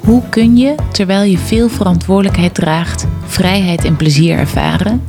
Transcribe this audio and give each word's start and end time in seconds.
Hoe 0.00 0.22
kun 0.28 0.56
je, 0.56 0.74
terwijl 0.92 1.22
je 1.22 1.38
veel 1.38 1.68
verantwoordelijkheid 1.68 2.54
draagt, 2.54 3.06
vrijheid 3.24 3.84
en 3.84 3.96
plezier 3.96 4.38
ervaren? 4.38 5.02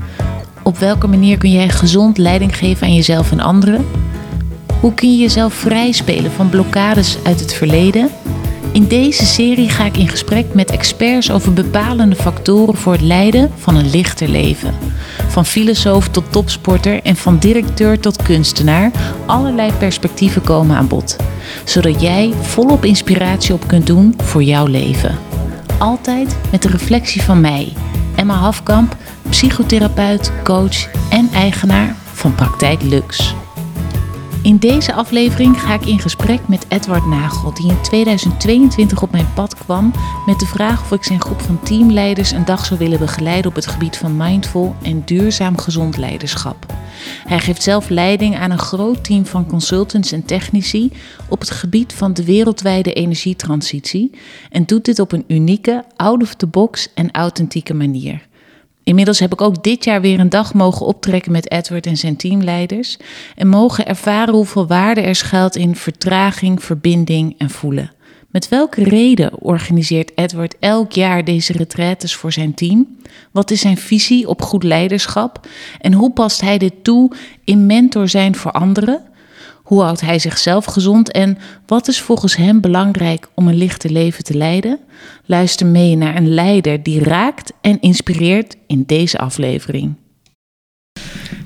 Op 0.63 0.77
welke 0.77 1.07
manier 1.07 1.37
kun 1.37 1.51
jij 1.51 1.69
gezond 1.69 2.17
leiding 2.17 2.57
geven 2.57 2.87
aan 2.87 2.95
jezelf 2.95 3.31
en 3.31 3.39
anderen? 3.39 3.85
Hoe 4.79 4.93
kun 4.93 5.11
je 5.11 5.17
jezelf 5.17 5.53
vrij 5.53 5.91
spelen 5.91 6.31
van 6.31 6.49
blokkades 6.49 7.17
uit 7.23 7.39
het 7.39 7.53
verleden? 7.53 8.09
In 8.71 8.87
deze 8.87 9.25
serie 9.25 9.69
ga 9.69 9.85
ik 9.85 9.97
in 9.97 10.07
gesprek 10.07 10.53
met 10.53 10.71
experts 10.71 11.31
over 11.31 11.53
bepalende 11.53 12.15
factoren 12.15 12.75
voor 12.75 12.91
het 12.91 13.01
leiden 13.01 13.51
van 13.55 13.75
een 13.75 13.89
lichter 13.89 14.27
leven. 14.27 14.73
Van 15.27 15.45
filosoof 15.45 16.09
tot 16.09 16.31
topsporter 16.31 17.03
en 17.03 17.15
van 17.15 17.37
directeur 17.37 17.99
tot 17.99 18.23
kunstenaar, 18.23 18.91
allerlei 19.25 19.71
perspectieven 19.73 20.41
komen 20.41 20.75
aan 20.75 20.87
bod. 20.87 21.15
Zodat 21.65 22.01
jij 22.01 22.33
volop 22.41 22.85
inspiratie 22.85 23.53
op 23.53 23.67
kunt 23.67 23.87
doen 23.87 24.13
voor 24.23 24.43
jouw 24.43 24.65
leven. 24.65 25.17
Altijd 25.79 26.37
met 26.51 26.61
de 26.61 26.69
reflectie 26.69 27.21
van 27.21 27.41
mij, 27.41 27.73
Emma 28.15 28.33
Hafkamp, 28.33 28.95
psychotherapeut, 29.29 30.31
coach 30.43 30.87
en 31.09 31.29
eigenaar 31.33 31.95
van 32.13 32.35
Praktijk 32.35 32.81
Lux. 32.81 33.35
In 34.43 34.57
deze 34.57 34.93
aflevering 34.93 35.61
ga 35.61 35.73
ik 35.73 35.85
in 35.85 35.99
gesprek 35.99 36.47
met 36.47 36.65
Edward 36.69 37.05
Nagel, 37.05 37.53
die 37.53 37.69
in 37.69 37.81
2022 37.81 39.01
op 39.01 39.11
mijn 39.11 39.33
pad 39.33 39.55
kwam 39.55 39.93
met 40.25 40.39
de 40.39 40.45
vraag 40.45 40.81
of 40.81 40.91
ik 40.91 41.03
zijn 41.03 41.21
groep 41.21 41.41
van 41.41 41.63
teamleiders 41.63 42.31
een 42.31 42.45
dag 42.45 42.65
zou 42.65 42.79
willen 42.79 42.99
begeleiden 42.99 43.49
op 43.49 43.55
het 43.55 43.67
gebied 43.67 43.97
van 43.97 44.17
mindful 44.17 44.75
en 44.81 45.01
duurzaam 45.05 45.57
gezond 45.57 45.97
leiderschap. 45.97 46.65
Hij 47.25 47.39
geeft 47.39 47.63
zelf 47.63 47.89
leiding 47.89 48.37
aan 48.37 48.51
een 48.51 48.59
groot 48.59 49.03
team 49.03 49.25
van 49.25 49.45
consultants 49.45 50.11
en 50.11 50.25
technici 50.25 50.91
op 51.29 51.39
het 51.39 51.49
gebied 51.49 51.93
van 51.93 52.13
de 52.13 52.23
wereldwijde 52.23 52.93
energietransitie 52.93 54.11
en 54.49 54.65
doet 54.65 54.85
dit 54.85 54.99
op 54.99 55.11
een 55.11 55.23
unieke, 55.27 55.85
out-of-the-box 55.95 56.89
en 56.93 57.11
authentieke 57.11 57.73
manier. 57.73 58.29
Inmiddels 58.83 59.19
heb 59.19 59.33
ik 59.33 59.41
ook 59.41 59.63
dit 59.63 59.83
jaar 59.83 60.01
weer 60.01 60.19
een 60.19 60.29
dag 60.29 60.53
mogen 60.53 60.85
optrekken 60.85 61.31
met 61.31 61.51
Edward 61.51 61.85
en 61.85 61.97
zijn 61.97 62.15
teamleiders 62.15 62.97
en 63.35 63.47
mogen 63.47 63.85
ervaren 63.85 64.33
hoeveel 64.33 64.67
waarde 64.67 65.01
er 65.01 65.15
schuilt 65.15 65.55
in 65.55 65.75
vertraging, 65.75 66.63
verbinding 66.63 67.35
en 67.37 67.49
voelen. 67.49 67.91
Met 68.31 68.49
welke 68.49 68.83
reden 68.83 69.39
organiseert 69.39 70.11
Edward 70.15 70.55
elk 70.59 70.91
jaar 70.91 71.23
deze 71.23 71.53
retraites 71.53 72.15
voor 72.15 72.31
zijn 72.31 72.53
team? 72.53 72.97
Wat 73.31 73.51
is 73.51 73.61
zijn 73.61 73.77
visie 73.77 74.27
op 74.27 74.41
goed 74.41 74.63
leiderschap? 74.63 75.47
En 75.79 75.93
hoe 75.93 76.11
past 76.11 76.41
hij 76.41 76.57
dit 76.57 76.73
toe 76.83 77.11
in 77.43 77.65
mentor 77.65 78.09
zijn 78.09 78.35
voor 78.35 78.51
anderen? 78.51 79.10
Hoe 79.71 79.81
houdt 79.81 80.01
hij 80.01 80.19
zichzelf 80.19 80.65
gezond 80.65 81.11
en 81.11 81.37
wat 81.65 81.87
is 81.87 82.01
volgens 82.01 82.35
hem 82.35 82.61
belangrijk 82.61 83.29
om 83.33 83.47
een 83.47 83.55
lichte 83.55 83.89
leven 83.89 84.23
te 84.23 84.33
leiden? 84.33 84.79
Luister 85.25 85.65
mee 85.65 85.95
naar 85.95 86.15
een 86.15 86.33
leider 86.33 86.83
die 86.83 87.03
raakt 87.03 87.53
en 87.61 87.79
inspireert 87.79 88.55
in 88.67 88.83
deze 88.85 89.17
aflevering. 89.17 89.93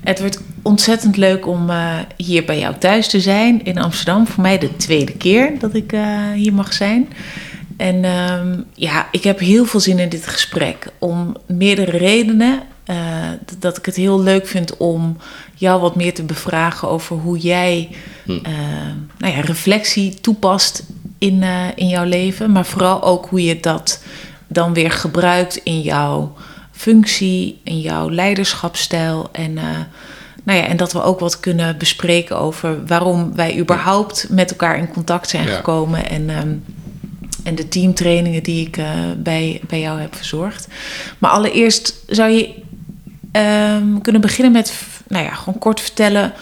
Het 0.00 0.20
wordt 0.20 0.40
ontzettend 0.62 1.16
leuk 1.16 1.46
om 1.46 1.70
uh, 1.70 1.98
hier 2.16 2.44
bij 2.44 2.58
jou 2.58 2.74
thuis 2.78 3.08
te 3.08 3.20
zijn 3.20 3.64
in 3.64 3.78
Amsterdam. 3.78 4.26
Voor 4.26 4.42
mij 4.42 4.58
de 4.58 4.76
tweede 4.76 5.12
keer 5.12 5.58
dat 5.58 5.74
ik 5.74 5.92
uh, 5.92 6.30
hier 6.32 6.54
mag 6.54 6.72
zijn. 6.72 7.08
En 7.76 8.04
um, 8.04 8.64
ja, 8.74 9.08
ik 9.10 9.22
heb 9.22 9.38
heel 9.38 9.64
veel 9.64 9.80
zin 9.80 9.98
in 9.98 10.08
dit 10.08 10.26
gesprek. 10.26 10.92
Om 10.98 11.36
meerdere 11.46 11.96
redenen. 11.96 12.62
Uh, 12.90 12.96
dat 13.58 13.78
ik 13.78 13.86
het 13.86 13.96
heel 13.96 14.20
leuk 14.20 14.46
vind 14.46 14.76
om 14.76 15.16
jou 15.54 15.80
wat 15.80 15.96
meer 15.96 16.14
te 16.14 16.22
bevragen 16.22 16.88
over 16.88 17.16
hoe 17.16 17.38
jij 17.38 17.88
hm. 18.24 18.38
nou 19.18 19.34
ja, 19.34 19.40
reflectie 19.40 20.20
toepast 20.20 20.82
in, 21.18 21.42
in 21.74 21.88
jouw 21.88 22.04
leven. 22.04 22.52
Maar 22.52 22.66
vooral 22.66 23.02
ook 23.02 23.26
hoe 23.26 23.44
je 23.44 23.60
dat 23.60 24.02
dan 24.46 24.72
weer 24.72 24.90
gebruikt 24.90 25.56
in 25.56 25.80
jouw 25.80 26.36
functie, 26.72 27.60
in 27.64 27.80
jouw 27.80 28.10
leiderschapstijl. 28.10 29.28
En, 29.32 29.54
nou 30.44 30.58
ja, 30.58 30.66
en 30.66 30.76
dat 30.76 30.92
we 30.92 31.02
ook 31.02 31.20
wat 31.20 31.40
kunnen 31.40 31.78
bespreken 31.78 32.38
over 32.38 32.86
waarom 32.86 33.34
wij 33.34 33.58
überhaupt 33.58 34.26
met 34.30 34.50
elkaar 34.50 34.78
in 34.78 34.88
contact 34.88 35.28
zijn 35.28 35.46
gekomen. 35.46 36.08
En, 36.08 36.30
um, 36.30 36.64
en 37.44 37.54
de 37.54 37.68
teamtrainingen 37.68 38.42
die 38.42 38.66
ik 38.66 38.78
bij, 39.18 39.60
bij 39.68 39.80
jou 39.80 40.00
heb 40.00 40.14
verzorgd. 40.14 40.68
Maar 41.18 41.30
allereerst 41.30 41.94
zou 42.06 42.30
je 42.30 42.64
um, 43.36 44.00
kunnen 44.00 44.20
beginnen 44.20 44.52
met, 44.52 44.74
nou 45.08 45.24
ja, 45.24 45.34
gewoon 45.34 45.58
kort 45.58 45.80
vertellen 45.80 46.32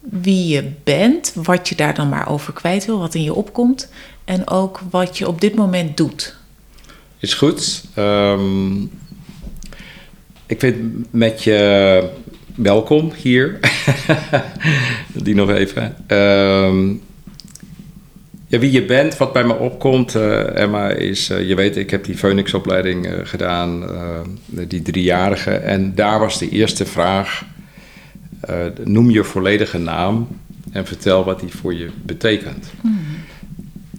wie 0.00 0.46
je 0.46 0.70
bent, 0.84 1.32
wat 1.34 1.68
je 1.68 1.74
daar 1.74 1.94
dan 1.94 2.08
maar 2.08 2.28
over 2.28 2.52
kwijt 2.52 2.84
wil, 2.84 2.98
wat 2.98 3.14
in 3.14 3.22
je 3.22 3.34
opkomt. 3.34 3.88
En 4.24 4.48
ook 4.48 4.80
wat 4.90 5.18
je 5.18 5.28
op 5.28 5.40
dit 5.40 5.54
moment 5.54 5.96
doet. 5.96 6.36
Is 7.18 7.34
goed. 7.34 7.84
Um, 7.98 8.90
ik 10.46 10.60
vind 10.60 11.06
met 11.10 11.42
je 11.42 12.10
welkom 12.54 13.12
hier. 13.16 13.58
Die 15.24 15.34
nog 15.34 15.50
even. 15.50 15.96
Um, 16.08 17.02
ja, 18.54 18.60
wie 18.60 18.72
je 18.72 18.84
bent, 18.84 19.16
wat 19.16 19.32
bij 19.32 19.44
me 19.44 19.54
opkomt, 19.54 20.14
uh, 20.14 20.56
Emma, 20.58 20.88
is... 20.88 21.30
Uh, 21.30 21.48
je 21.48 21.54
weet, 21.54 21.76
ik 21.76 21.90
heb 21.90 22.04
die 22.04 22.16
Phoenix-opleiding 22.16 23.06
uh, 23.06 23.12
gedaan, 23.22 23.84
die 24.46 24.82
driejarige. 24.82 25.50
En 25.50 25.94
daar 25.94 26.18
was 26.18 26.38
de 26.38 26.48
eerste 26.48 26.86
vraag... 26.86 27.44
noem 28.84 29.10
je 29.10 29.24
volledige 29.24 29.78
naam 29.78 30.28
en 30.72 30.86
vertel 30.86 31.24
wat 31.24 31.40
die 31.40 31.50
voor 31.50 31.74
je 31.74 31.88
betekent. 32.02 32.70
Mm. 32.80 32.98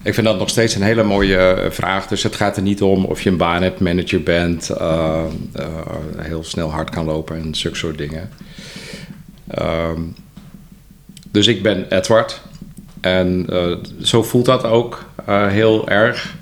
Ik 0.06 0.14
vind 0.14 0.26
dat 0.26 0.38
nog 0.38 0.48
steeds 0.48 0.74
een 0.74 0.82
hele 0.82 1.02
mooie 1.02 1.36
eh, 1.36 1.70
vraag. 1.70 2.06
Dus 2.06 2.22
het 2.22 2.36
gaat 2.36 2.56
er 2.56 2.62
niet 2.62 2.82
om 2.82 3.04
of 3.04 3.22
je 3.22 3.30
een 3.30 3.36
baan 3.36 3.62
hebt, 3.62 3.80
manager 3.80 4.22
bent, 4.22 4.70
heel 6.16 6.44
snel 6.44 6.70
hard 6.70 6.90
kan 6.90 7.04
lopen 7.04 7.36
en 7.36 7.54
zulke 7.54 7.76
soort 7.76 7.98
dingen. 7.98 8.30
Um, 9.58 10.14
dus 11.30 11.46
ik 11.46 11.62
ben 11.62 11.86
Edward. 11.88 12.40
En 13.06 13.46
uh, 13.50 13.76
zo 14.02 14.22
voelt 14.22 14.44
dat 14.44 14.64
ook 14.64 15.04
heel 15.26 15.88
erg. 15.88 16.34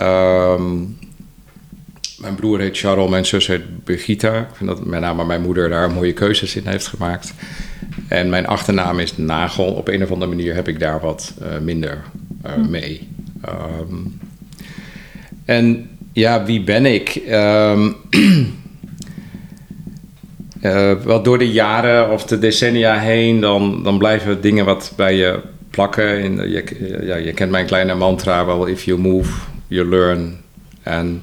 Um, 0.00 0.98
mijn 2.18 2.34
broer 2.34 2.60
heet 2.60 2.78
Charles, 2.78 3.10
mijn 3.10 3.26
zus 3.26 3.46
heet 3.46 3.84
Brigitta. 3.84 4.38
Ik 4.38 4.54
vind 4.54 4.68
dat 4.68 4.84
met 4.84 5.00
name 5.00 5.24
mijn 5.24 5.42
moeder 5.42 5.68
daar 5.68 5.90
mooie 5.90 6.12
keuzes 6.12 6.56
in 6.56 6.66
heeft 6.66 6.86
gemaakt. 6.86 7.34
En 8.08 8.28
mijn 8.28 8.46
achternaam 8.46 8.98
is 8.98 9.16
Nagel. 9.16 9.72
Op 9.72 9.88
een 9.88 10.02
of 10.02 10.10
andere 10.10 10.30
manier 10.30 10.54
heb 10.54 10.68
ik 10.68 10.80
daar 10.80 11.00
wat 11.00 11.34
minder 11.62 12.02
uh, 12.46 12.68
mee. 12.68 13.08
Um, 13.80 14.20
en 15.44 15.90
ja, 16.12 16.44
wie 16.44 16.62
ben 16.62 16.86
ik? 16.86 17.22
Um, 17.30 17.96
uh, 20.62 20.92
wel 21.04 21.22
door 21.22 21.38
de 21.38 21.52
jaren 21.52 22.10
of 22.10 22.24
de 22.24 22.38
decennia 22.38 22.98
heen, 22.98 23.40
dan, 23.40 23.82
dan 23.82 23.98
blijven 23.98 24.40
dingen 24.40 24.64
wat 24.64 24.92
bij 24.96 25.16
je 25.16 25.40
plakken. 25.74 26.22
In, 26.22 26.50
je, 26.50 26.98
ja, 27.02 27.16
je 27.16 27.32
kent 27.32 27.50
mijn 27.50 27.66
kleine 27.66 27.94
mantra 27.94 28.44
wel, 28.46 28.66
if 28.66 28.84
you 28.84 28.98
move, 28.98 29.32
you 29.66 29.88
learn. 29.88 30.40
En 30.82 31.22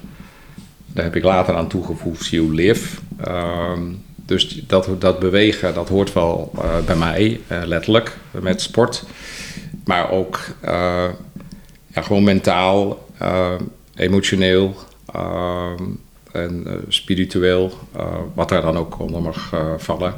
daar 0.86 1.04
heb 1.04 1.16
ik 1.16 1.22
later 1.24 1.54
aan 1.54 1.68
toegevoegd, 1.68 2.26
you 2.26 2.54
live. 2.54 2.98
Um, 3.28 4.02
dus 4.26 4.64
dat, 4.66 4.88
dat 4.98 5.18
bewegen, 5.18 5.74
dat 5.74 5.88
hoort 5.88 6.12
wel 6.12 6.52
uh, 6.56 6.62
bij 6.86 6.96
mij, 6.96 7.40
letterlijk, 7.48 8.16
met 8.30 8.60
sport 8.60 9.04
maar 9.84 10.10
ook 10.10 10.40
ja, 11.86 12.02
gewoon 12.02 12.24
mentaal, 12.24 13.06
emotioneel 13.94 14.74
uh, 15.16 15.70
en 16.32 16.66
spiritueel, 16.88 17.72
wat 18.34 18.48
daar 18.48 18.62
dan 18.62 18.76
ook 18.76 18.98
onder 18.98 19.22
mag 19.22 19.54
vallen. 19.76 20.14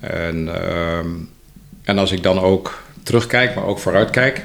En, 0.00 0.62
ehm, 0.68 1.08
en 1.82 1.98
als 1.98 2.12
ik 2.12 2.22
dan 2.22 2.40
ook 2.40 2.81
terugkijk, 3.02 3.54
maar 3.54 3.64
ook 3.64 3.78
vooruitkijk, 3.78 4.44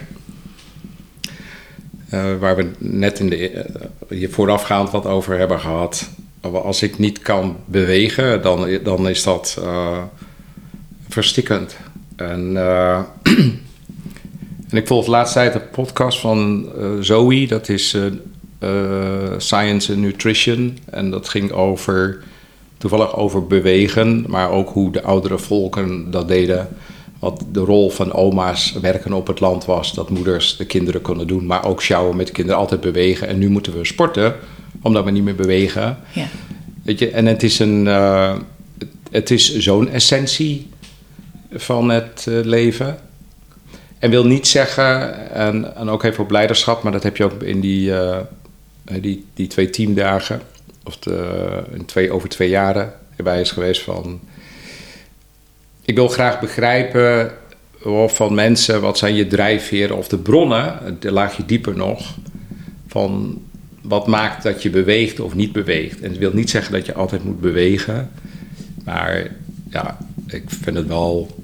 waar 2.39 2.56
we 2.56 2.71
net 2.77 3.19
in 3.19 3.30
de, 3.30 3.65
hier 4.09 4.30
voorafgaand 4.30 4.92
wat 4.92 5.06
over 5.06 5.38
hebben 5.38 5.59
gehad. 5.59 6.09
Als 6.42 6.81
ik 6.81 6.98
niet 6.98 7.19
kan 7.19 7.57
bewegen, 7.65 8.42
dan, 8.42 8.80
dan 8.83 9.09
is 9.09 9.24
dat 9.24 9.62
verstikkend. 11.09 11.77
En 12.15 12.57
En 14.69 14.77
ik 14.77 14.88
volg 14.88 15.06
de 15.06 15.12
laatste 15.12 15.39
tijd 15.39 15.56
een 15.56 15.69
podcast 15.69 16.19
van 16.19 16.69
Zoe, 17.00 17.48
dat 17.48 17.69
is 17.69 17.98
Science 19.38 19.92
and 19.92 20.01
Nutrition. 20.01 20.77
En 20.89 21.12
dat 21.12 21.30
ging 21.30 21.51
over, 21.51 22.24
toevallig 22.77 23.15
over 23.15 23.48
bewegen, 23.48 24.25
maar 24.27 24.50
ook 24.51 24.69
hoe 24.69 24.92
de 24.92 25.04
oudere 25.04 25.38
volken 25.38 26.12
dat 26.12 26.27
deden. 26.27 26.68
Wat 27.19 27.43
de 27.51 27.59
rol 27.59 27.89
van 27.89 28.13
oma's 28.13 28.71
werken 28.81 29.13
op 29.13 29.27
het 29.27 29.39
land 29.39 29.65
was, 29.65 29.93
dat 29.93 30.09
moeders 30.09 30.57
de 30.57 30.65
kinderen 30.65 31.01
konden 31.01 31.27
doen, 31.27 31.45
maar 31.45 31.65
ook 31.65 31.81
sjouwen 31.81 32.15
met 32.15 32.27
de 32.27 32.33
kinderen, 32.33 32.59
altijd 32.59 32.81
bewegen. 32.81 33.27
En 33.27 33.37
nu 33.37 33.49
moeten 33.49 33.77
we 33.77 33.85
sporten, 33.85 34.35
omdat 34.81 35.03
we 35.03 35.11
niet 35.11 35.23
meer 35.23 35.35
bewegen. 35.35 35.97
Ja. 36.13 36.27
Weet 36.83 36.99
je, 36.99 37.09
en 37.09 37.25
het 37.25 37.43
is, 37.43 37.59
een, 37.59 37.85
het 39.11 39.31
is 39.31 39.57
zo'n 39.57 39.89
essentie 39.89 40.69
van 41.51 41.89
het 41.89 42.25
leven. 42.27 42.97
En 43.99 44.09
wil 44.09 44.25
niet 44.25 44.47
zeggen, 44.47 45.31
en, 45.31 45.75
en 45.75 45.89
ook 45.89 46.03
even 46.03 46.23
op 46.23 46.31
leiderschap, 46.31 46.83
maar 46.83 46.91
dat 46.91 47.03
heb 47.03 47.17
je 47.17 47.23
ook 47.23 47.43
in 47.43 47.59
die, 47.59 47.89
uh, 47.89 48.17
die, 49.01 49.25
die 49.33 49.47
twee 49.47 49.69
teamdagen, 49.69 50.41
of 50.83 50.97
de, 50.97 51.63
twee, 51.85 52.11
over 52.11 52.29
twee 52.29 52.49
jaren 52.49 52.93
erbij 53.15 53.41
is 53.41 53.51
geweest 53.51 53.81
van... 53.81 54.19
Ik 55.87 55.95
wil 55.95 56.07
graag 56.07 56.39
begrijpen 56.39 57.31
van 58.07 58.33
mensen, 58.33 58.81
wat 58.81 58.97
zijn 58.97 59.15
je 59.15 59.27
drijfveren 59.27 59.97
of 59.97 60.07
de 60.07 60.17
bronnen, 60.17 60.97
de 60.99 61.11
laagje 61.11 61.45
dieper 61.45 61.75
nog, 61.75 62.15
van 62.87 63.41
wat 63.81 64.07
maakt 64.07 64.43
dat 64.43 64.63
je 64.63 64.69
beweegt 64.69 65.19
of 65.19 65.35
niet 65.35 65.51
beweegt. 65.51 66.01
En 66.01 66.09
het 66.09 66.17
wil 66.17 66.33
niet 66.33 66.49
zeggen 66.49 66.73
dat 66.73 66.85
je 66.85 66.93
altijd 66.93 67.23
moet 67.23 67.41
bewegen, 67.41 68.09
maar 68.83 69.27
ja, 69.69 69.97
ik 70.27 70.43
vind 70.47 70.77
het 70.77 70.87
wel 70.87 71.35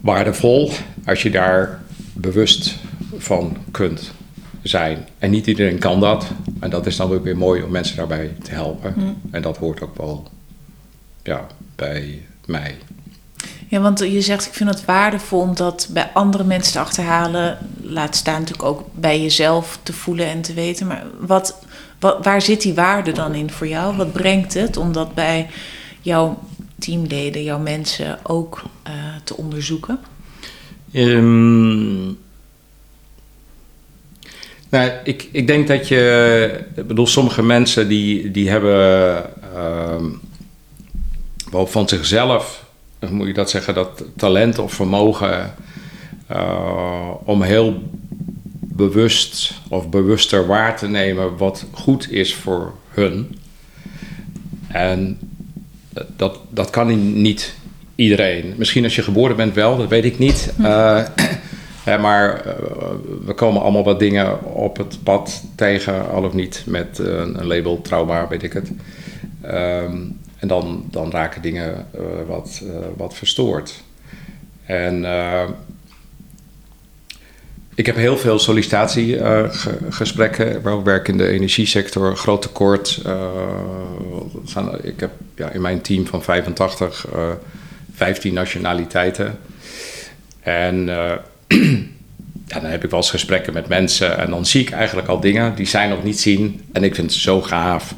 waardevol 0.00 0.70
als 1.04 1.22
je 1.22 1.30
daar 1.30 1.82
bewust 2.12 2.76
van 3.16 3.56
kunt 3.70 4.12
zijn. 4.62 5.06
En 5.18 5.30
niet 5.30 5.46
iedereen 5.46 5.78
kan 5.78 6.00
dat. 6.00 6.26
En 6.60 6.70
dat 6.70 6.86
is 6.86 6.96
dan 6.96 7.12
ook 7.12 7.24
weer 7.24 7.36
mooi 7.36 7.62
om 7.62 7.70
mensen 7.70 7.96
daarbij 7.96 8.34
te 8.42 8.50
helpen. 8.50 8.94
Mm. 8.96 9.16
En 9.30 9.42
dat 9.42 9.56
hoort 9.56 9.80
ook 9.80 9.96
wel 9.96 10.28
ja, 11.22 11.46
bij 11.76 12.22
mij. 12.46 12.76
Ja, 13.68 13.80
want 13.80 13.98
je 13.98 14.20
zegt, 14.20 14.46
ik 14.46 14.52
vind 14.54 14.70
het 14.70 14.84
waardevol 14.84 15.40
om 15.40 15.54
dat 15.54 15.88
bij 15.90 16.10
andere 16.14 16.44
mensen 16.44 16.72
te 16.72 16.78
achterhalen. 16.78 17.58
Laat 17.82 18.16
staan 18.16 18.40
natuurlijk 18.40 18.68
ook 18.68 18.88
bij 18.94 19.20
jezelf 19.20 19.78
te 19.82 19.92
voelen 19.92 20.26
en 20.26 20.42
te 20.42 20.54
weten. 20.54 20.86
Maar 20.86 21.04
wat, 21.18 21.64
wat, 21.98 22.24
waar 22.24 22.42
zit 22.42 22.62
die 22.62 22.74
waarde 22.74 23.12
dan 23.12 23.34
in 23.34 23.50
voor 23.50 23.68
jou? 23.68 23.96
Wat 23.96 24.12
brengt 24.12 24.54
het 24.54 24.76
om 24.76 24.92
dat 24.92 25.14
bij 25.14 25.46
jouw 26.00 26.38
teamleden, 26.78 27.42
jouw 27.42 27.58
mensen 27.58 28.18
ook 28.22 28.62
uh, 28.86 28.92
te 29.24 29.36
onderzoeken? 29.36 29.98
Um, 30.92 32.18
nou, 34.68 34.90
ik, 35.04 35.28
ik 35.32 35.46
denk 35.46 35.68
dat 35.68 35.88
je. 35.88 36.64
Ik 36.76 36.86
bedoel, 36.86 37.06
sommige 37.06 37.42
mensen 37.42 37.88
die, 37.88 38.30
die 38.30 38.50
hebben. 38.50 39.30
Um, 39.56 40.20
van 41.64 41.88
zichzelf 41.88 42.64
moet 43.10 43.26
je 43.26 43.32
dat 43.32 43.50
zeggen, 43.50 43.74
dat 43.74 44.04
talent 44.16 44.58
of 44.58 44.72
vermogen 44.72 45.54
uh, 46.32 47.10
om 47.24 47.42
heel 47.42 47.82
bewust 48.60 49.54
of 49.68 49.88
bewuster 49.88 50.46
waar 50.46 50.76
te 50.76 50.88
nemen 50.88 51.36
wat 51.36 51.66
goed 51.72 52.10
is 52.10 52.34
voor 52.34 52.74
hun. 52.88 53.38
En 54.68 55.18
dat, 56.16 56.38
dat 56.50 56.70
kan 56.70 57.20
niet 57.22 57.56
iedereen. 57.94 58.54
Misschien 58.56 58.84
als 58.84 58.96
je 58.96 59.02
geboren 59.02 59.36
bent 59.36 59.54
wel, 59.54 59.76
dat 59.76 59.88
weet 59.88 60.04
ik 60.04 60.18
niet. 60.18 60.52
Uh, 61.88 62.00
maar 62.00 62.46
uh, 62.46 62.52
we 63.24 63.34
komen 63.34 63.62
allemaal 63.62 63.84
wat 63.84 63.98
dingen 63.98 64.44
op 64.44 64.76
het 64.76 64.98
pad 65.02 65.44
tegen, 65.54 66.10
al 66.10 66.24
of 66.24 66.32
niet, 66.32 66.62
met 66.66 66.98
een 66.98 67.46
label 67.46 67.80
trauma, 67.80 68.28
weet 68.28 68.42
ik 68.42 68.52
het. 68.52 68.70
Um, 69.44 70.18
en 70.38 70.48
dan, 70.48 70.84
dan 70.90 71.10
raken 71.10 71.42
dingen 71.42 71.86
uh, 71.94 72.00
wat, 72.26 72.60
uh, 72.64 72.70
wat 72.96 73.14
verstoord. 73.14 73.84
En 74.64 75.02
uh, 75.02 75.42
ik 77.74 77.86
heb 77.86 77.96
heel 77.96 78.16
veel 78.16 78.38
sollicitatiegesprekken. 78.38 80.56
ik 80.56 80.62
werk 80.84 81.08
in 81.08 81.16
de 81.16 81.28
energiesector, 81.28 82.16
groot 82.16 82.42
tekort. 82.42 83.02
ik 84.82 85.00
heb 85.00 85.10
ja, 85.36 85.50
in 85.50 85.60
mijn 85.60 85.80
team 85.80 86.06
van 86.06 86.22
85 86.22 87.06
15 87.94 88.34
nationaliteiten. 88.34 89.38
En 90.40 90.86
dan 92.46 92.64
heb 92.64 92.84
ik 92.84 92.90
wel 92.90 93.00
eens 93.00 93.10
gesprekken 93.10 93.52
met 93.52 93.68
mensen 93.68 94.18
en 94.18 94.30
dan 94.30 94.46
zie 94.46 94.60
ik 94.60 94.70
eigenlijk 94.70 95.08
al 95.08 95.20
dingen 95.20 95.54
die 95.54 95.66
zij 95.66 95.88
nog 95.88 96.02
niet 96.02 96.20
zien. 96.20 96.62
En 96.72 96.84
ik 96.84 96.94
vind 96.94 97.10
het 97.10 97.20
zo 97.20 97.42
gaaf 97.42 97.94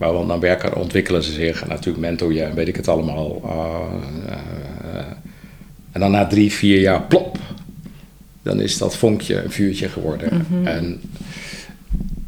maar 0.00 0.26
dan 0.26 0.40
werken, 0.40 0.76
ontwikkelen 0.76 1.22
ze 1.22 1.32
zich. 1.32 1.62
En 1.62 1.68
natuurlijk 1.68 1.98
mentor 1.98 2.32
je 2.32 2.42
en 2.42 2.54
weet 2.54 2.68
ik 2.68 2.76
het 2.76 2.88
allemaal. 2.88 3.40
Uh, 3.44 3.78
uh, 4.26 5.00
en 5.92 6.00
dan 6.00 6.10
na 6.10 6.26
drie, 6.26 6.52
vier 6.52 6.80
jaar, 6.80 7.02
plop. 7.02 7.38
Dan 8.42 8.60
is 8.60 8.78
dat 8.78 8.96
vonkje 8.96 9.42
een 9.42 9.50
vuurtje 9.50 9.88
geworden. 9.88 10.28
Mm 10.34 10.44
-hmm. 10.48 10.66
En 10.66 11.00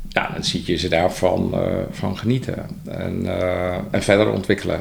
ja, 0.09 0.31
dan 0.35 0.45
zie 0.45 0.63
je 0.65 0.77
ze 0.77 0.89
daarvan 0.89 1.51
uh, 1.55 1.61
van 1.91 2.19
genieten. 2.19 2.67
En, 2.85 3.27
en 3.91 4.03
verder 4.03 4.31
ontwikkelen. 4.31 4.81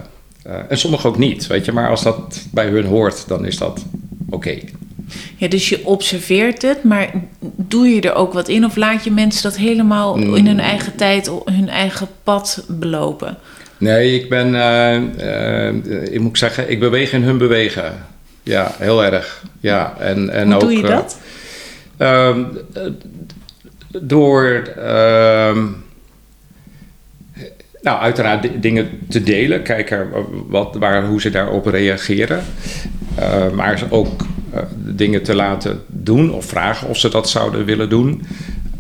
en 0.70 0.78
sommigen 0.78 1.10
ook 1.10 1.18
niet, 1.18 1.48
weet 1.48 1.66
je. 1.66 1.72
Maar 1.72 1.90
als 1.90 2.04
dat 2.04 2.46
bij 2.52 2.68
hun 2.68 2.86
hoort, 2.86 3.28
dan 3.28 3.46
is 3.46 3.58
dat 3.58 3.86
oké. 4.26 4.36
Okay. 4.36 4.70
Ja, 5.38 5.48
dus 5.48 5.70
je 5.70 5.86
observeert 5.86 6.62
het, 6.62 6.84
maar 6.84 7.12
doe 7.56 7.88
je 7.88 8.02
er 8.02 8.16
ook 8.16 8.34
wat 8.34 8.48
in? 8.48 8.66
Of 8.66 8.76
laat 8.76 9.04
je 9.04 9.12
mensen 9.12 9.44
dat 9.44 9.58
helemaal 9.58 10.16
in 10.16 10.46
hun 10.46 10.54
mm. 10.54 10.60
eigen 10.60 10.96
tijd, 10.96 11.32
hun 11.46 11.70
eigen 11.70 12.08
pad 12.24 12.66
belopen? 12.68 13.38
Nee, 13.78 14.20
ik 14.20 14.30
ben, 14.30 14.54
uh, 14.54 16.14
ik 16.14 16.20
moet 16.20 16.38
zeggen, 16.38 16.70
ik 16.70 16.80
beweeg 16.80 17.14
in 17.14 17.24
hun 17.24 17.38
bewegen. 17.38 18.06
Ja, 18.44 18.72
heel 18.78 19.04
erg. 19.04 19.44
Ja, 19.60 19.96
en, 20.00 20.30
en 20.30 20.46
Hoe 20.46 20.56
ook, 20.56 20.62
doe 20.62 20.72
je 20.72 20.82
dat? 20.82 21.20
Uh, 22.00 22.38
door, 24.02 24.72
ehm, 24.78 25.66
nou, 27.82 28.00
uiteraard 28.00 28.62
dingen 28.62 28.90
te 29.10 29.24
delen, 29.24 29.64
kijken 29.64 30.10
wat, 30.48 30.76
waar, 30.76 31.06
hoe 31.06 31.22
ze 31.22 31.30
daarop 31.30 31.66
reageren. 31.66 32.44
maar 33.54 33.84
ook 33.90 34.26
dingen 34.78 35.24
te 35.24 35.36
laten 35.36 35.82
doen 35.88 36.34
of 36.34 36.46
vragen 36.46 36.88
of 36.88 36.98
ze 36.98 37.10
dat 37.10 37.30
zouden 37.30 37.66
willen 37.66 37.90
doen. 37.90 38.22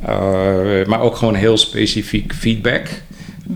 Uh, 0.10 0.86
maar 0.86 1.02
ook 1.02 1.16
gewoon 1.16 1.36
heel 1.36 1.58
specifiek 1.58 2.34
feedback. 2.34 2.88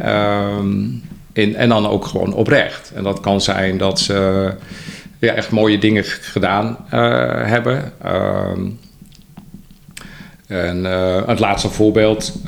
Um, 0.06 1.04
in, 1.34 1.56
en 1.56 1.70
dan 1.70 1.88
ook 1.88 2.06
gewoon 2.06 2.34
oprecht. 2.34 2.92
En 2.96 3.04
dat 3.04 3.20
kan 3.20 3.42
zijn 3.42 3.78
dat 3.78 4.00
ze 4.00 4.52
ja, 5.20 5.34
echt 5.34 5.52
mooie 5.52 5.78
dingen 5.78 6.04
gedaan 6.04 6.78
uh, 6.94 7.00
hebben. 7.48 7.94
Um, 8.06 8.80
en 10.48 10.84
het 11.28 11.40
laatste 11.40 11.70
voorbeeld. 11.70 12.40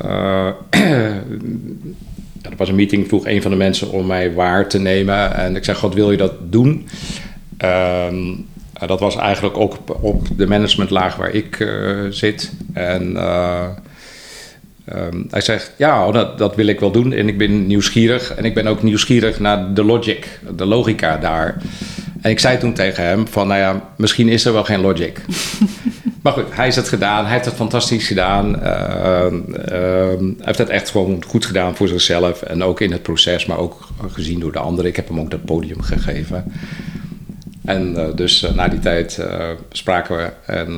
er 2.42 2.56
was 2.56 2.68
een 2.68 2.74
meeting, 2.74 3.08
vroeg 3.08 3.26
een 3.26 3.42
van 3.42 3.50
de 3.50 3.56
mensen 3.56 3.90
om 3.90 4.06
mij 4.06 4.32
waar 4.32 4.68
te 4.68 4.78
nemen. 4.78 5.34
En 5.34 5.56
ik 5.56 5.64
zeg: 5.64 5.78
God, 5.78 5.94
wil 5.94 6.10
je 6.10 6.16
dat 6.16 6.32
doen? 6.52 6.88
Um, 7.64 8.47
uh, 8.82 8.88
dat 8.88 9.00
was 9.00 9.16
eigenlijk 9.16 9.56
ook 9.56 9.72
op, 9.72 9.98
op, 10.00 10.26
de 10.36 10.46
managementlaag 10.46 11.16
waar 11.16 11.30
ik 11.30 11.58
uh, 11.58 12.06
zit. 12.10 12.52
En 12.72 13.12
uh, 13.12 13.66
um, 14.94 15.26
hij 15.30 15.40
zegt, 15.40 15.72
ja, 15.76 16.06
oh, 16.06 16.12
dat, 16.12 16.38
dat, 16.38 16.56
wil 16.56 16.66
ik 16.66 16.80
wel 16.80 16.90
doen. 16.90 17.12
En 17.12 17.28
ik 17.28 17.38
ben 17.38 17.66
nieuwsgierig. 17.66 18.34
En 18.34 18.44
ik 18.44 18.54
ben 18.54 18.66
ook 18.66 18.82
nieuwsgierig 18.82 19.40
naar 19.40 19.74
de 19.74 19.84
logic, 19.84 20.40
de 20.56 20.66
logica 20.66 21.16
daar. 21.16 21.56
En 22.20 22.30
ik 22.30 22.38
zei 22.38 22.58
toen 22.58 22.72
tegen 22.72 23.04
hem 23.04 23.28
van, 23.28 23.46
nou 23.46 23.60
ja, 23.60 23.88
misschien 23.96 24.28
is 24.28 24.44
er 24.44 24.52
wel 24.52 24.64
geen 24.64 24.80
logic. 24.80 25.20
maar 26.22 26.32
goed, 26.32 26.44
hij 26.50 26.64
heeft 26.64 26.76
het 26.76 26.88
gedaan. 26.88 27.24
Hij 27.24 27.32
heeft 27.32 27.44
het 27.44 27.54
fantastisch 27.54 28.06
gedaan. 28.06 28.60
hij 28.60 30.34
heeft 30.40 30.58
het 30.58 30.68
echt 30.68 30.90
gewoon 30.90 31.24
goed 31.26 31.46
gedaan 31.46 31.76
voor 31.76 31.88
zichzelf. 31.88 32.42
En 32.42 32.62
ook 32.62 32.80
in 32.80 32.92
het 32.92 33.02
proces, 33.02 33.46
maar 33.46 33.58
ook 33.58 33.88
gezien 34.08 34.40
door 34.40 34.52
de 34.52 34.58
anderen. 34.58 34.90
Ik 34.90 34.96
heb 34.96 35.08
hem 35.08 35.20
ook 35.20 35.30
dat 35.30 35.44
podium 35.44 35.82
gegeven. 35.82 36.44
En 37.68 37.94
uh, 37.96 38.04
dus 38.14 38.42
uh, 38.42 38.50
na 38.50 38.68
die 38.68 38.78
tijd 38.78 39.18
uh, 39.20 39.50
spraken 39.72 40.16
we 40.16 40.52
en 40.52 40.68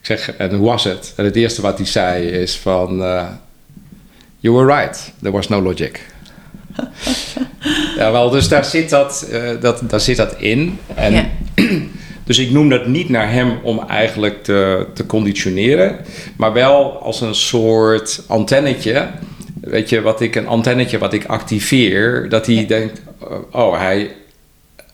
ik 0.00 0.06
zeg, 0.06 0.36
en 0.36 0.54
hoe 0.54 0.66
was 0.66 0.84
het? 0.84 1.12
En 1.16 1.24
het 1.24 1.36
eerste 1.36 1.62
wat 1.62 1.78
hij 1.78 1.86
zei 1.86 2.26
is 2.26 2.56
van, 2.56 2.96
you 4.38 4.56
were 4.56 4.66
right, 4.66 5.12
there 5.20 5.32
was 5.32 5.48
no 5.48 5.62
logic. 5.62 6.00
ja, 7.98 8.12
wel, 8.12 8.30
dus 8.30 8.48
daar 8.48 8.64
zit 8.64 8.90
dat, 8.90 9.28
dat, 9.60 9.82
daar 9.86 10.00
zit 10.00 10.16
dat 10.16 10.34
in. 10.38 10.78
En, 10.94 11.12
ja. 11.12 11.28
dus 12.24 12.38
ik 12.38 12.50
noem 12.50 12.68
dat 12.68 12.86
niet 12.86 13.08
naar 13.08 13.32
hem 13.32 13.58
om 13.62 13.84
eigenlijk 13.88 14.44
te, 14.44 14.86
te 14.94 15.06
conditioneren, 15.06 15.96
maar 16.36 16.52
wel 16.52 17.02
als 17.02 17.20
een 17.20 17.34
soort 17.34 18.22
antennetje. 18.26 19.08
Weet 19.60 19.88
je, 19.88 20.00
wat 20.00 20.20
ik, 20.20 20.34
een 20.34 20.46
antennetje 20.46 20.98
wat 20.98 21.12
ik 21.12 21.24
activeer, 21.24 22.28
dat 22.28 22.46
hij 22.46 22.54
ja. 22.54 22.66
denkt, 22.66 23.02
oh, 23.50 23.78
hij, 23.78 24.10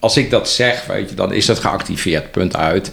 als 0.01 0.17
ik 0.17 0.31
dat 0.31 0.49
zeg, 0.49 0.87
weet 0.87 1.09
je, 1.11 1.17
dan 1.17 1.33
is 1.33 1.47
dat 1.47 1.59
geactiveerd, 1.59 2.31
punt 2.31 2.57
uit. 2.57 2.93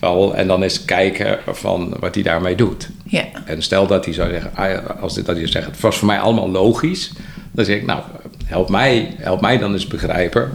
Wel, 0.00 0.36
en 0.36 0.46
dan 0.46 0.64
is 0.64 0.84
kijken 0.84 1.38
van 1.46 1.96
wat 2.00 2.14
hij 2.14 2.24
daarmee 2.24 2.54
doet. 2.54 2.88
Ja. 3.04 3.24
En 3.44 3.62
stel 3.62 3.86
dat 3.86 4.04
hij 4.04 4.14
zou 4.14 4.30
zeggen, 4.30 4.50
ah 4.54 5.00
als 5.00 5.14
dit, 5.14 5.26
dat 5.26 5.36
hij 5.36 5.46
zegt, 5.46 5.66
het 5.66 5.80
was 5.80 5.98
voor 5.98 6.06
mij 6.06 6.18
allemaal 6.18 6.50
logisch. 6.50 7.12
Dan 7.52 7.64
zeg 7.64 7.76
ik, 7.76 7.86
nou, 7.86 8.02
help 8.44 8.68
mij, 8.68 9.14
help 9.18 9.40
mij 9.40 9.58
dan 9.58 9.72
eens 9.72 9.86
begrijpen. 9.86 10.50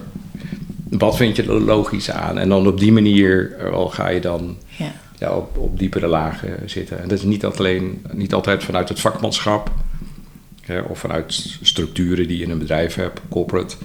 Wat 0.89 1.15
vind 1.15 1.35
je 1.35 1.43
er 1.43 1.61
logisch 1.61 2.11
aan? 2.11 2.37
En 2.37 2.49
dan 2.49 2.67
op 2.67 2.79
die 2.79 2.91
manier 2.91 3.55
eh, 3.57 3.69
wel, 3.69 3.89
ga 3.89 4.09
je 4.09 4.19
dan 4.19 4.57
ja. 4.77 4.91
Ja, 5.17 5.35
op, 5.35 5.57
op 5.57 5.79
diepere 5.79 6.07
lagen 6.07 6.57
zitten. 6.65 7.01
En 7.01 7.07
dat 7.07 7.17
is 7.17 7.23
niet, 7.23 7.45
alleen, 7.45 8.05
niet 8.11 8.33
altijd 8.33 8.63
vanuit 8.63 8.89
het 8.89 8.99
vakmanschap. 8.99 9.71
Hè, 10.61 10.79
of 10.79 10.99
vanuit 10.99 11.57
structuren 11.61 12.27
die 12.27 12.37
je 12.37 12.43
in 12.43 12.49
een 12.49 12.57
bedrijf 12.57 12.95
hebt, 12.95 13.19
corporate. 13.29 13.75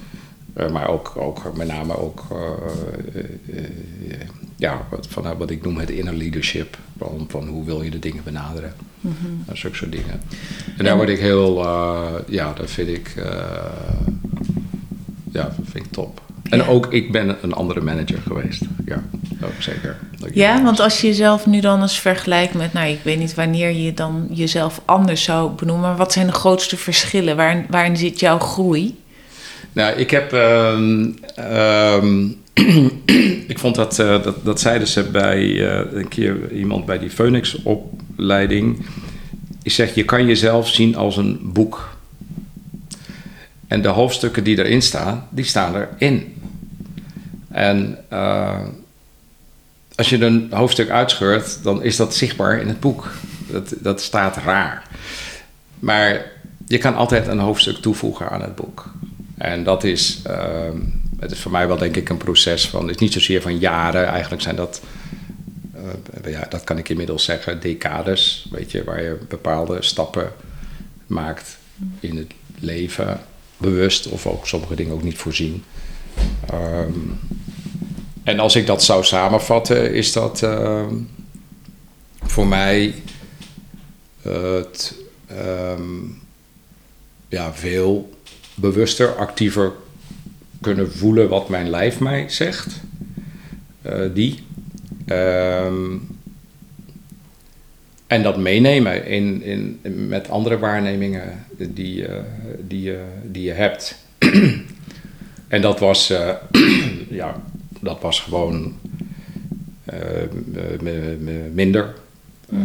Uh, 0.57 0.71
maar 0.71 0.87
ook, 0.87 1.13
ook 1.15 1.55
met 1.55 1.67
name 1.67 1.97
ook 1.97 2.23
uh, 2.31 2.39
uh, 3.53 3.63
ja, 4.55 4.87
wat, 4.89 5.07
van, 5.09 5.37
wat 5.37 5.49
ik 5.49 5.63
noem 5.63 5.77
het 5.77 5.89
inner 5.89 6.13
leadership. 6.13 6.77
Van, 6.97 7.25
van 7.29 7.47
hoe 7.47 7.65
wil 7.65 7.81
je 7.81 7.89
de 7.89 7.99
dingen 7.99 8.23
benaderen. 8.23 8.73
Dat 9.45 9.57
zulke 9.57 9.75
soort 9.75 9.91
dingen. 9.91 10.21
En 10.77 10.85
daar 10.85 10.95
word 10.95 11.09
ik 11.09 11.19
heel, 11.19 11.59
ja, 12.27 12.53
dat 12.53 12.71
vind 12.71 12.87
ik, 12.87 13.13
ja, 15.31 15.43
dat 15.43 15.53
vind 15.63 15.85
ik 15.85 15.91
top. 15.91 16.21
En 16.49 16.57
Ja. 16.57 16.65
ook, 16.65 16.93
ik 16.93 17.11
ben 17.11 17.37
een 17.41 17.53
andere 17.53 17.81
manager 17.81 18.21
geweest. 18.21 18.63
Ja, 18.85 19.03
ook 19.43 19.61
zeker. 19.61 19.97
Dat 20.19 20.29
Ja, 20.33 20.63
want 20.63 20.79
als 20.79 21.01
je 21.01 21.07
jezelf 21.07 21.45
nu 21.45 21.59
dan 21.59 21.81
eens 21.81 21.99
vergelijkt 21.99 22.53
met, 22.53 22.73
nou, 22.73 22.87
ik 22.87 22.99
weet 23.03 23.17
niet 23.17 23.33
wanneer 23.33 23.71
je 23.71 23.93
dan 23.93 24.27
jezelf 24.31 24.81
anders 24.85 25.23
zou 25.23 25.51
benoemen, 25.51 25.87
maar 25.87 25.97
wat 25.97 26.13
zijn 26.13 26.27
de 26.27 26.33
grootste 26.33 26.77
verschillen? 26.77 27.35
Waarin, 27.35 27.65
waarin 27.69 27.97
zit 27.97 28.19
jouw 28.19 28.39
groei? 28.39 29.03
Nou, 29.75 29.95
ik 29.97 30.11
heb. 30.11 30.33
ehm, 30.33 31.09
ehm, 31.35 32.27
ik 33.53 33.59
vond 33.59 33.75
dat, 33.75 33.99
eh, 33.99 34.23
dat. 34.23 34.45
Dat 34.45 34.59
zeiden 34.59 34.87
ze 34.87 35.03
bij. 35.03 35.69
eh, 35.69 35.93
een 35.93 36.07
keer 36.07 36.51
iemand 36.51 36.85
bij 36.85 36.99
die 36.99 37.09
Phoenix-opleiding. 37.09 38.85
Die 39.61 39.71
zegt: 39.71 39.95
Je 39.95 40.05
kan 40.05 40.25
jezelf 40.25 40.67
zien 40.69 40.95
als 40.95 41.17
een 41.17 41.39
boek. 41.43 41.97
En 43.67 43.81
de 43.81 43.87
hoofdstukken 43.87 44.43
die 44.43 44.57
erin 44.57 44.81
staan, 44.81 45.27
die 45.29 45.45
staan 45.45 45.75
erin. 45.75 46.33
En 47.49 47.97
eh, 48.09 48.59
als 49.95 50.09
je 50.09 50.25
een 50.25 50.47
hoofdstuk 50.51 50.89
uitscheurt, 50.89 51.63
dan 51.63 51.83
is 51.83 51.95
dat 51.95 52.15
zichtbaar 52.15 52.59
in 52.61 52.67
het 52.67 52.79
boek. 52.79 53.11
Dat, 53.51 53.73
dat 53.79 54.01
staat 54.01 54.37
raar. 54.37 54.87
Maar 55.79 56.31
je 56.67 56.77
kan 56.77 56.95
altijd 56.95 57.27
een 57.27 57.39
hoofdstuk 57.39 57.75
toevoegen 57.77 58.29
aan 58.29 58.41
het 58.41 58.55
boek. 58.55 58.93
En 59.37 59.63
dat 59.63 59.83
is, 59.83 60.19
ehm, 60.23 60.77
het 61.19 61.31
is 61.31 61.39
voor 61.39 61.51
mij 61.51 61.67
wel 61.67 61.77
denk 61.77 61.95
ik 61.95 62.09
een 62.09 62.17
proces 62.17 62.69
van, 62.69 62.81
het 62.81 62.95
is 62.95 63.01
niet 63.01 63.13
zozeer 63.13 63.41
van 63.41 63.57
jaren, 63.57 64.07
eigenlijk 64.07 64.41
zijn 64.41 64.55
dat, 64.55 64.81
eh, 65.73 66.31
ja, 66.31 66.45
dat 66.49 66.63
kan 66.63 66.77
ik 66.77 66.89
inmiddels 66.89 67.23
zeggen, 67.23 67.59
decades, 67.61 68.47
weet 68.51 68.71
je, 68.71 68.83
waar 68.83 69.03
je 69.03 69.17
bepaalde 69.29 69.81
stappen 69.81 70.33
maakt 71.07 71.57
in 71.99 72.17
het 72.17 72.31
leven, 72.59 73.21
bewust 73.57 74.07
of 74.07 74.27
ook 74.27 74.47
sommige 74.47 74.75
dingen 74.75 74.93
ook 74.93 75.03
niet 75.03 75.17
voorzien. 75.17 75.63
Ehm, 76.49 76.99
en 78.23 78.39
als 78.39 78.55
ik 78.55 78.65
dat 78.65 78.83
zou 78.83 79.03
samenvatten, 79.03 79.93
is 79.93 80.11
dat 80.11 80.43
ehm, 80.43 80.95
voor 82.23 82.47
mij 82.47 82.93
het 84.21 84.95
ja, 87.29 87.53
veel 87.53 88.14
bewuster, 88.55 89.15
actiever 89.15 89.71
kunnen 90.61 90.91
voelen 90.91 91.29
wat 91.29 91.49
mijn 91.49 91.69
lijf 91.69 91.99
mij 91.99 92.29
zegt. 92.29 92.81
Eh, 93.81 93.99
die. 94.13 94.43
Ehm, 95.05 95.97
en 98.07 98.23
dat 98.23 98.37
meenemen 98.37 99.05
in, 99.05 99.43
in, 99.43 99.79
met 100.07 100.29
andere 100.29 100.59
waarnemingen 100.59 101.45
die, 101.57 102.05
eh, 102.07 102.15
die, 102.59 102.81
je 102.81 103.03
die 103.23 103.43
je 103.43 103.51
hebt. 103.51 103.95
en 105.47 105.61
dat 105.61 105.79
was, 105.79 106.09
eh, 106.09 106.29
ja, 107.09 107.35
dat 107.79 108.01
was 108.01 108.19
gewoon 108.19 108.73
eh, 109.85 110.81
minder. 111.53 111.93
Eh, 112.49 112.57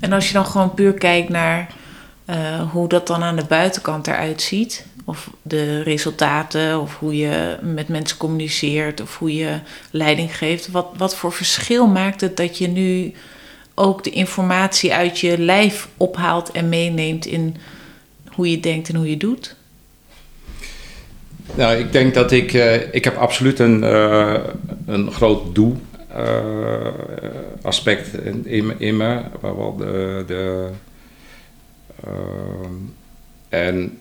En 0.00 0.12
als 0.12 0.26
je 0.26 0.32
dan 0.32 0.46
gewoon 0.46 0.74
puur 0.74 0.92
kijkt 0.92 1.28
naar 1.28 1.74
eh, 2.24 2.70
hoe 2.70 2.88
dat 2.88 3.06
dan 3.06 3.22
aan 3.22 3.36
de 3.36 3.44
buitenkant 3.44 4.06
eruit 4.06 4.42
ziet, 4.42 4.86
of 5.04 5.30
de 5.42 5.82
resultaten, 5.82 6.80
of 6.80 6.98
hoe 6.98 7.16
je 7.16 7.56
met 7.62 7.88
mensen 7.88 8.16
communiceert, 8.16 9.00
of 9.00 9.18
hoe 9.18 9.34
je 9.34 9.58
leiding 9.90 10.36
geeft, 10.36 10.70
wat, 10.70 10.86
wat 10.96 11.16
voor 11.16 11.32
verschil 11.32 11.86
maakt 11.86 12.20
het 12.20 12.36
dat 12.36 12.58
je 12.58 12.68
nu 12.68 13.12
ook 13.74 14.04
de 14.04 14.10
informatie 14.10 14.94
uit 14.94 15.18
je 15.18 15.38
lijf 15.38 15.88
ophaalt 15.96 16.50
en 16.50 16.68
meeneemt 16.68 17.26
in 17.26 17.56
hoe 18.28 18.50
je 18.50 18.60
denkt 18.60 18.88
en 18.88 18.94
hoe 18.96 19.10
je 19.10 19.16
doet? 19.16 19.56
Nou, 21.54 21.76
ik 21.76 21.92
denk 21.92 22.14
dat 22.14 22.32
ik... 22.32 22.52
eh, 22.52 22.94
ik 22.94 23.04
heb 23.04 23.16
absoluut 23.16 23.58
een, 23.58 23.84
eh, 23.84 24.34
een 24.86 25.12
groot 25.12 25.54
doel 25.54 25.76
eh, 26.08 26.86
aspect 27.62 28.14
in, 28.14 28.46
in, 28.46 28.66
me- 28.66 28.74
in 28.78 28.96
me. 28.96 29.20
Waar 29.40 29.56
wel 29.56 29.76
de... 29.76 30.24
de 30.26 30.68
en, 33.48 33.98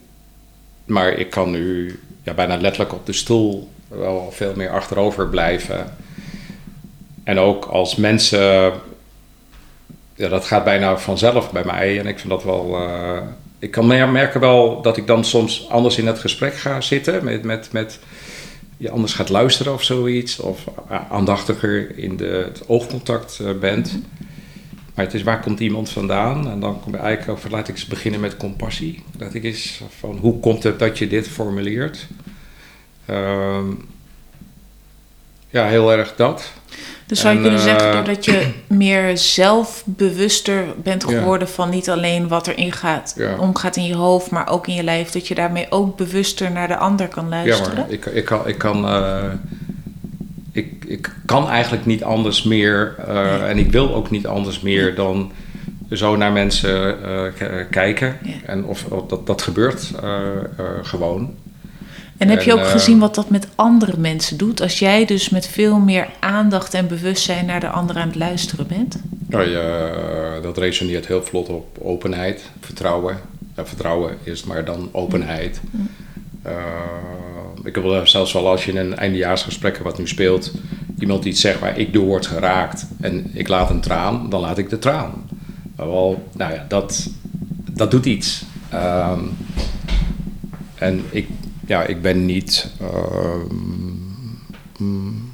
maar 0.86 1.10
ik 1.10 1.30
kan 1.30 1.52
nu 1.52 2.00
ja, 2.24 2.34
bijna 2.34 2.58
letterlijk 2.58 2.94
op 2.94 3.06
de 3.06 3.14
stoel 3.14 3.70
wel 3.88 4.32
veel 4.32 4.54
meer 4.56 4.70
achterover 4.70 5.28
blijven. 5.28 5.96
En 7.24 7.40
ook 7.40 7.66
als 7.66 7.96
mensen... 7.96 8.72
Ja, 10.16 10.28
dat 10.28 10.46
gaat 10.46 10.64
bijna 10.64 10.98
vanzelf 10.98 11.52
bij 11.52 11.64
mij. 11.66 12.00
En 12.00 12.08
ik 12.08 12.20
vind 12.20 12.30
dat 12.30 12.44
wel... 12.44 12.76
eh, 12.76 13.22
ik 13.60 13.72
kan 13.72 13.88
mer- 13.88 14.10
merken 14.10 14.40
wel 14.40 14.82
dat 14.82 14.98
ik 14.98 15.08
dan 15.08 15.24
soms 15.24 15.70
anders 15.70 15.98
in 15.98 16.08
het 16.08 16.20
gesprek 16.20 16.54
ga 16.56 16.82
zitten. 16.82 17.24
Met, 17.24 17.44
met, 17.44 17.72
met 17.72 18.00
je 18.78 18.90
anders 18.90 19.14
gaat 19.14 19.30
luisteren 19.30 19.74
of 19.74 19.84
zoiets. 19.84 20.40
Of 20.40 20.68
a- 20.92 21.08
aandachtiger 21.10 21.98
in 21.98 22.18
de, 22.18 22.26
het 22.26 22.68
oogcontact 22.68 23.40
eh, 23.40 23.52
bent. 23.60 24.00
Maar 24.94 25.06
het 25.06 25.14
is 25.14 25.24
waar 25.24 25.40
komt 25.42 25.60
iemand 25.60 25.90
vandaan? 25.90 26.50
En 26.50 26.60
dan 26.60 26.80
kom 26.82 26.92
je 26.92 26.98
eigenlijk 26.98 27.38
over, 27.38 27.52
laat 27.52 27.68
ik 27.68 27.74
eens 27.76 27.86
beginnen 27.86 28.20
met 28.20 28.38
compassie. 28.38 29.04
Dat 29.18 29.34
ik 29.34 29.44
eens 29.44 29.82
van 30.00 30.18
hoe 30.18 30.40
komt 30.40 30.64
het 30.64 30.80
dat 30.80 30.98
je 30.98 31.08
dit 31.08 31.28
formuleert? 31.28 32.08
Ehm, 33.06 33.66
ja, 35.50 35.66
heel 35.68 35.92
erg 35.92 36.16
dat. 36.16 36.52
Dus 37.06 37.20
zou 37.20 37.32
je 37.34 37.38
En, 37.40 37.44
kunnen 37.46 37.62
zeggen, 37.62 37.88
eh, 37.88 37.94
doordat 37.94 38.26
je 38.26 38.52
meer 38.68 39.18
zelfbewuster 39.18 40.66
bent 40.84 41.04
Ja. 41.10 41.18
geworden 41.18 41.48
van 41.50 41.70
niet 41.70 41.90
alleen 41.90 42.28
wat 42.28 42.48
er 42.48 42.58
ingaat, 42.58 43.14
Ja. 43.18 43.38
omgaat 43.38 43.76
in 43.76 43.86
je 43.86 43.96
hoofd, 43.96 44.30
maar 44.32 44.50
ook 44.50 44.68
in 44.68 44.74
je 44.74 44.84
lijf, 44.84 45.10
dat 45.10 45.28
je 45.28 45.36
daarmee 45.36 45.66
ook 45.70 45.98
bewuster 45.98 46.52
naar 46.52 46.68
de 46.68 46.78
ander 46.78 47.08
kan 47.08 47.24
Ja, 47.24 47.30
luisteren? 47.30 47.76
maar 47.76 47.92
ik, 47.92 48.06
ik 48.06 48.26
kan, 48.26 48.48
ik, 48.48 48.58
kan, 48.58 48.88
eh, 48.88 49.24
ik, 50.54 50.86
ik 50.88 51.16
kan 51.26 51.50
eigenlijk 51.50 51.86
niet 51.86 52.04
anders 52.04 52.44
meer, 52.44 52.96
eh, 53.08 53.50
en 53.50 53.58
ik 53.58 53.72
wil 53.72 53.94
ook 53.96 54.10
niet 54.10 54.28
anders 54.28 54.60
meer 54.60 54.96
dan 54.96 55.32
zo 55.92 56.16
naar 56.16 56.32
mensen 56.32 57.04
eh, 57.04 57.66
kijken. 57.70 58.18
Ja. 58.24 58.34
En 58.46 58.66
of, 58.66 58.86
of 58.86 59.06
dat, 59.08 59.28
dat 59.28 59.42
gebeurt 59.42 59.92
eh, 60.04 60.18
gewoon. 60.82 61.34
En 62.18 62.30
heb 62.30 62.42
je 62.42 62.54
ook 62.54 62.68
gezien 62.68 63.00
wat 63.00 63.16
dat 63.16 63.30
met 63.30 63.48
andere 63.56 63.98
mensen 63.98 64.38
doet? 64.38 64.62
Als 64.62 64.80
jij 64.80 65.06
dus 65.06 65.30
met 65.30 65.48
veel 65.48 65.80
meer 65.80 66.08
aandacht 66.20 66.74
en 66.74 66.88
bewustzijn 66.88 67.46
naar 67.46 67.60
de 67.60 67.70
ander 67.70 67.96
aan 67.96 68.08
het 68.08 68.16
luisteren 68.16 68.68
bent? 68.68 69.02
Ja, 69.30 69.42
je, 69.42 70.40
dat 70.42 70.58
resoneert 70.58 71.08
heel 71.08 71.24
vlot 71.24 71.50
op 71.50 71.78
openheid, 71.82 72.42
vertrouwen. 72.60 73.18
Ja, 73.56 73.66
vertrouwen 73.66 74.18
is 74.24 74.44
maar 74.44 74.66
dan 74.66 74.90
openheid. 74.92 75.62
Eh, 75.74 75.80
ik 77.64 77.76
heb 77.76 77.84
wel 77.84 78.08
zelfs 78.08 78.34
wel 78.34 78.48
als 78.48 78.66
je 78.66 78.72
in 78.72 78.78
een 78.78 78.96
eindejaarsgesprek 78.98 79.78
wat 79.78 79.98
nu 79.98 80.08
speelt, 80.08 80.52
iemand 81.00 81.26
iets 81.26 81.42
zegt 81.42 81.60
waar 81.60 81.78
ik 81.80 81.94
door 81.94 82.06
word 82.06 82.28
geraakt 82.28 82.86
en 83.02 83.30
ik 83.34 83.48
laat 83.48 83.70
een 83.70 83.82
traan, 83.82 84.30
dan 84.30 84.42
laat 84.42 84.58
ik 84.58 84.70
de 84.70 84.80
traan. 84.80 85.30
Maar 85.76 85.88
wel, 85.88 86.28
nou 86.34 86.54
ja, 86.54 86.66
dat, 86.68 87.10
dat 87.72 87.92
doet 87.92 88.06
iets. 88.06 88.44
Ehm, 88.70 89.20
en 90.76 91.04
ik, 91.10 91.28
ja, 91.68 91.84
ik 91.84 92.02
ben 92.02 92.26
niet. 92.26 92.70
ehm, 92.80 93.56
mm, 94.78 95.32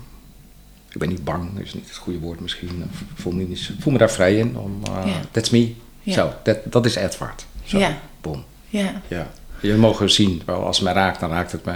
ik 0.91 0.97
ben 0.99 1.09
niet 1.09 1.23
bang, 1.23 1.59
is 1.59 1.73
niet 1.73 1.87
het 1.87 1.97
goede 1.97 2.19
woord 2.19 2.39
misschien. 2.39 2.69
Ik 3.13 3.21
voel 3.21 3.33
me, 3.33 3.43
niet, 3.43 3.71
voel 3.79 3.93
me 3.93 3.99
daar 3.99 4.11
vrij 4.11 4.37
in. 4.37 4.57
Om, 4.57 4.79
eh. 4.83 5.15
That's 5.31 5.49
me. 5.49 5.73
Zo, 6.07 6.33
dat, 6.43 6.57
dat 6.71 6.85
is 6.85 6.95
Edward. 6.95 7.45
Zo, 7.63 7.77
Ja. 7.77 7.97
boom. 8.21 8.43
Ja, 8.69 9.01
Ja. 9.07 9.27
Je 9.61 9.73
mogen 9.75 10.09
zien, 10.11 10.41
wel, 10.45 10.65
als 10.65 10.75
het 10.77 10.85
mij 10.85 10.93
raakt, 10.93 11.19
dan 11.19 11.29
raakt 11.29 11.51
het 11.51 11.65
me. 11.65 11.75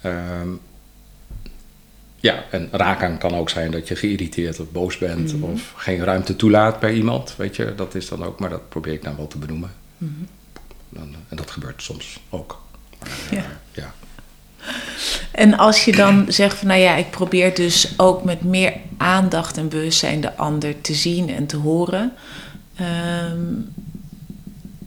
Ehm, 0.00 0.48
ja, 2.16 2.44
en 2.50 2.68
raken 2.72 3.18
kan 3.18 3.34
ook 3.34 3.50
zijn 3.50 3.70
dat 3.70 3.88
je 3.88 3.96
geïrriteerd 3.96 4.60
of 4.60 4.70
boos 4.70 4.98
bent 4.98 5.32
Mhm. 5.34 5.42
of 5.44 5.72
geen 5.76 6.04
ruimte 6.04 6.36
toelaat 6.36 6.80
bij 6.80 6.92
iemand. 6.92 7.34
Weet 7.36 7.56
je, 7.56 7.74
dat 7.74 7.94
is 7.94 8.08
dan 8.08 8.24
ook, 8.24 8.40
maar 8.40 8.50
dat 8.50 8.68
probeer 8.68 8.92
ik 8.92 9.02
dan 9.02 9.16
wel 9.16 9.26
te 9.26 9.38
benoemen. 9.38 9.72
Mhm. 9.98 10.10
Dan, 10.88 11.14
en 11.28 11.36
dat 11.36 11.50
gebeurt 11.50 11.82
soms 11.82 12.20
ook. 12.30 12.60
ja. 13.30 13.44
Ja. 13.72 13.94
En 15.30 15.58
als 15.58 15.84
je 15.84 15.92
dan 15.92 16.24
zegt 16.28 16.56
van, 16.58 16.66
nou 16.68 16.80
ja, 16.80 16.94
ik 16.96 17.10
probeer 17.10 17.54
dus 17.54 17.92
ook 17.96 18.24
met 18.24 18.42
meer 18.42 18.72
aandacht 18.96 19.56
en 19.56 19.68
bewustzijn 19.68 20.20
de 20.20 20.36
ander 20.36 20.80
te 20.80 20.94
zien 20.94 21.30
en 21.30 21.46
te 21.46 21.56
horen. 21.56 22.12
ehm, 22.76 23.38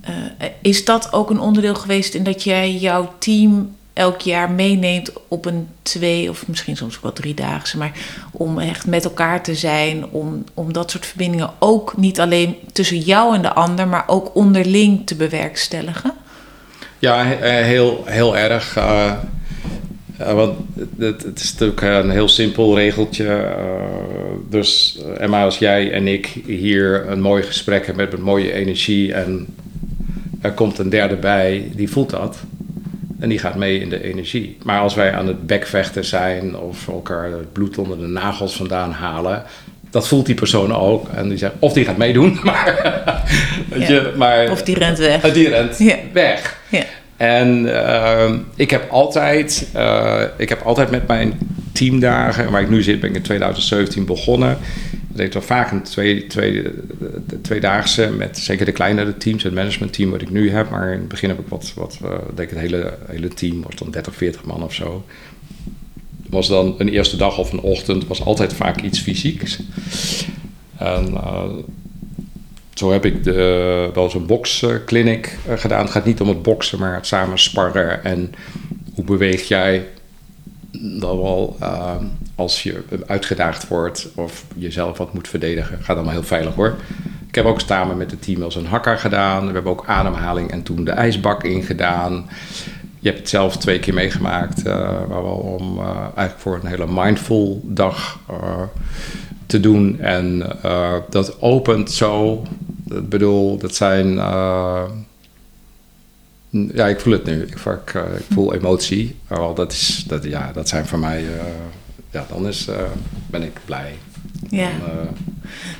eh, 0.03 0.47
is 0.61 0.85
dat 0.85 1.13
ook 1.13 1.29
een 1.29 1.39
onderdeel 1.39 1.75
geweest 1.75 2.13
in 2.13 2.23
dat 2.23 2.43
jij 2.43 2.71
jouw 2.71 3.13
team 3.17 3.75
elk 3.93 4.21
jaar 4.21 4.51
meeneemt 4.51 5.11
op 5.27 5.45
een 5.45 5.67
twee 5.81 6.29
of 6.29 6.47
misschien 6.47 6.77
soms 6.77 6.95
ook 6.95 7.03
wel 7.03 7.13
driedaagse, 7.13 7.77
maar 7.77 7.91
om 8.31 8.59
echt 8.59 8.87
met 8.87 9.03
elkaar 9.03 9.43
te 9.43 9.55
zijn, 9.55 10.05
om, 10.11 10.43
om 10.53 10.73
dat 10.73 10.91
soort 10.91 11.05
verbindingen 11.05 11.49
ook 11.59 11.97
niet 11.97 12.19
alleen 12.19 12.55
tussen 12.71 12.99
jou 12.99 13.35
en 13.35 13.41
de 13.41 13.53
ander, 13.53 13.87
maar 13.87 14.03
ook 14.07 14.35
onderling 14.35 15.07
te 15.07 15.15
bewerkstelligen? 15.15 16.13
Ja, 16.99 17.33
eh, 17.33 17.65
heel, 17.65 18.03
heel 18.05 18.37
erg. 18.37 18.77
eh, 18.77 19.13
want 20.17 20.57
het, 20.97 21.23
het, 21.23 21.39
is 21.39 21.51
natuurlijk 21.51 21.81
een 21.81 22.09
heel 22.09 22.27
simpel 22.27 22.75
regeltje. 22.75 23.25
Uh, 23.25 23.61
dus 24.49 24.99
Emma, 25.17 25.43
als 25.43 25.57
jij 25.57 25.91
en 25.91 26.07
ik 26.07 26.25
hier 26.45 27.07
een 27.07 27.21
mooi 27.21 27.43
gesprek 27.43 27.85
hebben 27.85 28.05
met 28.05 28.13
een 28.13 28.25
mooie 28.25 28.53
energie 28.53 29.13
en 29.13 29.47
er 30.43 30.51
komt 30.51 30.77
een 30.77 30.89
derde 30.89 31.15
bij, 31.15 31.71
die 31.75 31.89
voelt 31.89 32.09
dat. 32.09 32.37
En 33.19 33.29
die 33.29 33.39
gaat 33.39 33.55
mee 33.55 33.79
in 33.79 33.89
de 33.89 34.03
energie. 34.03 34.57
Maar 34.63 34.79
als 34.79 34.95
wij 34.95 35.13
aan 35.13 35.27
het 35.27 35.47
bekvechten 35.47 36.05
zijn 36.05 36.57
of 36.57 36.87
elkaar 36.87 37.31
het 37.31 37.53
bloed 37.53 37.77
onder 37.77 37.99
de 37.99 38.07
nagels 38.07 38.55
vandaan 38.55 38.91
halen, 38.91 39.43
dat 39.89 40.07
voelt 40.07 40.25
die 40.25 40.35
persoon 40.35 40.75
ook. 40.75 41.07
En 41.07 41.29
die 41.29 41.37
zegt, 41.37 41.53
of 41.59 41.73
die 41.73 41.85
gaat 41.85 41.97
meedoen, 41.97 42.39
maar, 42.43 43.23
je, 43.69 44.13
maar 44.17 44.51
of 44.51 44.63
die 44.63 44.77
rent 44.77 44.97
weg. 44.97 45.21
Die 45.33 45.49
rent 45.49 45.77
weg. 46.11 46.57
Ja. 46.69 46.83
En 47.17 47.65
uh, 47.65 48.31
ik, 48.55 48.69
heb 48.69 48.89
altijd, 48.89 49.67
uh, 49.75 50.21
ik 50.37 50.49
heb 50.49 50.61
altijd 50.61 50.91
met 50.91 51.07
mijn 51.07 51.39
teamdagen, 51.73 52.51
waar 52.51 52.61
ik 52.61 52.69
nu 52.69 52.81
zit, 52.81 52.99
ben 52.99 53.09
ik 53.09 53.15
in 53.15 53.21
2017 53.21 54.05
begonnen. 54.05 54.57
Ik 55.13 55.19
deed 55.19 55.33
wel 55.33 55.43
vaak 55.43 55.71
een 55.71 55.83
twee, 55.83 56.27
twee, 56.27 56.63
tweedaagse 57.41 58.09
met 58.17 58.37
zeker 58.37 58.65
de 58.65 58.71
kleinere 58.71 59.17
teams, 59.17 59.43
het 59.43 59.53
managementteam 59.53 60.11
wat 60.11 60.21
ik 60.21 60.29
nu 60.29 60.51
heb. 60.51 60.69
Maar 60.69 60.91
in 60.91 60.99
het 60.99 61.07
begin 61.07 61.29
heb 61.29 61.39
ik 61.39 61.47
wat, 61.47 61.73
wat 61.75 61.99
uh, 62.03 62.09
denk 62.35 62.49
het 62.49 62.59
hele, 62.59 62.97
hele 63.07 63.27
team, 63.27 63.61
was 63.61 63.75
dan 63.75 63.91
30, 63.91 64.15
40 64.15 64.45
man 64.45 64.63
of 64.63 64.73
zo. 64.73 65.05
Was 66.29 66.47
dan 66.47 66.75
een 66.77 66.89
eerste 66.89 67.17
dag 67.17 67.37
of 67.37 67.51
een 67.51 67.59
ochtend, 67.59 68.07
was 68.07 68.25
altijd 68.25 68.53
vaak 68.53 68.81
iets 68.81 68.99
fysieks. 68.99 69.59
En 70.77 71.09
uh, 71.09 71.43
zo 72.73 72.91
heb 72.91 73.05
ik 73.05 73.23
de, 73.23 73.89
wel 73.93 74.03
eens 74.03 74.13
een 74.13 74.25
boxclinic 74.25 75.37
uh, 75.47 75.57
gedaan. 75.57 75.81
Het 75.81 75.91
gaat 75.91 76.05
niet 76.05 76.21
om 76.21 76.27
het 76.27 76.41
boksen, 76.41 76.79
maar 76.79 76.95
het 76.95 77.07
samen 77.07 77.39
sparren. 77.39 78.03
En 78.03 78.33
hoe 78.95 79.05
beweeg 79.05 79.47
jij 79.47 79.87
dan 80.81 81.17
wel 81.17 81.57
uh, 81.61 81.95
als 82.35 82.63
je 82.63 82.83
uitgedaagd 83.07 83.67
wordt 83.67 84.09
of 84.15 84.45
jezelf 84.55 84.97
wat 84.97 85.13
moet 85.13 85.27
verdedigen. 85.27 85.77
Gaat 85.81 85.95
allemaal 85.95 86.13
heel 86.13 86.23
veilig 86.23 86.53
hoor. 86.53 86.75
Ik 87.27 87.35
heb 87.35 87.45
ook 87.45 87.59
samen 87.59 87.97
met 87.97 88.11
het 88.11 88.21
team 88.21 88.43
als 88.43 88.55
een 88.55 88.65
hakker 88.65 88.97
gedaan. 88.97 89.47
We 89.47 89.53
hebben 89.53 89.71
ook 89.71 89.83
ademhaling 89.87 90.51
en 90.51 90.63
toen 90.63 90.83
de 90.83 90.91
ijsbak 90.91 91.43
ingedaan. 91.43 92.29
Je 92.99 93.07
hebt 93.09 93.19
het 93.19 93.29
zelf 93.29 93.57
twee 93.57 93.79
keer 93.79 93.93
meegemaakt, 93.93 94.65
uh, 94.65 94.73
waar 95.07 95.23
we 95.23 95.29
om 95.29 95.77
uh, 95.79 95.85
eigenlijk 95.87 96.39
voor 96.39 96.59
een 96.61 96.69
hele 96.69 96.87
mindful 96.87 97.61
dag 97.63 98.19
te 99.45 99.59
doen. 99.59 99.99
En 99.99 100.43
dat 101.09 101.41
opent 101.41 101.91
zo. 101.91 102.43
Ik 102.89 103.09
bedoel, 103.09 103.57
dat 103.57 103.75
zijn 103.75 104.19
ja, 106.53 106.87
ik 106.87 106.99
voel 106.99 107.13
het 107.13 107.25
nu. 107.25 107.41
Ik, 107.41 107.49
ik, 107.49 107.93
ik 108.17 108.25
voel 108.29 108.53
emotie. 108.53 109.15
Wel, 109.27 109.53
dat, 109.53 109.71
is, 109.71 110.03
dat, 110.07 110.23
ja, 110.23 110.51
dat 110.53 110.69
zijn 110.69 110.85
voor 110.85 110.99
mij... 110.99 111.21
Uh, 111.23 111.29
ja, 112.11 112.25
dan 112.29 112.47
is, 112.47 112.67
uh, 112.67 112.75
ben 113.27 113.43
ik 113.43 113.59
blij. 113.65 113.93
Ja. 114.49 114.69
Dan, 114.79 115.07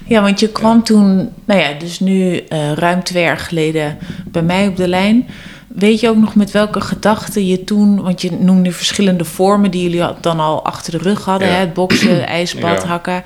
ja, 0.07 0.21
want 0.21 0.39
je 0.39 0.49
kwam 0.49 0.77
ja. 0.77 0.83
toen... 0.83 1.29
Nou 1.45 1.59
ja, 1.59 1.73
dus 1.73 1.99
nu 1.99 2.43
ruim 2.75 3.03
twee 3.03 3.23
jaar 3.23 3.37
geleden 3.37 3.97
bij 4.25 4.41
mij 4.41 4.67
op 4.67 4.77
de 4.77 4.87
lijn. 4.87 5.27
Weet 5.67 5.99
je 5.99 6.09
ook 6.09 6.17
nog 6.17 6.35
met 6.35 6.51
welke 6.51 6.81
gedachten 6.81 7.47
je 7.47 7.63
toen... 7.63 8.01
Want 8.01 8.21
je 8.21 8.31
noemde 8.31 8.71
verschillende 8.71 9.25
vormen 9.25 9.71
die 9.71 9.89
jullie 9.89 10.13
dan 10.21 10.39
al 10.39 10.65
achter 10.65 10.91
de 10.91 10.97
rug 10.97 11.25
hadden. 11.25 11.47
Ja. 11.47 11.53
Hè? 11.53 11.59
Het 11.59 11.73
boksen, 11.73 12.27
ijsbad, 12.39 12.81
ja. 12.81 12.87
hakken. 12.87 13.23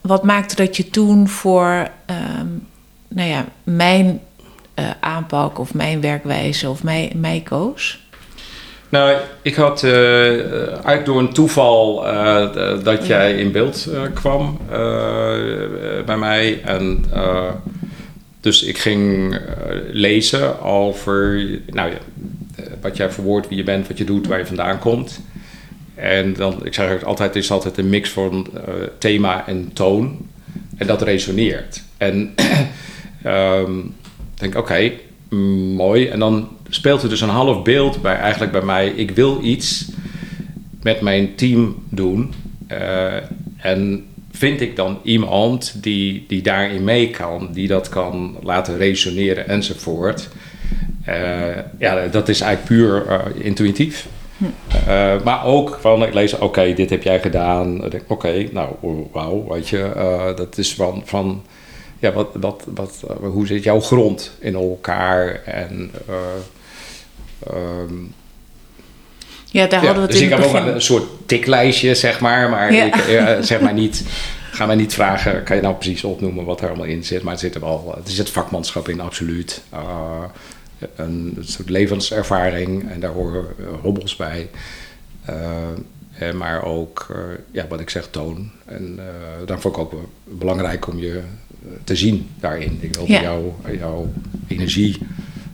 wat 0.00 0.24
maakte 0.24 0.54
dat 0.54 0.76
je 0.76 0.90
toen 0.90 1.28
voor... 1.28 1.88
Um, 2.40 2.68
nou 3.08 3.28
ja, 3.28 3.44
mijn 3.64 4.20
uh, 4.80 4.90
aanpak 5.00 5.58
of 5.58 5.74
mijn 5.74 6.00
werkwijze 6.00 6.68
of 6.68 6.82
mij, 6.82 7.12
mij 7.16 7.40
koos? 7.40 7.98
Nou, 8.88 9.16
ik 9.42 9.54
had 9.54 9.82
uh, 9.82 10.68
eigenlijk 10.68 11.04
door 11.04 11.18
een 11.18 11.32
toeval 11.32 12.06
uh, 12.06 12.84
dat 12.84 13.06
jij 13.06 13.34
in 13.34 13.52
beeld 13.52 13.88
kwam 14.14 14.58
bij 16.06 16.16
mij. 16.16 16.60
En 16.62 17.04
dus 18.40 18.62
ik 18.62 18.78
ging 18.78 19.38
lezen 19.90 20.62
over 20.62 21.48
nou, 21.66 21.92
wat 22.80 22.96
jij 22.96 23.10
verwoordt, 23.10 23.48
wie 23.48 23.56
je 23.56 23.64
bent, 23.64 23.88
wat 23.88 23.98
je 23.98 24.04
doet, 24.04 24.26
waar 24.26 24.38
je 24.38 24.46
vandaan 24.46 24.78
komt. 24.78 25.20
En 25.94 26.34
dan, 26.34 26.66
ik 26.66 26.74
zeg 26.74 27.04
altijd, 27.04 27.34
het 27.34 27.42
is 27.42 27.50
altijd 27.50 27.78
een 27.78 27.88
mix 27.88 28.10
van 28.10 28.46
thema 28.98 29.46
en 29.46 29.70
toon. 29.72 30.18
En 30.76 30.86
dat 30.86 31.02
resoneert. 31.02 31.82
En 31.96 32.34
um, 33.26 33.94
denk 34.40 34.54
oké, 34.56 34.72
okay, 34.72 35.00
mooi. 35.74 36.06
En 36.06 36.18
dan 36.18 36.48
speelt 36.68 37.02
er 37.02 37.08
dus 37.08 37.20
een 37.20 37.28
half 37.28 37.62
beeld 37.62 38.02
bij 38.02 38.16
eigenlijk 38.16 38.52
bij 38.52 38.62
mij. 38.62 38.88
Ik 38.88 39.10
wil 39.10 39.38
iets 39.42 39.88
met 40.82 41.00
mijn 41.00 41.34
team 41.34 41.82
doen. 41.88 42.32
Uh, 42.72 43.14
en 43.56 44.06
vind 44.30 44.60
ik 44.60 44.76
dan 44.76 44.98
iemand 45.02 45.82
die, 45.82 46.24
die 46.28 46.42
daarin 46.42 46.84
mee 46.84 47.10
kan, 47.10 47.48
die 47.52 47.68
dat 47.68 47.88
kan 47.88 48.36
laten 48.42 48.76
resoneren 48.76 49.48
enzovoort. 49.48 50.28
Uh, 51.08 51.56
ja, 51.78 52.06
dat 52.06 52.28
is 52.28 52.40
eigenlijk 52.40 52.64
puur 52.64 53.06
uh, 53.08 53.44
intuïtief. 53.44 54.06
Uh, 54.88 55.22
maar 55.24 55.44
ook 55.44 55.78
van, 55.80 56.02
ik 56.02 56.14
lees, 56.14 56.38
oké, 56.38 56.74
dit 56.74 56.90
heb 56.90 57.02
jij 57.02 57.20
gedaan. 57.20 57.84
Oké, 57.84 58.00
okay, 58.06 58.48
nou, 58.52 58.68
wauw, 59.12 59.46
weet 59.48 59.68
je, 59.68 59.92
dat 60.36 60.58
is 60.58 60.74
van, 60.74 61.02
van 61.04 61.42
ja, 62.00 62.12
wat, 62.12 62.28
wat, 62.32 62.64
wat, 62.74 63.02
uh, 63.04 63.28
hoe 63.30 63.46
zit 63.46 63.62
jouw 63.62 63.80
grond 63.80 64.30
in 64.38 64.54
elkaar? 64.54 65.42
En, 65.44 65.90
um, 67.52 68.14
ja, 69.46 69.66
daar 69.66 69.84
hadden 69.84 69.96
we 69.96 70.02
het 70.02 70.10
Dus 70.10 70.20
in 70.20 70.26
ik 70.26 70.32
heb 70.32 70.42
begin. 70.42 70.68
ook 70.68 70.74
een 70.74 70.82
soort 70.82 71.06
tiklijstje, 71.26 71.94
zeg 71.94 72.20
maar. 72.20 72.50
Maar 72.50 72.72
ik, 72.72 72.94
zeg 73.40 73.60
maar 73.60 73.72
niet, 73.72 74.04
ga 74.50 74.66
mij 74.66 74.76
niet 74.76 74.94
vragen, 74.94 75.42
kan 75.42 75.56
je 75.56 75.62
nou 75.62 75.74
precies 75.74 76.04
opnoemen 76.04 76.44
wat 76.44 76.60
er 76.60 76.68
allemaal 76.68 76.86
in 76.86 77.04
zit. 77.04 77.22
Maar 77.22 77.32
het 77.32 77.40
zit 77.40 77.54
er 77.54 77.60
wel, 77.60 77.94
het 77.96 78.08
is 78.08 78.18
het 78.18 78.30
vakmanschap 78.30 78.88
in, 78.88 79.00
absoluut. 79.00 79.62
een, 80.96 81.34
een 81.36 81.44
soort 81.44 81.68
levenservaring 81.68 82.90
en 82.90 83.00
daar 83.00 83.10
horen 83.10 83.46
hobbels 83.82 84.16
bij. 84.16 84.48
Uh, 85.30 86.32
maar 86.32 86.64
ook, 86.64 87.06
ja, 87.50 87.66
wat 87.68 87.80
ik 87.80 87.90
zeg, 87.90 88.08
toon. 88.10 88.50
En 88.64 88.98
ik 89.72 89.78
ook 89.78 89.94
belangrijk 90.24 90.86
om 90.86 90.98
je 90.98 91.22
te 91.84 91.96
zien 91.96 92.28
daarin. 92.40 92.78
Ik 92.80 92.94
wilde 92.94 93.12
ja. 93.12 93.22
jouw, 93.22 93.56
jouw 93.78 94.12
energie 94.46 94.98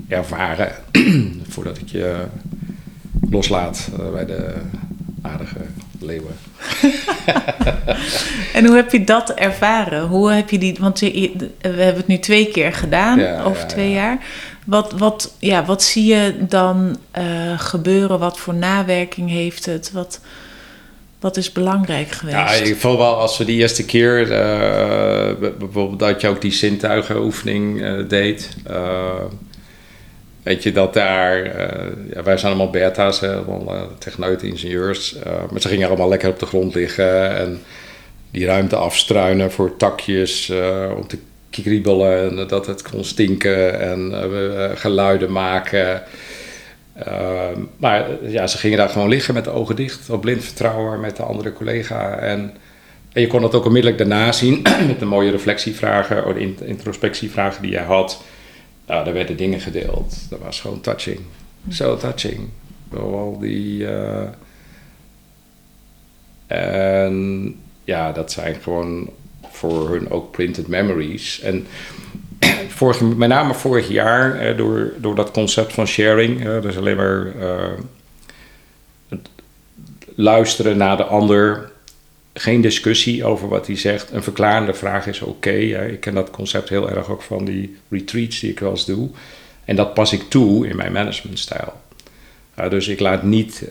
ervaren 0.08 0.72
voordat 1.52 1.78
ik 1.78 1.88
je 1.88 2.24
loslaat 3.30 3.88
bij 4.12 4.26
de 4.26 4.54
aardige 5.22 5.60
leeuwen. 6.00 6.34
en 8.56 8.66
hoe 8.66 8.76
heb 8.76 8.92
je 8.92 9.04
dat 9.04 9.30
ervaren? 9.30 10.06
Hoe 10.06 10.30
heb 10.30 10.50
je 10.50 10.58
die, 10.58 10.76
want 10.80 11.00
we 11.00 11.48
hebben 11.60 11.96
het 11.96 12.06
nu 12.06 12.18
twee 12.18 12.48
keer 12.48 12.72
gedaan, 12.72 13.18
ja, 13.18 13.42
over 13.42 13.60
ja, 13.60 13.66
twee 13.66 13.90
jaar. 13.90 14.18
Wat, 14.64 14.92
wat, 14.92 15.34
ja, 15.38 15.64
wat 15.64 15.82
zie 15.82 16.04
je 16.04 16.34
dan 16.48 16.96
uh, 17.18 17.24
gebeuren? 17.60 18.18
Wat 18.18 18.38
voor 18.38 18.54
nawerking 18.54 19.30
heeft 19.30 19.66
het? 19.66 19.92
Wat, 19.92 20.20
wat 21.26 21.36
is 21.36 21.52
belangrijk 21.52 22.10
geweest? 22.10 22.36
Ja, 22.36 22.52
ik 22.52 22.76
vond 22.76 22.98
wel 22.98 23.16
als 23.16 23.38
we 23.38 23.44
die 23.44 23.60
eerste 23.60 23.84
keer, 23.84 24.20
uh, 24.20 25.48
bijvoorbeeld 25.58 25.98
dat 25.98 26.20
je 26.20 26.28
ook 26.28 26.40
die 26.40 26.52
zintuigenoefening 26.52 27.80
uh, 27.80 28.08
deed. 28.08 28.56
Uh, 28.70 29.24
weet 30.42 30.62
je 30.62 30.72
dat 30.72 30.94
daar, 30.94 31.44
ja, 32.14 32.22
wij 32.22 32.36
zijn 32.36 32.52
allemaal 32.52 32.70
beta's, 32.70 33.22
allemaal 33.22 33.88
techneuten, 33.98 34.48
ingenieurs. 34.48 35.16
maar 35.50 35.60
ze 35.60 35.68
gingen 35.68 35.88
allemaal 35.88 36.08
lekker 36.08 36.28
op 36.28 36.38
de 36.38 36.46
grond 36.46 36.74
liggen 36.74 37.36
en 37.36 37.62
die 38.30 38.46
ruimte 38.46 38.76
afstruinen 38.76 39.52
voor 39.52 39.76
takjes 39.76 40.52
om 40.96 41.06
te 41.06 41.18
kriebelen 41.50 42.38
en 42.38 42.46
dat 42.46 42.66
het 42.66 42.82
kon 42.82 43.04
stinken 43.04 43.80
en 43.80 44.14
geluiden 44.78 45.32
maken. 45.32 46.02
Uh, 46.98 47.48
maar 47.76 48.06
ja, 48.22 48.46
ze 48.46 48.58
gingen 48.58 48.78
daar 48.78 48.88
gewoon 48.88 49.08
liggen 49.08 49.34
met 49.34 49.44
de 49.44 49.50
ogen 49.50 49.76
dicht, 49.76 50.10
op 50.10 50.20
blind 50.20 50.44
vertrouwen 50.44 51.00
met 51.00 51.16
de 51.16 51.22
andere 51.22 51.52
collega. 51.52 52.18
En, 52.18 52.54
en 53.12 53.20
je 53.20 53.26
kon 53.26 53.40
dat 53.40 53.54
ook 53.54 53.64
onmiddellijk 53.64 53.98
daarna 53.98 54.32
zien 54.32 54.62
met 54.86 54.98
de 54.98 55.04
mooie 55.04 55.30
reflectievragen, 55.30 56.26
of 56.26 56.36
introspectievragen 56.60 57.62
die 57.62 57.70
jij 57.70 57.84
had. 57.84 58.22
Nou, 58.86 59.04
daar 59.04 59.14
werden 59.14 59.36
dingen 59.36 59.60
gedeeld. 59.60 60.16
Dat 60.30 60.38
was 60.38 60.60
gewoon 60.60 60.80
touching. 60.80 61.20
Zo 61.70 61.84
so 61.84 61.96
touching. 61.96 62.48
Al 62.96 63.38
die. 63.40 63.78
Uh, 63.78 64.22
en 66.46 67.54
ja, 67.84 68.12
dat 68.12 68.32
zijn 68.32 68.54
gewoon 68.54 69.10
voor 69.50 69.90
hun 69.90 70.10
ook 70.10 70.30
printed 70.30 70.66
memories. 70.66 71.40
En 71.40 71.66
vorig, 72.68 73.00
met 73.00 73.28
name 73.28 73.54
vorig 73.54 73.88
jaar, 73.88 74.38
eh, 74.38 74.56
door, 74.56 74.92
door 74.96 75.14
dat 75.14 75.30
concept 75.30 75.72
van 75.72 75.86
sharing, 75.86 76.46
eh, 76.46 76.60
dus 76.62 76.76
alleen 76.76 76.96
maar 76.96 77.32
uh, 77.40 79.18
luisteren 80.14 80.76
naar 80.76 80.96
de 80.96 81.04
ander, 81.04 81.70
geen 82.34 82.60
discussie 82.60 83.24
over 83.24 83.48
wat 83.48 83.66
hij 83.66 83.76
zegt. 83.76 84.12
Een 84.12 84.22
verklarende 84.22 84.74
vraag 84.74 85.06
is 85.06 85.20
oké. 85.20 85.50
Ik 85.50 86.00
ken 86.00 86.14
dat 86.14 86.30
concept 86.30 86.68
heel 86.68 86.90
erg 86.90 87.10
ook 87.10 87.22
van 87.22 87.44
die 87.44 87.76
retreats 87.88 88.40
die 88.40 88.50
ik 88.50 88.60
wel 88.60 88.70
eens 88.70 88.84
doe. 88.84 89.08
En 89.64 89.76
dat 89.76 89.94
pas 89.94 90.12
ik 90.12 90.22
toe 90.28 90.68
in 90.68 90.76
mijn 90.76 90.92
managementstijl. 90.92 91.72
Dus 92.68 92.88
ik 92.88 93.00
laat 93.00 93.22
niet, 93.22 93.68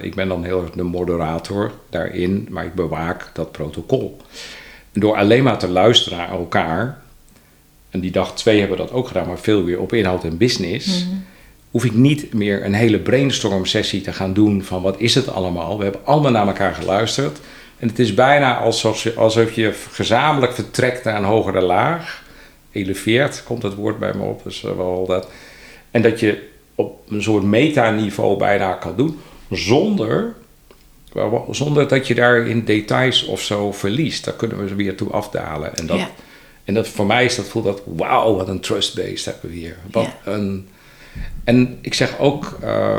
ik 0.00 0.14
ben 0.14 0.28
dan 0.28 0.44
heel 0.44 0.62
erg 0.62 0.70
de 0.70 0.82
moderator 0.82 1.72
daarin, 1.90 2.46
maar 2.50 2.64
ik 2.64 2.74
bewaak 2.74 3.30
dat 3.32 3.52
protocol. 3.52 4.20
Door 4.92 5.16
alleen 5.16 5.42
maar 5.42 5.58
te 5.58 5.68
luisteren 5.68 6.18
naar 6.18 6.30
elkaar, 6.30 7.01
en 7.92 8.00
die 8.00 8.10
dag 8.10 8.34
twee 8.34 8.58
hebben 8.58 8.76
dat 8.76 8.92
ook 8.92 9.06
gedaan, 9.06 9.26
maar 9.26 9.38
veel 9.38 9.64
weer 9.64 9.80
op 9.80 9.92
inhoud 9.92 10.24
en 10.24 10.36
business, 10.36 11.04
mm. 11.04 11.24
hoef 11.70 11.84
ik 11.84 11.92
niet 11.92 12.34
meer 12.34 12.64
een 12.64 12.74
hele 12.74 12.98
brainstorm 12.98 13.66
sessie 13.66 14.00
te 14.00 14.12
gaan 14.12 14.32
doen 14.32 14.62
van 14.62 14.82
wat 14.82 15.00
is 15.00 15.14
het 15.14 15.28
allemaal. 15.28 15.76
We 15.76 15.82
hebben 15.82 16.06
allemaal 16.06 16.30
naar 16.30 16.46
elkaar 16.46 16.74
geluisterd. 16.74 17.38
En 17.78 17.88
het 17.88 17.98
is 17.98 18.14
bijna 18.14 18.58
alsof 18.58 19.02
je, 19.02 19.14
alsof 19.14 19.52
je 19.52 19.72
gezamenlijk 19.90 20.52
vertrekt 20.52 21.04
naar 21.04 21.16
een 21.16 21.24
hogere 21.24 21.60
laag. 21.60 22.22
Eleveert, 22.70 23.42
komt 23.44 23.62
het 23.62 23.74
woord 23.74 23.98
bij 23.98 24.12
me 24.14 24.22
op. 24.22 24.44
Dus 24.44 24.60
wel 24.60 25.04
dat. 25.06 25.28
En 25.90 26.02
dat 26.02 26.20
je 26.20 26.48
op 26.74 27.00
een 27.08 27.22
soort 27.22 27.42
metaniveau 27.42 28.38
bijna 28.38 28.72
kan 28.72 28.96
doen. 28.96 29.20
Zonder, 29.50 30.34
zonder 31.50 31.88
dat 31.88 32.06
je 32.06 32.14
daar 32.14 32.46
in 32.46 32.64
details 32.64 33.24
of 33.24 33.40
zo 33.40 33.72
verliest. 33.72 34.24
Daar 34.24 34.34
kunnen 34.34 34.64
we 34.64 34.74
weer 34.74 34.96
toe 34.96 35.10
afdalen. 35.10 35.76
En, 35.76 35.86
dat, 35.86 36.00
en 36.72 36.78
dat, 36.78 36.88
voor 36.88 37.06
mij 37.06 37.24
is 37.24 37.36
dat, 37.36 37.48
voelt 37.48 37.64
dat, 37.64 37.82
wauw, 37.84 38.36
wat 38.36 38.48
een 38.48 38.60
trust-based 38.60 39.24
hebben 39.24 39.50
we 39.50 39.56
hier. 39.56 39.76
Wat 39.90 40.08
een, 40.24 40.68
en 41.44 41.78
ik 41.80 41.94
zeg 41.94 42.18
ook, 42.18 42.58
uh, 42.62 42.98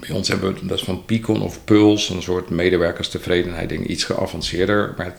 bij 0.00 0.10
ons 0.10 0.28
hebben 0.28 0.54
we, 0.54 0.66
dat 0.66 0.78
is 0.78 0.84
van 0.84 1.04
Picon 1.04 1.42
of 1.42 1.64
Pulse, 1.64 2.14
een 2.14 2.22
soort 2.22 2.50
medewerkerstevredenheid, 2.50 3.68
denk 3.68 3.86
iets 3.86 4.04
geavanceerder. 4.04 4.94
Maar 4.96 5.16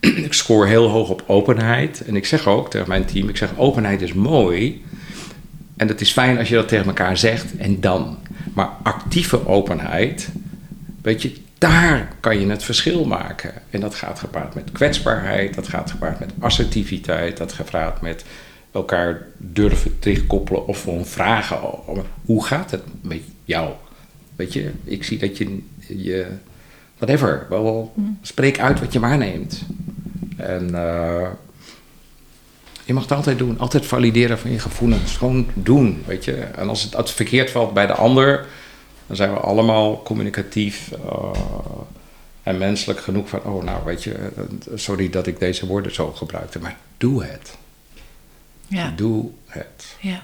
ik 0.28 0.32
score 0.32 0.68
heel 0.68 0.88
hoog 0.88 1.08
op 1.08 1.24
openheid. 1.26 2.04
En 2.04 2.16
ik 2.16 2.26
zeg 2.26 2.46
ook 2.46 2.70
tegen 2.70 2.88
mijn 2.88 3.04
team, 3.04 3.28
ik 3.28 3.36
zeg 3.36 3.50
openheid 3.56 4.02
is 4.02 4.12
mooi. 4.12 4.84
En 5.76 5.88
het 5.88 6.00
is 6.00 6.12
fijn 6.12 6.38
als 6.38 6.48
je 6.48 6.54
dat 6.54 6.68
tegen 6.68 6.86
elkaar 6.86 7.16
zegt 7.16 7.56
en 7.56 7.80
dan. 7.80 8.18
Maar 8.54 8.70
actieve 8.82 9.46
openheid, 9.46 10.28
weet 11.02 11.22
je, 11.22 11.32
daar 11.58 12.12
kan 12.20 12.40
je 12.40 12.46
het 12.46 12.62
verschil 12.62 13.04
maken. 13.04 13.52
En 13.70 13.80
dat 13.80 13.94
gaat 13.94 14.18
gepaard 14.18 14.54
met 14.54 14.72
kwetsbaarheid, 14.72 15.54
dat 15.54 15.68
gaat 15.68 15.90
gepaard 15.90 16.18
met 16.18 16.32
assertiviteit, 16.38 17.36
dat 17.36 17.52
gaat 17.52 18.00
met 18.00 18.24
elkaar 18.72 19.26
durven 19.36 19.98
terugkoppelen 19.98 20.66
of 20.66 20.82
gewoon 20.82 21.06
vragen: 21.06 21.58
hoe 22.24 22.44
gaat 22.44 22.70
het 22.70 22.82
met 23.00 23.20
jou? 23.44 23.72
Weet 24.36 24.52
je, 24.52 24.70
ik 24.84 25.04
zie 25.04 25.18
dat 25.18 25.38
je, 25.38 25.62
je 25.78 26.26
whatever, 26.96 27.46
wel, 27.48 27.92
mm. 27.94 28.18
spreek 28.22 28.60
uit 28.60 28.80
wat 28.80 28.92
je 28.92 29.00
waarneemt. 29.00 29.62
En 30.36 30.68
uh, 30.72 31.28
je 32.84 32.92
mag 32.92 33.02
het 33.02 33.12
altijd 33.12 33.38
doen, 33.38 33.58
altijd 33.58 33.86
valideren 33.86 34.38
van 34.38 34.50
je 34.50 34.58
gevoelens. 34.58 35.16
Gewoon 35.16 35.46
doen, 35.54 36.02
weet 36.06 36.24
je. 36.24 36.32
En 36.32 36.68
als 36.68 36.82
het, 36.82 36.96
als 36.96 37.06
het 37.06 37.16
verkeerd 37.16 37.50
valt 37.50 37.74
bij 37.74 37.86
de 37.86 37.92
ander, 37.92 38.46
dan 39.06 39.16
zijn 39.16 39.32
we 39.32 39.38
allemaal 39.38 40.02
communicatief 40.02 40.90
uh, 41.04 41.30
en 42.42 42.58
menselijk 42.58 43.00
genoeg 43.00 43.28
van, 43.28 43.42
oh 43.42 43.64
nou, 43.64 43.84
weet 43.84 44.04
je, 44.04 44.12
eh, 44.12 44.42
sorry 44.74 45.10
dat 45.10 45.26
ik 45.26 45.38
deze 45.38 45.66
woorden 45.66 45.94
zo 45.94 46.12
gebruikte, 46.12 46.58
maar 46.58 46.76
doe 46.96 47.24
het. 47.24 47.56
Ja. 48.68 48.92
Doe 48.96 49.30
het. 49.46 49.96
Ja. 50.00 50.22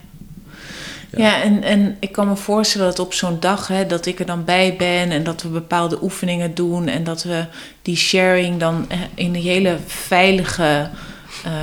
Ja, 1.16 1.42
en, 1.42 1.62
en 1.62 1.96
ik 2.00 2.12
kan 2.12 2.28
me 2.28 2.36
voorstellen 2.36 2.86
dat 2.86 2.98
op 2.98 3.12
zo'n 3.12 3.40
dag, 3.40 3.68
hè, 3.68 3.86
dat 3.86 4.06
ik 4.06 4.20
er 4.20 4.26
dan 4.26 4.44
bij 4.44 4.76
ben 4.76 5.10
en 5.10 5.24
dat 5.24 5.42
we 5.42 5.48
bepaalde 5.48 6.02
oefeningen 6.02 6.54
doen 6.54 6.88
en 6.88 7.04
dat 7.04 7.22
we 7.22 7.46
die 7.82 7.96
sharing 7.96 8.60
dan 8.60 8.86
in 9.14 9.34
een 9.34 9.40
hele 9.40 9.78
veilige 9.86 10.90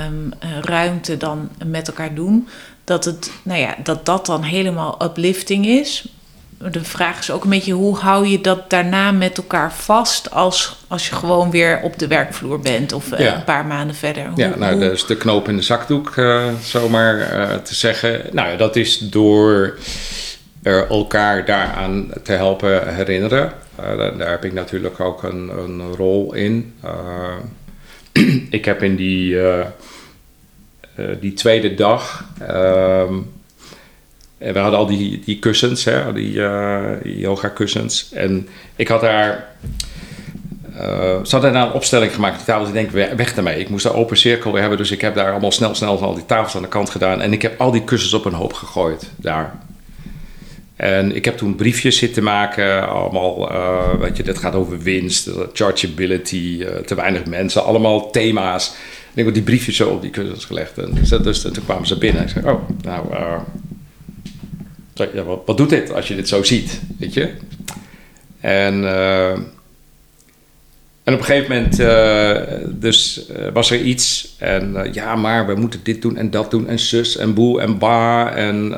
um, 0.06 0.32
ruimte 0.60 1.16
dan 1.16 1.48
met 1.64 1.88
elkaar 1.88 2.14
doen. 2.14 2.48
Dat, 2.84 3.04
het, 3.04 3.30
nou 3.42 3.60
ja, 3.60 3.76
dat 3.82 4.06
dat 4.06 4.26
dan 4.26 4.42
helemaal 4.42 5.04
uplifting 5.04 5.66
is 5.66 6.08
de 6.68 6.84
vraag 6.84 7.18
is 7.18 7.30
ook 7.30 7.44
een 7.44 7.50
beetje 7.50 7.72
hoe 7.72 7.96
hou 7.96 8.26
je 8.26 8.40
dat 8.40 8.70
daarna 8.70 9.12
met 9.12 9.36
elkaar 9.36 9.72
vast 9.72 10.30
als, 10.30 10.76
als 10.88 11.08
je 11.08 11.14
gewoon 11.14 11.50
weer 11.50 11.80
op 11.82 11.98
de 11.98 12.06
werkvloer 12.06 12.60
bent 12.60 12.92
of 12.92 13.12
eh, 13.12 13.34
een 13.34 13.44
paar 13.44 13.66
maanden 13.66 13.96
verder? 13.96 14.26
Hoe, 14.26 14.38
ja, 14.38 14.56
nou, 14.56 14.78
dus 14.78 15.06
de 15.06 15.16
knoop 15.16 15.48
in 15.48 15.56
de 15.56 15.62
zakdoek, 15.62 16.16
uh, 16.16 16.44
zomaar 16.62 17.16
uh, 17.16 17.54
te 17.54 17.74
zeggen. 17.74 18.22
Nou, 18.32 18.56
dat 18.56 18.76
is 18.76 18.98
door 18.98 19.78
er 20.62 20.88
elkaar 20.88 21.44
daaraan 21.44 22.10
te 22.22 22.32
helpen 22.32 22.94
herinneren. 22.94 23.52
Daar, 23.76 24.18
daar, 24.18 24.30
heb 24.30 24.44
ik 24.44 24.52
natuurlijk 24.52 25.00
ook 25.00 25.22
een, 25.22 25.48
een 25.58 25.94
rol 25.94 26.34
in. 26.34 26.74
ik 28.50 28.64
heb 28.64 28.82
in 28.82 28.96
die, 28.96 29.36
die 31.20 31.32
tweede 31.32 31.74
dag. 31.74 32.24
Ehm, 32.38 33.14
en 34.40 34.52
we 34.52 34.58
hadden 34.58 34.78
al 34.78 34.86
die, 34.86 35.22
die 35.24 35.38
kussens, 35.38 35.84
hè, 35.84 36.12
die, 36.12 36.32
uh, 36.32 36.92
yoga 37.02 37.48
kussens. 37.48 38.08
En 38.12 38.48
ik 38.76 38.88
had 38.88 39.00
daar... 39.00 39.48
Uh, 40.76 40.80
ze 41.24 41.30
hadden 41.30 41.52
daar 41.52 41.66
een 41.66 41.72
opstelling 41.72 42.14
gemaakt 42.14 42.32
op 42.32 42.38
die 42.38 42.46
tafel. 42.46 42.72
Dus 42.72 42.82
ik 42.82 42.92
denk, 42.92 43.16
weg 43.16 43.36
ermee. 43.36 43.58
Ik 43.58 43.68
moest 43.68 43.84
daar 43.84 43.94
open 43.94 44.16
cirkel 44.16 44.52
weer 44.52 44.60
hebben. 44.60 44.78
Dus 44.78 44.90
ik 44.90 45.00
heb 45.00 45.14
daar 45.14 45.30
allemaal 45.30 45.52
snel, 45.52 45.74
snel 45.74 46.02
al 46.02 46.14
die 46.14 46.26
tafels 46.26 46.56
aan 46.56 46.62
de 46.62 46.68
kant 46.68 46.90
gedaan. 46.90 47.20
En 47.20 47.32
ik 47.32 47.42
heb 47.42 47.60
al 47.60 47.70
die 47.70 47.84
kussens 47.84 48.14
op 48.14 48.24
een 48.24 48.32
hoop 48.32 48.52
gegooid 48.52 49.10
daar. 49.16 49.58
En 50.76 51.14
ik 51.16 51.24
heb 51.24 51.36
toen 51.36 51.54
briefjes 51.54 51.98
zitten 51.98 52.22
maken. 52.22 52.88
Allemaal, 52.88 53.52
uh, 53.52 53.94
weet 54.00 54.16
je, 54.16 54.22
dit 54.22 54.38
gaat 54.38 54.54
over 54.54 54.78
winst, 54.78 55.30
chargeability, 55.52 56.64
te 56.86 56.94
weinig 56.94 57.26
mensen. 57.26 57.64
Allemaal 57.64 58.10
thema's. 58.10 58.68
En 59.14 59.18
ik 59.18 59.24
heb 59.24 59.34
die 59.34 59.42
briefjes 59.42 59.76
zo 59.76 59.88
op 59.88 60.02
die 60.02 60.10
kussens 60.10 60.44
gelegd. 60.44 60.78
En, 60.78 60.90
dus, 60.94 61.08
dus, 61.08 61.40
toen 61.40 61.64
kwamen 61.64 61.86
ze 61.86 61.98
binnen. 61.98 62.22
Ik 62.22 62.28
zei, 62.28 62.46
oh, 62.46 62.68
nou 62.82 63.06
ja, 65.12 65.22
wat, 65.44 65.56
doet 65.56 65.70
dit 65.70 65.92
als 65.92 66.08
je 66.08 66.14
dit 66.14 66.28
zo 66.28 66.42
ziet, 66.42 66.80
weet 66.98 67.14
je? 67.14 67.30
En, 68.40 68.82
uh, 68.82 69.30
en 71.04 71.14
op 71.14 71.18
een 71.18 71.24
gegeven 71.24 71.56
moment 71.56 71.80
uh, 71.80 72.68
dus, 72.80 73.26
uh, 73.30 73.46
was 73.52 73.70
er 73.70 73.80
iets 73.80 74.34
en 74.38 74.88
ja, 74.92 75.16
maar 75.16 75.46
we 75.46 75.54
moeten 75.54 75.80
dit 75.82 76.02
doen 76.02 76.16
en 76.16 76.30
dat 76.30 76.50
doen 76.50 76.68
en 76.68 76.78
zus 76.78 77.16
en 77.16 77.34
boe 77.34 77.60
en 77.60 77.78
ba 77.78 78.32
en 78.34 78.76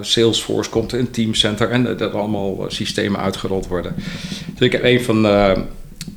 Salesforce 0.00 0.70
komt 0.70 0.94
in 0.94 1.10
Teamcenter 1.10 1.70
en 1.70 1.96
dat 1.96 2.12
allemaal 2.12 2.64
systemen 2.68 3.20
uitgerold 3.20 3.66
worden. 3.66 3.94
Dus 4.54 4.66
ik 4.66 4.72
heb 4.72 4.84
een 4.84 5.02
van, 5.02 5.24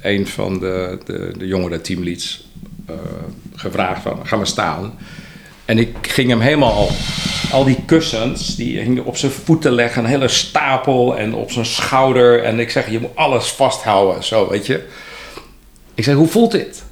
een 0.02 0.28
van 0.28 0.60
de, 0.60 0.98
de, 1.06 1.32
de 1.38 1.48
jongere 1.48 1.82
teamleads 1.82 2.48
gevraagd 3.56 4.02
van, 4.02 4.20
ga 4.28 4.36
maar 4.36 4.48
staan. 4.48 4.94
En 5.66 5.78
ik 5.78 5.96
ging 6.02 6.30
hem 6.30 6.40
helemaal, 6.40 6.90
al 7.52 7.64
die 7.64 7.84
kussens, 7.86 8.56
die 8.56 8.80
hingen 8.80 9.06
op 9.06 9.18
zijn 9.18 9.32
voeten 9.32 9.72
leggen, 9.72 10.04
een 10.04 10.10
hele 10.10 10.28
stapel 10.28 11.18
en 11.18 11.34
op 11.34 11.52
zijn 11.52 11.66
schouder. 11.66 12.44
En 12.44 12.60
ik 12.60 12.70
zeg, 12.70 12.90
je 12.90 13.00
moet 13.00 13.16
alles 13.16 13.48
vasthouden, 13.48 14.24
zo, 14.24 14.50
weet 14.50 14.66
je. 14.66 14.88
Ik 15.94 16.04
zeg, 16.04 16.16
hoe 16.16 16.28
voelt 16.28 16.52
dit? 16.52 16.84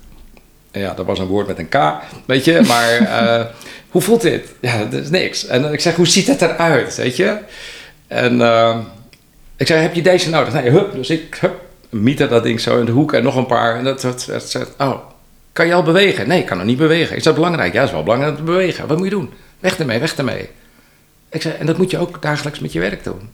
ja, 0.80 0.94
dat 0.94 1.06
was 1.06 1.20
een 1.20 1.28
woord 1.28 1.48
met 1.48 1.60
een 1.60 1.70
K, 1.70 1.78
weet 2.26 2.46
je, 2.46 2.62
maar 2.68 3.02
uh, 3.02 3.46
hoe 3.92 4.02
voelt 4.02 4.22
dit? 4.22 4.54
Ja, 4.60 4.84
dat 4.84 5.02
is 5.02 5.10
niks. 5.10 5.46
En 5.46 5.74
ik 5.74 5.80
zeg, 5.80 5.96
hoe 5.96 6.08
ziet 6.08 6.28
het 6.28 6.42
eruit, 6.42 6.96
weet 6.96 7.16
je? 7.16 7.38
En 8.08 8.40
uh, 8.40 8.78
ik 9.58 9.68
zeg, 9.68 9.82
heb 9.82 9.94
je 9.94 10.02
deze 10.02 10.30
nodig? 10.30 10.54
Nee, 10.54 10.70
hup, 10.70 10.94
dus 10.94 11.10
ik, 11.10 11.38
hup, 11.40 11.62
miette 11.90 12.28
dat 12.28 12.44
ding 12.44 12.60
zo 12.60 12.80
in 12.80 12.86
de 12.86 12.92
hoek 12.92 13.14
en 13.14 13.24
nog 13.24 13.36
een 13.36 13.46
paar. 13.46 13.78
En 13.78 13.84
dat, 13.84 14.02
dat, 14.02 14.26
dat, 14.28 14.52
dat 14.52 14.70
oh, 14.78 14.98
kan 15.54 15.68
je 15.68 15.74
al 15.74 15.84
bewegen? 15.84 16.28
Nee, 16.28 16.40
ik 16.40 16.46
kan 16.46 16.58
nog 16.58 16.66
niet 16.66 16.78
bewegen. 16.78 17.16
Is 17.16 17.24
dat 17.24 17.36
belangrijk? 17.36 17.74
Ja, 17.74 17.80
dat 17.80 17.88
is 17.88 17.94
wel 17.94 18.04
belangrijk 18.04 18.32
om 18.32 18.46
te 18.46 18.52
bewegen. 18.52 18.88
Wat 18.88 18.98
moet 18.98 19.06
je 19.06 19.14
doen? 19.14 19.34
Weg 19.60 19.80
ermee, 19.80 20.00
weg 20.00 20.16
ermee. 20.16 20.50
Ik 21.30 21.42
zei, 21.42 21.54
en 21.54 21.66
dat 21.66 21.78
moet 21.78 21.92
je 21.92 21.98
ook 21.98 22.22
dagelijks 22.22 22.60
met 22.60 22.74
je 22.74 22.80
werk 22.80 23.04
doen. 23.04 23.30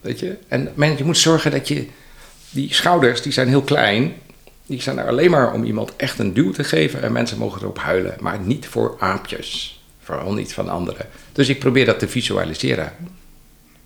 Weet 0.00 0.20
je? 0.20 0.36
En 0.48 0.72
je 0.76 1.04
moet 1.04 1.18
zorgen 1.18 1.50
dat 1.50 1.68
je... 1.68 1.86
Die 2.50 2.74
schouders, 2.74 3.22
die 3.22 3.32
zijn 3.32 3.48
heel 3.48 3.62
klein. 3.62 4.12
Die 4.66 4.82
zijn 4.82 4.98
er 4.98 5.08
alleen 5.08 5.30
maar 5.30 5.52
om 5.52 5.64
iemand 5.64 5.96
echt 5.96 6.18
een 6.18 6.34
duw 6.34 6.52
te 6.52 6.64
geven. 6.64 7.02
En 7.02 7.12
mensen 7.12 7.38
mogen 7.38 7.60
erop 7.60 7.78
huilen. 7.78 8.14
Maar 8.20 8.38
niet 8.40 8.66
voor 8.66 8.96
aapjes. 8.98 9.80
Vooral 10.02 10.32
niet 10.32 10.52
van 10.52 10.68
anderen. 10.68 11.06
Dus 11.32 11.48
ik 11.48 11.58
probeer 11.58 11.86
dat 11.86 11.98
te 11.98 12.08
visualiseren. 12.08 12.92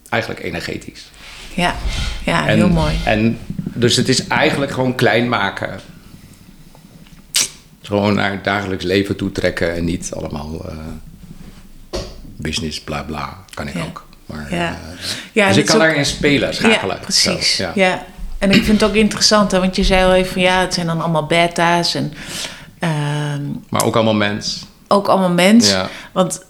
Eigenlijk 0.09 0.43
energetisch. 0.43 1.11
Ja, 1.55 1.75
ja 2.25 2.45
heel 2.45 2.69
mooi. 2.69 2.95
En 3.05 3.39
dus 3.55 3.97
het 3.97 4.09
is 4.09 4.27
eigenlijk 4.27 4.73
gewoon 4.73 4.95
klein 4.95 5.29
maken 5.29 5.81
gewoon 7.87 8.15
naar 8.15 8.31
het 8.31 8.45
dagelijks 8.45 8.85
leven 8.85 9.17
toe 9.17 9.33
trekken 9.33 9.75
en 9.75 9.85
niet 9.85 10.11
allemaal 10.15 10.67
uh, 10.69 12.01
business, 12.37 12.81
bla 12.81 13.03
bla. 13.03 13.45
Kan 13.55 13.69
ik 13.69 13.77
ook. 13.87 14.07
Maar, 14.27 14.47
ja. 14.55 14.71
Uh, 14.71 15.01
ja, 15.33 15.49
dus 15.49 15.57
ik 15.57 15.67
kan 15.67 15.79
daarin 15.79 16.07
spelen, 16.07 16.55
schakelen. 16.55 16.97
Ja, 16.97 17.03
precies. 17.03 17.57
ja. 17.57 17.73
ja. 17.75 18.05
En 18.39 18.51
ik 18.51 18.65
vind 18.65 18.81
het 18.81 18.91
ook 18.91 18.97
interessant, 18.97 19.51
hè, 19.51 19.59
want 19.61 19.77
je 19.77 19.85
zei 19.85 20.05
al 20.05 20.15
even 20.15 20.33
van 20.33 20.43
ja, 20.43 20.61
het 20.61 20.75
zijn 20.75 20.87
dan 20.87 21.01
allemaal 21.01 21.27
beta's. 21.27 21.95
En, 21.95 22.13
uh, 22.81 22.91
maar 23.69 23.85
ook 23.85 23.95
allemaal 23.95 24.15
mens. 24.15 24.67
Ook 24.89 25.09
allemaal 25.09 25.31
mens. 25.31 25.71
Ja. 25.71 25.89
Want 26.13 26.45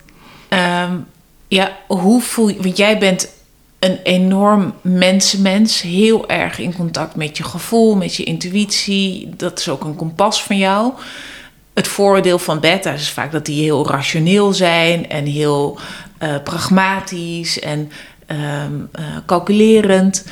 um, 0.49 1.07
ja, 1.49 1.77
hoe 1.87 2.23
voel 2.23 2.49
je, 2.49 2.63
want 2.63 2.77
jij 2.77 2.99
bent 2.99 3.29
een 3.79 3.99
enorm 4.03 4.75
mensenmens, 4.81 5.83
heel 5.83 6.29
erg 6.29 6.59
in 6.59 6.75
contact 6.75 7.15
met 7.15 7.37
je 7.37 7.45
gevoel, 7.45 7.97
met 7.97 8.15
je 8.15 8.25
intuïtie. 8.25 9.29
Dat 9.37 9.59
is 9.59 9.69
ook 9.69 9.85
een 9.85 9.97
kompas 9.97 10.43
van 10.43 10.59
jou. 10.59 10.93
Het 11.75 11.89
voordeel 11.89 12.39
van 12.39 12.61
beta's 12.61 13.01
is 13.01 13.11
vaak 13.11 13.33
dat 13.33 13.47
die 13.47 13.63
heel 13.63 13.89
rationeel 13.89 14.53
zijn 14.53 15.09
en 15.09 15.25
heel 15.25 15.79
uh, 16.23 16.35
pragmatisch. 16.45 17.61
En 17.61 17.91
ehm, 18.27 18.73
eh, 18.93 19.05
calculerend. 19.27 20.27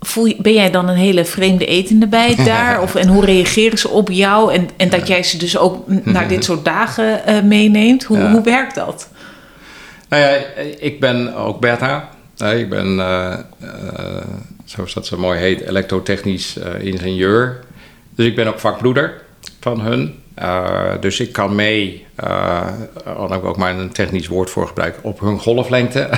Voel 0.00 0.24
je, 0.24 0.36
ben 0.38 0.52
jij 0.52 0.70
dan 0.70 0.88
een 0.88 0.96
hele 0.96 1.24
vreemde 1.24 1.66
etende 1.66 2.06
bij 2.06 2.34
daar? 2.44 2.82
Of, 2.82 2.94
en 2.94 3.08
hoe 3.08 3.24
reageren 3.24 3.78
ze 3.78 3.88
op 3.88 4.10
jou? 4.10 4.54
En, 4.54 4.68
en 4.76 4.90
dat 4.90 5.06
jij 5.06 5.22
ze 5.22 5.36
dus 5.36 5.58
ook 5.58 5.84
naar 6.04 6.28
dit 6.28 6.44
soort 6.44 6.64
dagen 6.64 7.26
eh, 7.26 7.42
meeneemt. 7.42 8.04
Hoe, 8.04 8.20
hoe 8.20 8.42
werkt 8.42 8.74
dat? 8.74 9.08
Nou 10.08 10.22
ja, 10.22 10.28
ik 10.78 11.00
ben 11.00 11.34
ook 11.34 11.60
beta. 11.60 12.08
Ik 12.50 12.68
ben, 12.68 12.96
uh, 12.96 13.36
zoals 14.64 14.94
dat 14.94 15.06
zo 15.06 15.18
mooi 15.18 15.38
heet, 15.38 15.60
elektrotechnisch 15.60 16.58
ingenieur. 16.80 17.60
Dus 18.14 18.26
ik 18.26 18.34
ben 18.34 18.46
ook 18.46 18.58
vakbroeder 18.58 19.22
van 19.60 19.80
hun. 19.80 20.20
Dus 21.00 21.20
ik 21.20 21.32
kan 21.32 21.54
mee, 21.54 22.06
al 23.16 23.34
ik 23.34 23.44
ook 23.44 23.56
maar 23.56 23.78
een 23.78 23.92
technisch 23.92 24.26
woord 24.26 24.50
voor 24.50 24.66
gebruik, 24.66 24.98
op 25.02 25.20
hun 25.20 25.38
golflengte. 25.38 26.08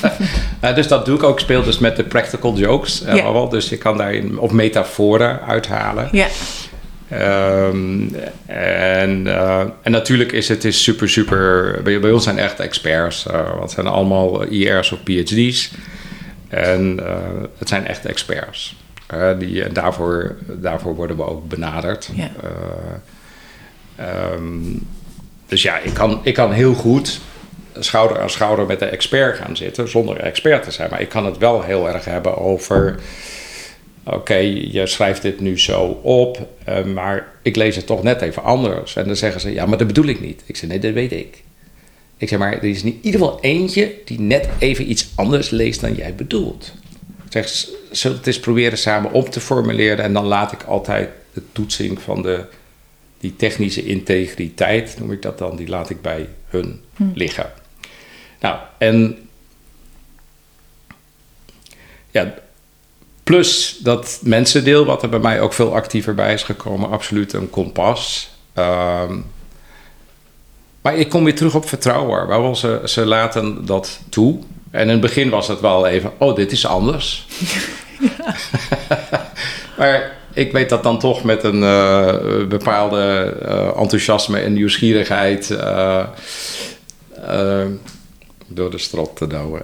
dus 0.74 0.88
dat 0.88 1.06
doe 1.06 1.16
ik 1.16 1.22
ook. 1.22 1.34
Ik 1.34 1.40
speel 1.40 1.62
dus 1.62 1.78
met 1.78 1.96
de 1.96 2.04
practical 2.04 2.56
jokes. 2.56 3.02
Ja. 3.06 3.46
dus 3.46 3.72
ik 3.72 3.78
kan 3.78 3.96
daarin 3.96 4.38
op 4.38 4.52
metaforen 4.52 5.40
uithalen. 5.42 6.08
Ja. 6.12 6.26
Um, 7.12 8.14
en, 8.46 9.26
en 9.82 9.90
natuurlijk 9.90 10.32
is 10.32 10.48
het 10.48 10.64
is 10.64 10.82
super, 10.82 11.08
super. 11.08 11.80
Bij, 11.82 12.00
bij 12.00 12.10
ons 12.10 12.24
zijn 12.24 12.38
echt 12.38 12.60
experts. 12.60 13.22
want 13.22 13.60
het 13.60 13.70
zijn 13.70 13.86
allemaal 13.86 14.44
IR's 14.44 14.92
of 14.92 15.02
PhD's. 15.02 15.70
En 16.48 17.00
het 17.58 17.68
zijn 17.68 17.86
echt 17.86 18.04
experts. 18.04 18.76
die, 19.38 19.64
en 19.64 19.72
daarvoor, 19.72 20.36
daarvoor 20.46 20.94
worden 20.94 21.16
we 21.16 21.24
ook 21.24 21.48
benaderd. 21.48 22.10
Um, 24.34 24.86
dus 25.46 25.62
ja, 25.62 25.78
ik 25.78 25.94
kan, 25.94 26.20
ik 26.22 26.34
kan 26.34 26.52
heel 26.52 26.74
goed 26.74 27.20
schouder 27.74 28.20
aan 28.20 28.30
schouder 28.30 28.66
met 28.66 28.78
de 28.78 28.84
expert 28.84 29.36
gaan 29.36 29.56
zitten, 29.56 29.88
zonder 29.88 30.16
expert 30.16 30.62
te 30.62 30.70
zijn. 30.70 30.90
Maar 30.90 31.00
ik 31.00 31.08
kan 31.08 31.24
het 31.24 31.38
wel 31.38 31.62
heel 31.62 31.88
erg 31.88 32.04
hebben 32.04 32.38
over. 32.38 32.98
Oké, 34.04 34.34
je 34.34 34.86
schrijft 34.86 35.22
dit 35.22 35.40
nu 35.40 35.58
zo 35.58 35.82
op, 36.02 36.48
uh, 36.68 36.84
maar 36.84 37.32
ik 37.42 37.56
lees 37.56 37.76
het 37.76 37.86
toch 37.86 38.02
net 38.02 38.20
even 38.20 38.42
anders. 38.42 38.96
En 38.96 39.06
dan 39.06 39.16
zeggen 39.16 39.40
ze, 39.40 39.52
ja, 39.52 39.66
maar 39.66 39.78
dat 39.78 39.86
bedoel 39.86 40.06
ik 40.06 40.20
niet. 40.20 40.42
Ik 40.46 40.56
zeg, 40.56 40.68
nee, 40.68 40.78
dat 40.78 40.92
weet 40.92 41.12
ik. 41.12 41.42
Ik 42.16 42.28
zeg, 42.28 42.38
maar 42.38 42.52
er 42.52 42.64
is 42.64 42.82
in 42.82 42.98
ieder 43.02 43.20
geval 43.20 43.40
eentje 43.40 43.94
die 44.04 44.20
net 44.20 44.48
even 44.58 44.90
iets 44.90 45.08
anders 45.14 45.50
leest 45.50 45.80
dan 45.80 45.94
jij 45.94 46.14
bedoelt. 46.14 46.74
Ik 47.24 47.32
zeg, 47.32 47.48
zullen 47.48 47.76
we 47.90 48.08
het 48.08 48.26
eens 48.26 48.40
proberen 48.40 48.78
samen 48.78 49.12
op 49.12 49.30
te 49.30 49.40
formuleren 49.40 50.04
en 50.04 50.12
dan 50.12 50.24
laat 50.24 50.52
ik 50.52 50.62
altijd 50.62 51.08
de 51.32 51.42
toetsing 51.52 52.00
van 52.00 52.22
de 52.22 52.44
die 53.20 53.36
technische 53.36 53.84
integriteit, 53.84 54.96
noem 54.98 55.12
ik 55.12 55.22
dat 55.22 55.38
dan, 55.38 55.56
die 55.56 55.68
laat 55.68 55.90
ik 55.90 56.00
bij 56.02 56.28
hun 56.46 56.80
hm. 56.96 57.04
liggen. 57.14 57.52
Nou, 58.40 58.58
en 58.78 59.28
ja, 62.10 62.34
plus 63.30 63.78
dat 63.82 64.20
mensendeel, 64.22 64.84
wat 64.84 65.02
er 65.02 65.08
bij 65.08 65.18
mij 65.18 65.40
ook 65.40 65.52
veel 65.52 65.74
actiever 65.74 66.14
bij 66.14 66.32
is 66.32 66.42
gekomen, 66.42 66.90
absoluut 66.90 67.32
een 67.32 67.50
kompas. 67.50 68.30
Ehm, 68.54 69.18
maar 70.82 70.96
ik 70.96 71.08
kom 71.08 71.24
weer 71.24 71.34
terug 71.34 71.54
op 71.54 71.68
vertrouwen. 71.68 72.26
Wel, 72.26 72.56
ze, 72.56 72.80
ze 72.84 73.06
laten 73.06 73.66
dat 73.66 74.00
toe. 74.08 74.38
En 74.70 74.82
in 74.82 74.88
het 74.88 75.00
begin 75.00 75.30
was 75.30 75.48
het 75.48 75.60
wel 75.60 75.86
even, 75.86 76.12
oh, 76.18 76.36
dit 76.36 76.52
is 76.52 76.66
anders. 76.66 77.26
Ja. 78.00 78.34
maar 79.78 80.16
ik 80.32 80.52
weet 80.52 80.68
dat 80.68 80.82
dan 80.82 80.98
toch 80.98 81.24
met 81.24 81.44
een 81.44 81.62
uh, 81.62 82.46
bepaalde 82.48 83.36
uh, 83.42 83.80
enthousiasme 83.80 84.38
en 84.40 84.52
nieuwsgierigheid 84.52 85.50
uh, 85.50 86.04
door 88.52 88.70
de 88.70 88.78
strot 88.78 89.16
te 89.16 89.26
douwen. 89.26 89.60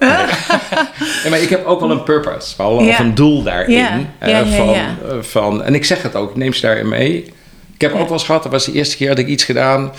maar 1.29 1.41
ik 1.41 1.49
heb 1.49 1.65
ook 1.65 1.79
wel 1.79 1.91
een 1.91 2.03
purpose, 2.03 2.53
wel, 2.57 2.81
ja. 2.81 2.89
of 2.89 2.99
een 2.99 3.15
doel 3.15 3.43
daarin. 3.43 4.07
Ja. 4.19 4.45
van, 4.45 4.75
van, 5.23 5.63
en 5.63 5.75
ik 5.75 5.85
zeg 5.85 6.01
het 6.01 6.15
ook, 6.15 6.29
ik 6.29 6.35
neem 6.35 6.53
ze 6.53 6.61
daarin 6.61 6.89
mee. 6.89 7.33
Ik 7.73 7.81
heb 7.81 7.91
ook 7.91 8.03
wel 8.03 8.11
eens 8.11 8.23
gehad, 8.23 8.43
dat 8.43 8.51
was 8.51 8.65
de 8.65 8.71
eerste 8.71 8.95
keer 8.95 9.07
dat 9.07 9.17
ik 9.17 9.27
iets 9.27 9.43
gedaan. 9.43 9.91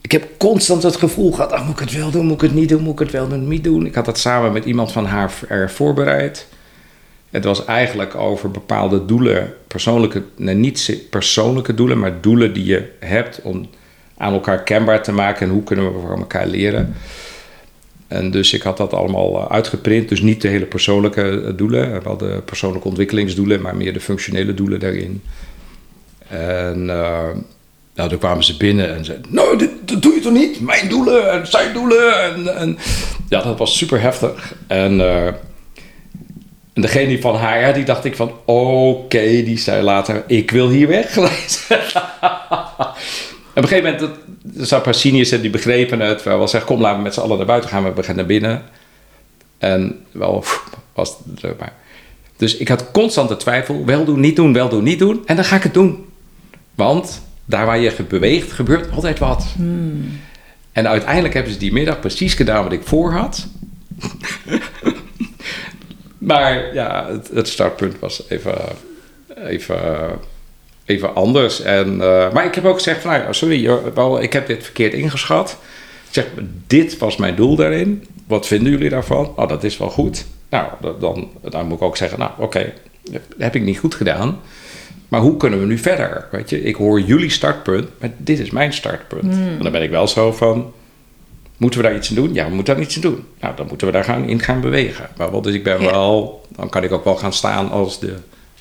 Ik 0.00 0.12
heb 0.12 0.28
constant 0.38 0.82
het 0.82 0.96
gevoel 0.96 1.32
gehad, 1.32 1.64
moet 1.64 1.80
ik 1.80 1.88
het 1.88 1.96
wel 1.96 2.10
doen, 2.10 2.26
moet 2.26 2.34
ik 2.34 2.40
het 2.40 2.54
niet 2.54 2.68
doen, 2.68 2.82
moet 2.82 2.92
ik 2.92 2.98
het 2.98 3.10
wel 3.10 3.28
doen, 3.28 3.48
niet 3.48 3.64
doen. 3.64 3.86
Ik 3.86 3.94
had 3.94 4.04
dat 4.04 4.18
samen 4.18 4.52
met 4.52 4.64
iemand 4.64 4.92
van 4.92 5.06
haar 5.06 5.32
er 5.48 5.70
voorbereid. 5.70 6.46
Het 7.30 7.44
was 7.44 7.64
eigenlijk 7.64 8.14
over 8.14 8.50
bepaalde 8.50 9.04
doelen, 9.04 9.54
persoonlijke, 9.66 10.22
nee, 10.36 10.54
niet 10.54 11.00
persoonlijke 11.10 11.74
doelen, 11.74 11.98
maar 11.98 12.20
doelen 12.20 12.52
die 12.52 12.64
je 12.64 12.90
hebt 13.00 13.40
om 13.42 13.68
aan 14.16 14.32
elkaar 14.32 14.62
kenbaar 14.62 15.02
te 15.02 15.12
maken 15.12 15.46
en 15.46 15.52
hoe 15.52 15.62
kunnen 15.62 15.94
we 15.94 16.00
voor 16.00 16.18
elkaar 16.18 16.46
leren. 16.46 16.94
En 18.14 18.30
dus 18.30 18.52
ik 18.52 18.62
had 18.62 18.76
dat 18.76 18.92
allemaal 18.92 19.40
eh, 19.40 19.50
uitgeprint, 19.50 20.08
dus 20.08 20.20
niet 20.20 20.42
de 20.42 20.48
hele 20.48 20.66
persoonlijke 20.66 21.42
eh, 21.42 21.52
doelen, 21.56 22.02
wel 22.02 22.16
de 22.16 22.42
persoonlijke 22.44 22.88
ontwikkelingsdoelen, 22.88 23.60
maar 23.60 23.76
meer 23.76 23.92
de 23.92 24.00
functionele 24.00 24.54
doelen 24.54 24.80
daarin. 24.80 25.22
En 26.28 26.80
uh, 26.80 27.28
nou, 27.94 28.08
toen 28.08 28.18
kwamen 28.18 28.44
ze 28.44 28.56
binnen 28.56 28.94
en 28.96 29.04
zeiden: 29.04 29.26
Nou, 29.28 29.58
dit, 29.58 29.70
dat 29.84 30.02
doe 30.02 30.14
je 30.14 30.20
toch 30.20 30.32
niet? 30.32 30.60
Mijn 30.60 30.88
doelen 30.88 31.30
en 31.30 31.46
zijn 31.46 31.72
doelen. 31.72 32.22
En, 32.22 32.56
en 32.56 32.78
ja, 33.28 33.42
dat 33.42 33.58
was 33.58 33.76
super 33.76 34.00
heftig. 34.00 34.54
En 34.66 35.00
en 36.74 36.82
degene 36.82 37.20
van 37.20 37.36
HR, 37.36 37.72
die 37.72 37.84
dacht 37.84 38.04
ik 38.04 38.16
van, 38.16 38.32
oké, 38.44 39.42
die 39.42 39.58
zei 39.58 39.82
later, 39.82 40.24
ik 40.26 40.50
wil 40.50 40.68
hier 40.68 40.88
weg. 40.88 41.16
en 43.54 43.62
op 43.64 43.70
een 43.70 43.76
gegeven 43.76 43.92
moment, 43.92 44.18
er 44.58 44.66
zat 44.66 44.96
seniors 44.96 45.28
die 45.28 45.50
begrepen 45.50 46.00
het. 46.00 46.22
We 46.22 46.30
wel 46.30 46.48
zeggen, 46.48 46.70
kom, 46.70 46.80
laten 46.80 46.96
we 46.96 47.02
met 47.02 47.14
z'n 47.14 47.20
allen 47.20 47.36
naar 47.36 47.46
buiten 47.46 47.70
gaan. 47.70 47.84
We 47.84 47.90
beginnen 47.90 48.16
naar 48.16 48.40
binnen. 48.40 48.62
En 49.58 50.04
wel, 50.12 50.44
was 50.92 51.16
het 51.40 51.58
maar. 51.58 51.72
Dus 52.36 52.56
ik 52.56 52.68
had 52.68 52.90
constant 52.90 53.28
de 53.28 53.36
twijfel, 53.36 53.84
wel 53.84 54.04
doen, 54.04 54.20
niet 54.20 54.36
doen, 54.36 54.52
wel 54.52 54.68
doen, 54.68 54.84
niet 54.84 54.98
doen. 54.98 55.22
En 55.26 55.36
dan 55.36 55.44
ga 55.44 55.56
ik 55.56 55.62
het 55.62 55.74
doen. 55.74 56.04
Want 56.74 57.22
daar 57.44 57.66
waar 57.66 57.78
je 57.78 58.02
beweegt, 58.08 58.52
gebeurt 58.52 58.90
altijd 58.90 59.18
wat. 59.18 59.46
Hmm. 59.56 60.20
En 60.72 60.88
uiteindelijk 60.88 61.34
hebben 61.34 61.52
ze 61.52 61.58
die 61.58 61.72
middag 61.72 62.00
precies 62.00 62.34
gedaan 62.34 62.62
wat 62.62 62.72
ik 62.72 62.82
voor 62.84 63.12
had. 63.12 63.46
Maar 66.24 66.74
ja, 66.74 67.06
het, 67.08 67.30
het, 67.34 67.48
startpunt 67.48 67.98
was 67.98 68.22
even, 68.28 68.54
even, 69.36 69.78
even 70.84 71.14
anders. 71.14 71.60
En, 71.60 71.94
uh, 71.94 72.32
maar 72.32 72.44
ik 72.44 72.54
heb 72.54 72.64
ook 72.64 72.74
gezegd 72.74 73.02
van, 73.02 73.10
nou, 73.10 73.34
sorry, 73.34 73.70
wel, 73.94 74.22
ik 74.22 74.32
heb 74.32 74.46
dit 74.46 74.62
verkeerd 74.62 74.92
ingeschat. 74.92 75.58
Ik 76.08 76.14
zeg, 76.14 76.26
dit 76.66 76.98
was 76.98 77.16
mijn 77.16 77.34
doel 77.34 77.56
daarin. 77.56 78.04
Wat 78.26 78.46
vinden 78.46 78.72
jullie 78.72 78.90
daarvan? 78.90 79.32
Oh, 79.36 79.48
dat 79.48 79.64
is 79.64 79.78
wel 79.78 79.90
goed. 79.90 80.26
Nou, 80.48 80.68
dan, 81.00 81.28
dan 81.42 81.66
moet 81.66 81.76
ik 81.76 81.82
ook 81.82 81.96
zeggen, 81.96 82.18
nou, 82.18 82.30
oké, 82.38 82.72
dat 83.10 83.20
heb 83.38 83.54
ik 83.54 83.62
niet 83.62 83.78
goed 83.78 83.94
gedaan. 83.94 84.40
Maar 85.08 85.20
hoe 85.20 85.36
kunnen 85.36 85.60
we 85.60 85.66
nu 85.66 85.78
verder? 85.78 86.28
Weet 86.30 86.50
je, 86.50 86.62
ik 86.62 86.74
hoor 86.74 87.00
jullie 87.00 87.30
startpunt, 87.30 87.88
maar 88.00 88.12
dit 88.16 88.38
is 88.38 88.50
mijn 88.50 88.72
startpunt. 88.72 89.34
Hmm. 89.34 89.56
En 89.56 89.62
dan 89.62 89.72
ben 89.72 89.82
ik 89.82 89.90
wel 89.90 90.08
zo 90.08 90.32
van, 90.32 90.72
Moeten 91.56 91.80
we 91.82 91.88
daar 91.88 91.96
iets 91.96 92.08
aan 92.08 92.14
doen? 92.14 92.34
Ja, 92.34 92.48
we 92.48 92.54
moeten 92.54 92.74
daar 92.74 92.84
iets 92.84 92.94
aan 92.94 93.02
doen. 93.02 93.24
Nou, 93.40 93.56
dan 93.56 93.66
moeten 93.66 93.86
we 93.86 93.92
daar 93.92 94.04
gaan, 94.04 94.28
in 94.28 94.40
gaan 94.40 94.60
bewegen. 94.60 95.08
Maar 95.16 95.30
wel, 95.30 95.42
dus 95.42 95.54
ik 95.54 95.64
ben 95.64 95.80
wel, 95.80 96.46
dan 96.48 96.68
kan 96.68 96.84
ik 96.84 96.92
ook 96.92 97.04
wel 97.04 97.16
gaan 97.16 97.32
staan 97.32 97.70
als 97.70 98.00
de 98.00 98.14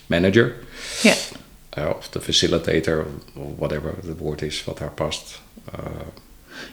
manager. 0.05 0.53
Ja. 1.01 1.13
Uh, 1.77 1.89
of 1.97 2.09
de 2.09 2.21
facilitator, 2.21 3.05
of 3.33 3.43
whatever 3.57 3.93
het 4.07 4.17
woord 4.17 4.41
is 4.41 4.63
wat 4.63 4.77
daar 4.77 4.91
past. 4.91 5.41
Uh, 5.79 5.85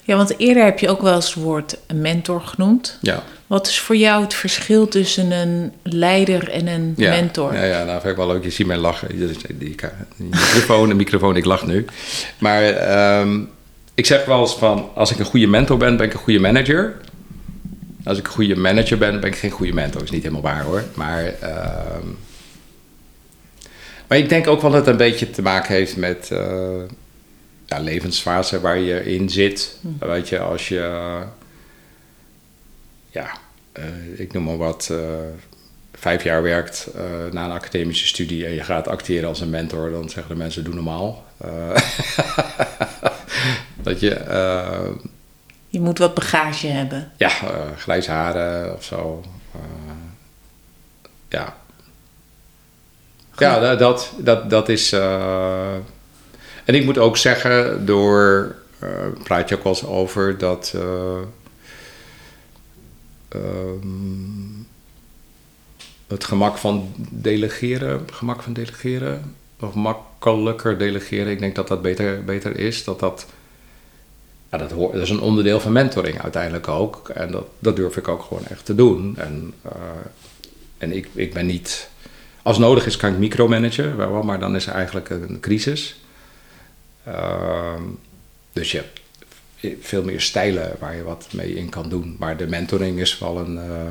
ja, 0.02 0.16
want 0.16 0.38
eerder 0.38 0.64
heb 0.64 0.78
je 0.78 0.88
ook 0.88 1.02
wel 1.02 1.14
eens 1.14 1.34
het 1.34 1.42
woord 1.42 1.78
mentor 1.94 2.40
genoemd. 2.40 2.98
Ja. 3.00 3.22
Wat 3.46 3.66
is 3.66 3.80
voor 3.80 3.96
jou 3.96 4.22
het 4.22 4.34
verschil 4.34 4.88
tussen 4.88 5.30
een 5.30 5.72
leider 5.82 6.50
en 6.50 6.66
een 6.66 6.94
mentor? 6.96 7.54
Ja, 7.54 7.64
ja, 7.64 7.84
nou 7.84 8.00
vind 8.00 8.12
ik 8.12 8.16
wel 8.16 8.26
leuk. 8.26 8.44
Je 8.44 8.50
ziet 8.50 8.66
mij 8.66 8.76
lachen. 8.76 9.08
Die 9.58 9.76
microfoon, 10.16 10.88
de 10.88 10.94
microfoon, 10.94 11.36
ik 11.36 11.44
lach 11.44 11.66
nu. 11.66 11.84
Maar 12.38 13.20
um, 13.20 13.50
ik 13.94 14.06
zeg 14.06 14.24
wel 14.24 14.40
eens 14.40 14.54
van, 14.54 14.90
als 14.94 15.10
ik 15.10 15.18
een 15.18 15.24
goede 15.24 15.46
mentor 15.46 15.76
ben, 15.76 15.96
ben 15.96 16.06
ik 16.06 16.12
een 16.12 16.18
goede 16.18 16.40
manager. 16.40 16.96
Als 18.04 18.18
ik 18.18 18.26
een 18.26 18.32
goede 18.32 18.56
manager 18.56 18.98
ben, 18.98 19.20
ben 19.20 19.30
ik 19.30 19.36
geen 19.36 19.50
goede 19.50 19.72
mentor. 19.72 19.94
Dat 19.94 20.02
is 20.02 20.10
niet 20.10 20.22
helemaal 20.22 20.42
waar 20.42 20.62
hoor. 20.62 20.84
Maar, 20.94 21.24
uh, 21.42 21.70
maar 24.10 24.18
ik 24.18 24.28
denk 24.28 24.46
ook 24.46 24.60
wel 24.60 24.70
dat 24.70 24.80
het 24.80 24.88
een 24.88 24.96
beetje 24.96 25.30
te 25.30 25.42
maken 25.42 25.74
heeft 25.74 25.96
met 25.96 26.30
uh, 26.32 26.82
ja, 27.66 27.78
levensfase 27.78 28.60
waar 28.60 28.78
je 28.78 29.04
in 29.04 29.28
zit. 29.28 29.76
Hm. 29.80 30.06
Weet 30.06 30.28
je, 30.28 30.38
als 30.38 30.68
je, 30.68 31.08
ja, 33.10 33.30
uh, 33.78 34.20
ik 34.20 34.32
noem 34.32 34.44
maar 34.44 34.56
wat, 34.56 34.92
vijf 35.92 36.24
jaar 36.24 36.42
werkt 36.42 36.88
na 37.30 37.44
een 37.44 37.50
academische 37.50 38.06
studie 38.06 38.46
en 38.46 38.52
je 38.52 38.62
gaat 38.62 38.88
acteren 38.88 39.28
als 39.28 39.40
een 39.40 39.50
mentor, 39.50 39.90
dan 39.90 40.08
zeggen 40.08 40.32
de 40.32 40.38
mensen: 40.38 40.64
doe 40.64 40.74
normaal. 40.74 41.24
Dat 43.82 44.00
je... 44.00 44.20
Je 45.68 45.80
moet 45.80 45.98
wat 45.98 46.14
bagage 46.14 46.66
hebben. 46.66 47.12
Ja, 47.16 47.30
grijze 47.76 48.10
haren 48.10 48.74
of 48.74 48.84
zo. 48.84 49.24
Ja. 51.28 51.59
Ja, 53.40 53.76
dat, 53.76 54.12
dat, 54.18 54.50
dat 54.50 54.68
is... 54.68 54.92
en 54.92 55.84
ik 56.64 56.84
moet 56.84 56.98
ook 56.98 57.16
zeggen, 57.16 57.86
door... 57.86 58.54
praat 59.22 59.48
je 59.48 59.56
ook 59.56 59.64
wel 59.64 59.72
eens 59.72 59.86
over 59.86 60.38
dat... 60.38 60.74
ehm, 63.28 64.60
het 66.10 66.24
gemak 66.24 66.56
van 66.56 66.94
delegeren, 67.10 68.00
gemak 68.12 68.42
van 68.42 68.52
delegeren, 68.52 69.34
of 69.60 69.74
makkelijker 69.74 70.78
delegeren. 70.78 71.32
Ik 71.32 71.38
denk 71.38 71.54
dat 71.54 71.68
dat 71.68 71.82
beter, 71.82 72.24
beter 72.24 72.58
is. 72.58 72.84
Dat 72.84 73.00
dat, 73.00 73.26
ja, 74.50 74.58
dat, 74.58 74.70
hoort, 74.70 74.92
dat 74.92 75.02
is 75.02 75.10
een 75.10 75.20
onderdeel 75.20 75.60
van 75.60 75.72
mentoring 75.72 76.22
uiteindelijk 76.22 76.68
ook. 76.68 77.08
En 77.08 77.30
dat, 77.30 77.46
dat 77.58 77.76
durf 77.76 77.96
ik 77.96 78.08
ook 78.08 78.22
gewoon 78.22 78.46
echt 78.46 78.64
te 78.64 78.74
doen. 78.74 79.14
En, 79.16 79.54
uh, 79.66 79.72
en 80.78 80.92
ik, 80.92 81.08
ik 81.12 81.32
ben 81.32 81.46
niet. 81.46 81.89
Als 82.42 82.58
nodig 82.58 82.86
is, 82.86 82.96
kan 82.96 83.12
ik 83.12 83.18
micromanagen, 83.18 83.96
wel, 83.96 84.22
maar 84.22 84.40
dan 84.40 84.56
is 84.56 84.66
er 84.66 84.72
eigenlijk 84.72 85.10
een 85.10 85.40
crisis. 85.40 86.00
Uh, 87.08 87.74
dus 88.52 88.70
je 88.70 88.76
hebt 88.76 89.86
veel 89.86 90.04
meer 90.04 90.20
stijlen 90.20 90.76
waar 90.78 90.96
je 90.96 91.02
wat 91.02 91.28
mee 91.32 91.54
in 91.54 91.68
kan 91.68 91.88
doen. 91.88 92.16
Maar 92.18 92.36
de 92.36 92.46
mentoring 92.46 92.98
is 92.98 93.18
wel 93.18 93.38
een. 93.38 93.54
Uh, 93.54 93.86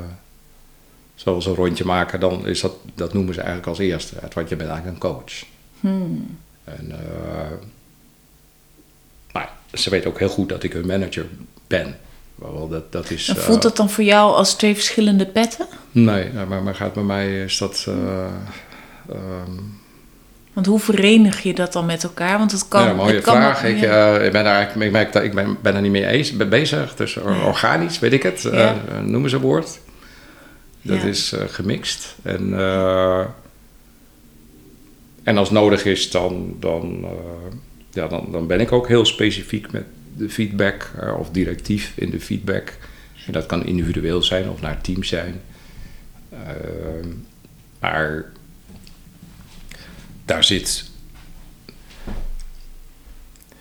zoals 1.14 1.46
een 1.46 1.54
rondje 1.54 1.84
maken, 1.84 2.20
dan 2.20 2.46
is 2.46 2.60
dat, 2.60 2.74
dat 2.94 3.12
noemen 3.12 3.34
ze 3.34 3.40
eigenlijk 3.40 3.68
als 3.68 3.78
eerste. 3.78 4.14
Want 4.34 4.48
je 4.48 4.56
bent 4.56 4.70
eigenlijk 4.70 5.04
een 5.04 5.10
coach. 5.10 5.44
Hmm. 5.80 6.38
En, 6.64 6.88
uh, 6.88 7.56
maar 9.32 9.52
ze 9.72 9.90
weten 9.90 10.10
ook 10.10 10.18
heel 10.18 10.28
goed 10.28 10.48
dat 10.48 10.62
ik 10.62 10.74
een 10.74 10.86
manager 10.86 11.26
ben. 11.66 11.98
Wel, 12.40 12.68
dat, 12.68 12.92
dat 12.92 13.10
is, 13.10 13.28
en 13.28 13.36
voelt 13.36 13.56
uh, 13.56 13.62
dat 13.62 13.76
dan 13.76 13.90
voor 13.90 14.04
jou 14.04 14.34
als 14.34 14.54
twee 14.54 14.74
verschillende 14.74 15.26
petten? 15.26 15.66
Nee, 15.90 16.30
maar, 16.48 16.62
maar 16.62 16.74
gaat 16.74 16.92
bij 16.92 17.02
mij 17.02 17.42
is 17.42 17.58
dat. 17.58 17.86
Uh, 17.88 17.94
um, 19.10 19.78
want 20.52 20.66
hoe 20.66 20.80
verenig 20.80 21.42
je 21.42 21.54
dat 21.54 21.72
dan 21.72 21.86
met 21.86 22.02
elkaar? 22.02 22.38
Want 22.38 22.52
het 22.52 22.68
kan. 22.68 22.84
Ja, 22.84 22.92
mooie 22.92 23.14
het 23.14 23.24
kan 23.24 23.34
vraag. 23.34 23.64
Ik, 23.64 23.78
ja. 23.78 24.18
ik 24.18 24.32
ben 24.32 24.44
daar 24.44 24.76
ik 24.76 25.12
dat 25.12 25.22
ik 25.22 25.34
ben, 25.34 25.56
ben 25.62 25.74
er 25.74 25.80
niet 25.80 25.90
mee 25.90 26.06
eens, 26.06 26.36
ben 26.36 26.48
bezig. 26.48 26.94
Dus 26.94 27.16
organisch, 27.16 27.98
weet 27.98 28.12
ik 28.12 28.22
het. 28.22 28.42
Ja. 28.42 28.74
noemen 29.04 29.30
ze 29.30 29.36
een 29.36 29.42
woord. 29.42 29.78
Dat 30.82 31.02
is 31.02 31.34
gemixt. 31.48 32.16
En 32.22 32.54
en 35.22 35.38
als 35.38 35.50
nodig 35.50 35.84
is, 35.84 36.10
dan, 36.10 36.56
dan, 36.60 36.98
uh, 37.02 37.08
ja, 37.90 38.06
dan, 38.06 38.28
dan 38.32 38.46
ben 38.46 38.60
ik 38.60 38.72
ook 38.72 38.88
heel 38.88 39.04
specifiek 39.04 39.72
met 39.72 39.84
de 40.16 40.30
feedback 40.30 40.90
uh, 41.02 41.18
of 41.18 41.30
directief 41.30 41.92
in 41.94 42.10
de 42.10 42.20
feedback. 42.20 42.72
En 43.26 43.32
dat 43.32 43.46
kan 43.46 43.64
individueel 43.66 44.22
zijn 44.22 44.48
of 44.48 44.60
naar 44.60 44.80
team 44.80 45.02
zijn. 45.02 45.40
Uh, 46.32 46.38
maar 47.80 48.24
daar 50.24 50.44
zit. 50.44 50.84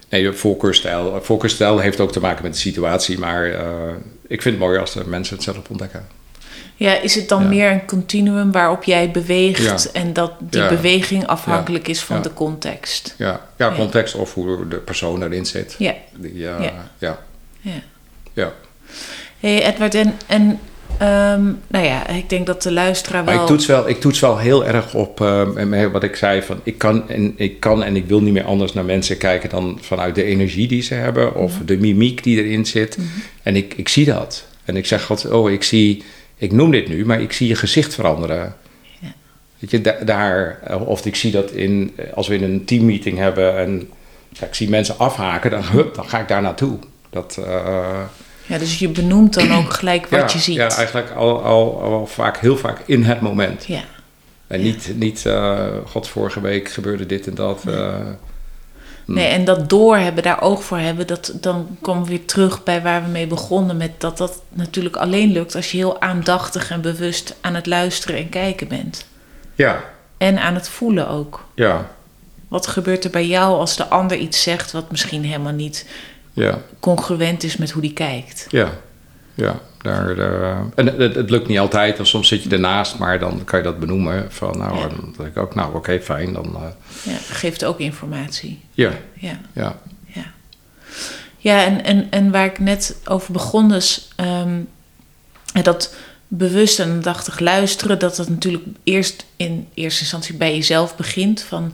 Nee, 0.10 0.24
de 0.24 0.34
voorkeurstijl. 0.34 1.22
Voorkeurstijl 1.24 1.80
heeft 1.80 2.00
ook 2.00 2.12
te 2.12 2.20
maken 2.20 2.44
met 2.44 2.54
de 2.54 2.60
situatie, 2.60 3.20
maar 3.20 3.48
ik 4.28 4.42
vind 4.42 4.56
het 4.56 4.58
mooi 4.58 4.80
als 4.80 4.94
mensen 4.94 5.36
het 5.36 5.44
zelf 5.44 5.70
ontdekken. 5.70 6.19
Ja, 6.80 7.00
is 7.00 7.16
het 7.16 7.30
dan 7.30 7.50
meer 7.50 7.72
een 7.72 7.86
continuum 7.86 8.52
waarop 8.52 8.84
jij 8.84 9.12
beweegt 9.12 9.92
en 9.92 10.14
dat 10.14 10.32
die 10.40 10.68
beweging 10.68 11.28
afhankelijk 11.28 11.88
is 11.88 12.00
van 12.00 12.22
de 12.22 12.34
context? 12.34 13.16
Ja. 13.18 13.42
ja, 13.58 13.74
context 13.76 14.16
of 14.16 14.34
hoe 14.34 14.68
de 14.68 14.78
persoon 14.78 15.24
erin 15.24 15.46
zit. 15.46 15.76
Ja. 15.78 15.94
Die, 16.16 16.38
ja. 16.38 16.58
ja. 16.98 17.20
ja. 18.34 18.54
hey 19.40 19.66
Edward, 19.66 19.96
en, 19.96 20.14
en 20.28 20.42
um, 20.42 21.62
nou 21.68 21.86
ja, 21.86 22.08
ik 22.08 22.30
denk 22.30 22.46
dat 22.46 22.64
de 22.64 22.72
luisteraar 22.72 23.26
wel... 23.26 23.34
Maar 23.34 23.44
ik 23.44 23.50
toets 23.50 23.66
wel, 23.66 23.90
ik 23.90 24.00
toets 24.00 24.20
wel 24.20 24.38
heel 24.38 24.66
erg 24.66 24.94
op 24.94 25.20
um, 25.20 25.92
wat 25.92 26.04
ik 26.04 26.16
zei, 26.16 26.42
van 26.42 26.60
ik 26.64 26.78
kan, 26.78 27.10
en, 27.10 27.34
ik 27.38 27.60
kan 27.60 27.84
en 27.84 27.96
ik 27.96 28.06
wil 28.06 28.22
niet 28.22 28.34
meer 28.34 28.46
anders 28.46 28.74
naar 28.74 28.86
mensen 28.86 29.18
kijken 29.18 29.50
dan 29.50 29.80
vanuit 29.82 30.16
de 30.16 30.24
energie 30.24 30.68
die 30.68 30.82
ze 30.82 30.94
hebben 30.94 31.36
of 31.36 31.56
-hmm. 31.56 31.66
de 31.66 31.78
mimiek 31.78 32.24
die 32.24 32.44
erin 32.44 32.66
zit. 32.66 32.98
Mm 32.98 33.04
-hmm. 33.14 33.24
En 33.44 33.56
ik, 33.56 33.74
ik 33.74 33.90
zie 33.90 34.06
dat. 34.06 34.46
En 34.66 34.78
ik 34.78 34.86
zeg, 34.86 35.04
God, 35.04 35.32
oh, 35.32 35.52
ik 35.52 35.64
zie 35.64 36.04
ik 36.40 36.52
noem 36.52 36.72
dit 36.72 36.88
nu, 36.88 37.06
maar 37.06 37.22
ik 37.22 37.34
zie 37.34 37.48
je 37.48 37.56
gezicht 37.56 37.94
veranderen. 37.94 38.56
Ja. 39.00 39.14
Weet 39.60 39.72
je, 39.72 40.04
daar, 40.06 40.60
of 40.86 41.06
ik 41.06 41.16
zie 41.16 41.32
dat 41.32 41.52
in, 41.52 41.96
als 42.14 42.28
we 42.28 42.36
in 42.36 42.44
een 42.44 42.66
teammeeting 42.66 43.18
hebben 43.18 43.58
en 43.58 43.90
ja, 44.30 44.46
ik 44.46 44.56
zie 44.56 44.70
mensen 44.70 44.98
afhaken, 44.98 45.52
dan, 45.52 45.64
hup, 45.64 45.96
dan 45.96 46.10
ga 46.10 46.20
ik 46.20 46.28
daar 46.28 46.42
naartoe. 46.42 46.78
Dat, 47.10 47.38
uh, 47.40 48.02
ja, 48.46 48.58
dus 48.58 48.80
je 48.80 48.90
benoemt 48.90 49.34
dan 49.34 49.52
ook 49.52 49.74
gelijk 49.74 50.08
wat 50.08 50.20
ja, 50.20 50.38
je 50.38 50.40
ziet. 50.40 50.56
Ja, 50.56 50.70
eigenlijk 50.70 51.12
al, 51.12 51.44
al, 51.44 51.82
al 51.82 52.08
vaak, 52.08 52.38
heel 52.38 52.58
vaak 52.58 52.82
in 52.86 53.04
het 53.04 53.22
moment. 53.22 53.66
Ja. 53.66 53.84
En 54.48 54.62
niet, 54.62 54.92
niet 54.96 55.24
uh, 55.28 55.68
god, 55.86 56.08
vorige 56.08 56.42
week 56.42 56.70
gebeurde 56.70 57.06
dit 57.06 57.28
en 57.28 57.36
dat. 57.36 57.64
Uh, 57.68 57.96
Nee, 59.14 59.28
en 59.28 59.46
dat 59.46 59.70
doorhebben, 59.70 60.24
daar 60.24 60.42
oog 60.42 60.64
voor 60.64 60.78
hebben, 60.78 61.08
dat, 61.08 61.34
dan 61.36 61.78
komen 61.82 62.04
we 62.04 62.10
weer 62.10 62.26
terug 62.26 62.64
bij 62.64 62.82
waar 62.82 63.04
we 63.04 63.10
mee 63.10 63.28
begonnen. 63.28 63.78
Met 63.78 64.02
dat 64.02 64.18
dat 64.18 64.42
natuurlijk 64.50 64.96
alleen 64.96 65.32
lukt 65.32 65.56
als 65.56 65.72
je 65.72 65.78
heel 65.78 66.02
aandachtig 66.02 66.72
en 66.72 66.82
bewust 66.82 67.36
aan 67.42 67.56
het 67.56 67.66
luisteren 67.66 68.18
en 68.18 68.30
kijken 68.30 68.68
bent. 68.68 69.06
Ja. 69.56 69.84
En 70.18 70.40
aan 70.40 70.56
het 70.56 70.70
voelen 70.70 71.08
ook. 71.08 71.46
Ja. 71.56 71.88
Wat 72.48 72.68
gebeurt 72.68 73.04
er 73.04 73.10
bij 73.10 73.28
jou 73.28 73.58
als 73.58 73.76
de 73.76 73.88
ander 73.88 74.18
iets 74.18 74.44
zegt 74.44 74.72
wat 74.72 74.92
misschien 74.92 75.24
helemaal 75.24 75.54
niet 75.54 75.86
ja. 76.34 76.58
congruent 76.80 77.44
is 77.44 77.58
met 77.58 77.72
hoe 77.72 77.82
die 77.82 77.94
kijkt? 77.94 78.46
Ja, 78.50 78.70
ja. 79.40 79.60
Daar, 79.82 80.16
daar, 80.16 80.66
en 80.76 80.86
het, 81.00 81.16
het, 81.16 81.30
lukt 81.30 81.48
niet 81.48 81.60
altijd, 81.60 82.00
en 82.00 82.08
soms 82.08 82.28
zit 82.28 82.44
je 82.44 82.50
ernaast, 82.50 82.98
maar 82.98 83.20
dan 83.20 83.44
kan 83.44 83.60
je 83.60 83.66
dat 83.66 83.80
benoemen. 83.80 84.32
Van, 84.32 84.58
nou, 84.58 84.76
ja. 84.78 84.88
dan 84.88 85.14
denk 85.18 85.30
ik 85.30 85.38
ook, 85.38 85.56
nou, 85.56 85.68
oké, 85.68 85.78
okay, 85.78 86.02
fijn. 86.02 86.34
Dan, 86.34 86.50
uh, 86.56 87.14
ja, 87.14 87.18
geeft 87.18 87.66
ook 87.66 87.80
informatie. 87.80 88.62
Ja. 88.72 88.92
Ja. 89.14 89.40
Ja, 89.54 89.76
ja. 90.06 90.24
ja 91.38 91.66
en, 91.66 91.84
en, 91.84 92.08
en 92.10 92.32
waar 92.32 92.46
ik 92.46 92.60
net 92.60 92.96
over 93.06 93.34
begon, 93.34 93.70
dus 93.70 94.08
um, 94.18 94.68
dat 95.64 95.96
bewust 96.28 96.80
en 96.80 96.90
aandachtig 96.90 97.40
luisteren, 97.40 98.00
dat 98.00 98.16
dat 98.16 98.30
natuurlijk 98.30 98.64
eerst 98.84 99.26
in 99.36 99.68
eerste 99.74 100.02
instantie 100.02 100.36
bij 100.36 100.56
jezelf 100.56 100.96
begint. 100.96 101.42
Van 101.42 101.74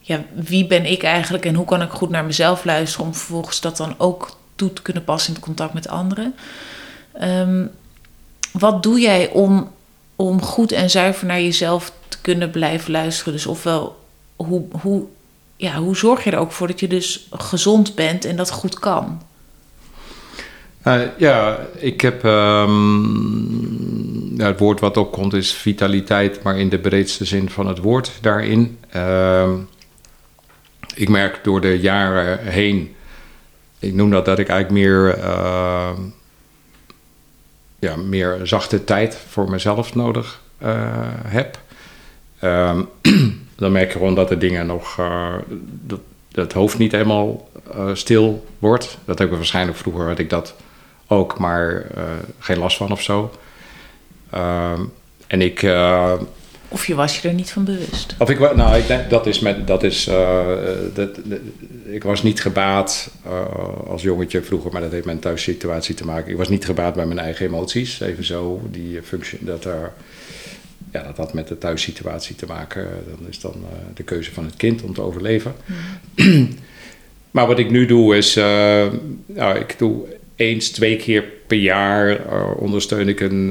ja, 0.00 0.24
wie 0.34 0.66
ben 0.66 0.84
ik 0.84 1.02
eigenlijk 1.02 1.44
en 1.44 1.54
hoe 1.54 1.66
kan 1.66 1.82
ik 1.82 1.90
goed 1.90 2.10
naar 2.10 2.24
mezelf 2.24 2.64
luisteren 2.64 3.06
om 3.06 3.14
vervolgens 3.14 3.60
dat 3.60 3.76
dan 3.76 3.94
ook 3.98 4.36
toe 4.54 4.72
te 4.72 4.82
kunnen 4.82 5.04
passen 5.04 5.28
in 5.28 5.34
het 5.34 5.44
contact 5.44 5.74
met 5.74 5.88
anderen. 5.88 6.34
Um, 7.22 7.70
wat 8.52 8.82
doe 8.82 9.00
jij 9.00 9.30
om, 9.30 9.70
om 10.16 10.42
goed 10.42 10.72
en 10.72 10.90
zuiver 10.90 11.26
naar 11.26 11.40
jezelf 11.40 11.92
te 12.08 12.18
kunnen 12.20 12.50
blijven 12.50 12.90
luisteren? 12.90 13.32
Dus 13.32 13.46
ofwel, 13.46 14.04
hoe, 14.36 14.64
hoe, 14.80 15.04
ja, 15.56 15.76
hoe 15.76 15.96
zorg 15.96 16.24
je 16.24 16.30
er 16.30 16.38
ook 16.38 16.52
voor 16.52 16.66
dat 16.66 16.80
je 16.80 16.88
dus 16.88 17.28
gezond 17.30 17.94
bent 17.94 18.24
en 18.24 18.36
dat 18.36 18.50
goed 18.50 18.78
kan? 18.78 19.22
Uh, 20.86 21.00
ja, 21.18 21.58
ik 21.76 22.00
heb. 22.00 22.22
Ja, 24.36 24.46
het 24.46 24.58
woord 24.58 24.80
wat 24.80 24.96
opkomt 24.96 25.32
is 25.32 25.52
vitaliteit, 25.52 26.42
maar 26.42 26.58
in 26.58 26.68
de 26.68 26.78
breedste 26.78 27.24
zin 27.24 27.50
van 27.50 27.66
het 27.66 27.78
woord 27.78 28.12
daarin. 28.20 28.78
Uh, 28.96 29.52
ik 30.94 31.08
merk 31.08 31.44
door 31.44 31.60
de 31.60 31.80
jaren 31.80 32.38
heen. 32.46 32.94
Ik 33.78 33.94
noem 33.94 34.10
dat 34.10 34.24
dat 34.24 34.38
ik 34.38 34.48
eigenlijk 34.48 34.84
meer. 34.84 35.18
Ja, 37.78 37.96
meer 37.96 38.40
zachte 38.42 38.84
tijd 38.84 39.16
voor 39.28 39.50
mezelf 39.50 39.94
nodig 39.94 40.40
uh, 40.62 40.68
heb. 41.26 41.58
Um, 42.42 42.88
dan 43.56 43.72
merk 43.72 43.86
je 43.86 43.98
gewoon 43.98 44.14
dat 44.14 44.28
de 44.28 44.38
dingen 44.38 44.66
nog. 44.66 44.98
Uh, 45.00 45.34
dat, 45.86 46.00
het 46.32 46.52
hoofd 46.52 46.78
niet 46.78 46.92
helemaal 46.92 47.50
uh, 47.74 47.94
stil 47.94 48.46
wordt. 48.58 48.98
Dat 49.04 49.18
heb 49.18 49.28
ik 49.30 49.36
waarschijnlijk 49.36 49.78
vroeger 49.78 50.06
had 50.06 50.18
ik 50.18 50.30
dat 50.30 50.54
ook, 51.06 51.38
maar 51.38 51.86
geen 52.38 52.58
last 52.58 52.76
van 52.76 52.92
of 52.92 53.02
zo. 53.02 53.30
Um, 54.34 54.92
en 55.26 55.42
ik. 55.42 55.66
Of 56.68 56.86
je 56.86 56.94
was 56.94 57.20
je 57.20 57.28
er 57.28 57.34
niet 57.34 57.50
van 57.50 57.64
bewust? 57.64 58.14
Of 58.18 58.30
ik, 58.30 58.38
nou, 58.38 58.76
ik 58.76 58.86
denk 58.86 59.10
dat 59.10 59.26
is 59.26 59.38
met. 59.40 59.66
Dat 59.66 59.82
is, 59.82 60.04
dat, 60.94 60.94
dat, 61.24 61.38
ik 61.90 62.02
was 62.02 62.22
niet 62.22 62.40
gebaat 62.40 63.10
uh, 63.26 63.88
als 63.88 64.02
jongetje 64.02 64.42
vroeger, 64.42 64.72
maar 64.72 64.80
dat 64.80 64.92
heeft 64.92 65.04
met 65.04 65.14
een 65.14 65.20
thuissituatie 65.20 65.94
te 65.94 66.04
maken. 66.04 66.30
Ik 66.30 66.36
was 66.36 66.48
niet 66.48 66.64
gebaat 66.64 66.94
bij 66.94 67.06
mijn 67.06 67.18
eigen 67.18 67.46
emoties. 67.46 68.00
Even 68.00 68.24
zo, 68.24 68.60
die 68.70 69.02
functie, 69.02 69.38
dat, 69.40 69.64
er, 69.64 69.92
ja, 70.92 71.02
dat 71.02 71.16
had 71.16 71.32
met 71.32 71.48
de 71.48 71.58
thuissituatie 71.58 72.36
te 72.36 72.46
maken. 72.46 72.88
Dan 73.18 73.28
is 73.28 73.40
dan 73.40 73.54
uh, 73.56 73.68
de 73.94 74.02
keuze 74.02 74.32
van 74.32 74.44
het 74.44 74.56
kind 74.56 74.82
om 74.82 74.94
te 74.94 75.00
overleven. 75.00 75.54
Mm. 76.14 76.48
maar 77.30 77.46
wat 77.46 77.58
ik 77.58 77.70
nu 77.70 77.86
doe 77.86 78.16
is, 78.16 78.34
nou, 79.26 79.58
ik 79.58 79.74
doe 79.78 80.06
eens, 80.38 80.70
twee 80.70 80.96
keer 80.96 81.24
per 81.46 81.58
jaar 81.58 82.24
ondersteun 82.54 83.08
ik 83.08 83.20
een, 83.20 83.48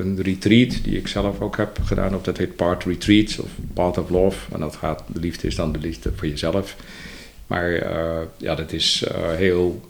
een 0.00 0.22
retreat 0.22 0.84
die 0.84 0.96
ik 0.96 1.08
zelf 1.08 1.40
ook 1.40 1.56
heb 1.56 1.78
gedaan. 1.84 2.14
Of 2.14 2.22
dat 2.22 2.36
heet 2.36 2.56
Part 2.56 2.84
Retreats 2.84 3.38
of 3.38 3.50
Part 3.74 3.98
of 3.98 4.10
Love. 4.10 4.54
En 4.54 4.60
dat 4.60 4.76
gaat, 4.76 5.02
de 5.06 5.20
liefde 5.20 5.46
is 5.46 5.54
dan 5.54 5.72
de 5.72 5.78
liefde 5.78 6.12
voor 6.14 6.28
jezelf. 6.28 6.76
Maar 7.46 7.70
uh, 7.70 8.18
ja, 8.36 8.54
dat 8.54 8.72
is 8.72 9.04
heel. 9.36 9.80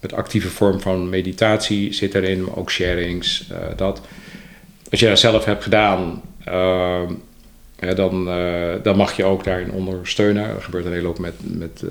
Met 0.00 0.12
actieve 0.12 0.48
vorm 0.48 0.80
van 0.80 1.08
meditatie 1.08 1.92
zit 1.92 2.14
erin, 2.14 2.44
maar 2.44 2.56
ook 2.56 2.70
sharings. 2.70 3.50
dat. 3.76 4.00
Als 4.90 5.00
je 5.00 5.06
dat 5.06 5.18
zelf 5.18 5.44
hebt 5.44 5.62
gedaan, 5.62 6.22
ja, 7.80 7.94
dan, 7.94 8.24
dan 8.82 8.96
mag 8.96 9.16
je 9.16 9.24
ook 9.24 9.44
daarin 9.44 9.70
ondersteunen. 9.70 10.44
Er 10.44 10.62
gebeurt 10.62 10.84
een 10.84 10.92
hele 10.92 11.06
hoop 11.06 11.18
met, 11.18 11.34
met 11.42 11.82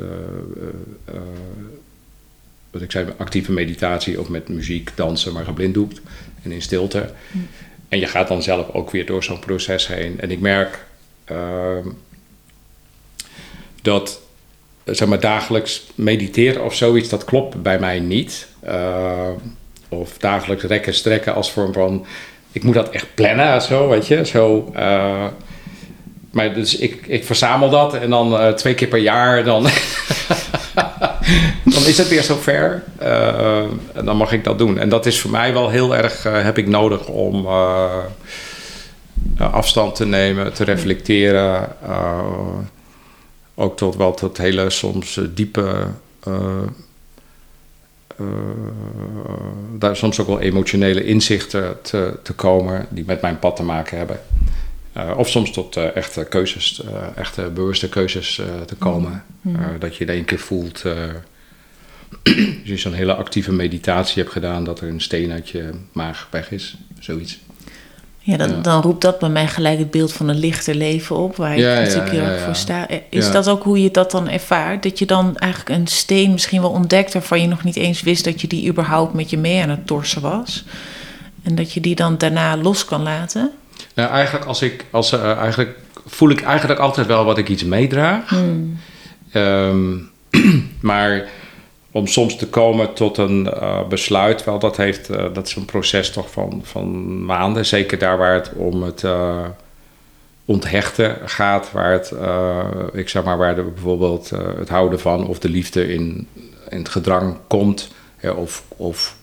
wat 2.78 2.86
ik 2.86 2.92
zei, 2.92 3.14
actieve 3.18 3.52
meditatie 3.52 4.20
of 4.20 4.30
met 4.30 4.50
muziek, 4.50 4.92
dansen, 4.96 5.34
maar 5.34 5.46
geblinddoekt 5.46 6.02
en 6.44 6.52
in 6.52 6.62
stilte. 6.62 7.10
En 7.90 8.00
je 8.00 8.08
gaat 8.08 8.28
dan 8.28 8.44
zelf 8.44 8.70
ook 8.74 8.92
weer 8.92 9.06
door 9.06 9.24
zo'n 9.24 9.40
proces 9.40 9.88
heen. 9.88 10.20
En 10.20 10.32
ik 10.32 10.40
merk 10.40 10.86
ehm, 11.26 11.88
dat 13.82 14.22
zeg 14.86 15.08
maar, 15.08 15.20
dagelijks 15.20 15.86
mediteren 15.96 16.64
of 16.64 16.76
zoiets, 16.76 17.10
dat 17.10 17.26
klopt 17.26 17.62
bij 17.62 17.80
mij 17.80 18.00
niet. 18.00 18.48
Uh, 18.68 19.30
of 19.90 20.18
dagelijks 20.18 20.64
rekken, 20.64 20.94
strekken 20.94 21.34
als 21.34 21.52
vorm 21.52 21.74
van... 21.74 22.06
Ik 22.52 22.64
moet 22.64 22.74
dat 22.74 22.90
echt 22.90 23.08
plannen, 23.14 23.62
zo, 23.62 23.90
weet 23.90 24.08
je. 24.08 24.26
Zo, 24.26 24.72
uh, 24.76 25.26
maar 26.32 26.54
dus 26.54 26.78
ik, 26.78 27.08
ik 27.08 27.26
verzamel 27.26 27.70
dat 27.70 27.94
en 27.94 28.10
dan 28.10 28.34
uh, 28.34 28.50
twee 28.50 28.74
keer 28.74 28.88
per 28.88 29.00
jaar 29.00 29.44
dan... 29.44 29.68
dan 31.74 31.86
is 31.86 31.98
het 31.98 32.08
weer 32.08 32.24
zover. 32.24 32.84
Uh, 33.02 33.58
en 33.94 34.06
dan 34.06 34.18
mag 34.18 34.32
ik 34.32 34.44
dat 34.44 34.58
doen. 34.58 34.78
En 34.78 34.90
dat 34.90 35.06
is 35.06 35.20
voor 35.20 35.32
mij 35.32 35.54
wel 35.54 35.70
heel 35.70 35.96
erg... 35.96 36.24
heb 36.24 36.58
ik 36.58 36.68
nodig 36.68 37.08
om 37.08 37.48
afstand 39.38 39.96
te 39.96 40.06
nemen, 40.06 40.54
te 40.54 40.64
reflecteren 40.64 41.76
ook 43.56 43.78
tot 43.78 43.96
wel 43.96 44.14
tot 44.14 44.38
hele 44.38 44.70
soms 44.70 45.20
diepe 45.30 45.88
daar 49.78 49.96
soms 49.96 50.20
ook 50.20 50.28
wel 50.28 50.40
emotionele 50.40 51.04
inzichten 51.04 51.82
te, 51.82 52.20
te 52.24 52.34
komen 52.34 52.86
die 52.90 53.04
met 53.08 53.22
mijn 53.22 53.40
pad 53.40 53.56
te 53.56 53.64
maken 53.64 53.98
hebben. 53.98 54.20
Uh, 54.98 55.18
of 55.18 55.30
soms 55.30 55.52
tot 55.52 55.78
uh, 55.78 55.96
echte 55.96 56.26
keuzes, 56.26 56.82
echte 57.16 57.42
bewuste 57.42 57.90
keuzes 57.90 58.42
te 58.66 58.76
komen. 58.76 59.24
Mm-hmm. 59.42 59.80
dat 59.80 59.96
je 59.96 60.04
in 60.04 60.10
één 60.10 60.26
keer 60.26 60.40
voelt, 60.40 60.84
als 62.24 62.64
je 62.64 62.78
zo'n 62.78 62.94
hele 62.94 63.16
actieve 63.16 63.52
meditatie 63.52 64.22
hebt 64.22 64.34
gedaan, 64.34 64.64
dat 64.64 64.80
er 64.82 64.88
een 64.88 65.02
steen 65.02 65.32
uit 65.32 65.50
je 65.50 65.70
maag 65.92 66.28
weg 66.32 66.52
is. 66.52 66.78
Zoiets. 67.00 67.40
Ja, 68.28 68.38
dan, 68.38 68.62
dan, 68.62 68.82
roept 68.82 69.02
dat 69.02 69.20
bij 69.20 69.30
mij 69.30 69.48
gelijk 69.48 69.80
het 69.80 69.92
beeld 69.92 70.14
van 70.14 70.28
een 70.28 70.40
lichter 70.40 70.76
leven 70.76 71.16
op, 71.16 71.36
waar 71.36 71.58
je 71.58 71.64
natuurlijk 71.64 72.12
heel 72.12 72.22
erg 72.22 72.42
voor 72.42 72.56
sta. 72.56 72.88
Is 73.10 73.32
dat 73.32 73.50
ook 73.50 73.64
hoe 73.64 73.82
je 73.82 73.92
dat 73.92 74.12
dan 74.12 74.30
ervaart? 74.30 74.84
Dat 74.84 75.00
je 75.00 75.06
dan 75.06 75.38
eigenlijk 75.38 75.80
een 75.80 75.88
steen 75.88 76.32
misschien 76.32 76.62
wel 76.62 76.70
ontdekt 76.70 77.14
waarvan 77.14 77.42
je 77.42 77.48
nog 77.48 77.64
niet 77.64 77.76
eens 77.76 78.02
wist 78.02 78.24
dat 78.24 78.42
je 78.42 78.48
die 78.48 78.70
überhaupt 78.70 79.14
met 79.14 79.30
je 79.30 79.38
mee 79.38 79.62
aan 79.62 79.70
het 79.70 79.88
torsen 79.88 80.22
was? 80.22 80.66
En 81.44 81.56
dat 81.56 81.74
je 81.74 81.82
die 81.82 81.96
dan 81.96 82.18
daarna 82.18 82.58
los 82.58 82.86
kan 82.86 83.04
laten? 83.04 83.52
Nou, 83.98 84.10
eigenlijk, 84.10 84.46
als 84.46 84.62
ik, 84.62 84.86
als, 84.92 85.14
uh, 85.14 85.38
eigenlijk 85.38 85.78
voel 86.06 86.30
ik 86.30 86.42
eigenlijk 86.42 86.80
altijd 86.80 87.08
wel 87.08 87.26
wat 87.26 87.38
ik 87.38 87.50
iets 87.50 87.64
meedraag. 87.64 88.30
Hmm. 88.30 88.78
Um, 89.34 90.10
maar 90.82 91.30
om 91.92 92.08
soms 92.08 92.38
te 92.38 92.48
komen 92.48 92.94
tot 92.94 93.18
een 93.18 93.50
uh, 93.54 93.88
besluit, 93.88 94.44
wel, 94.44 94.60
dat, 94.60 94.78
heeft, 94.78 95.10
uh, 95.10 95.26
dat 95.34 95.48
is 95.48 95.56
een 95.56 95.66
proces 95.66 96.12
toch 96.12 96.32
van, 96.32 96.62
van 96.64 97.26
maanden. 97.26 97.66
Zeker 97.66 97.98
daar 97.98 98.18
waar 98.18 98.34
het 98.34 98.52
om 98.56 98.84
het 98.84 99.06
onthechten 100.46 101.18
gaat, 101.26 101.72
waar 101.72 101.92
het, 101.92 102.14
ik 102.94 103.10
zeg 103.10 103.24
maar, 103.24 103.38
waar 103.38 103.56
de, 103.56 103.64
bijvoorbeeld 103.64 104.30
het 104.58 104.70
houden 104.70 105.00
van 105.00 105.28
of 105.28 105.40
de 105.40 105.50
liefde 105.50 105.94
in, 105.94 106.28
in 106.70 106.78
het 106.78 106.90
gedrang 106.90 107.38
komt, 107.48 107.92
of, 108.36 108.64
of 108.76 109.16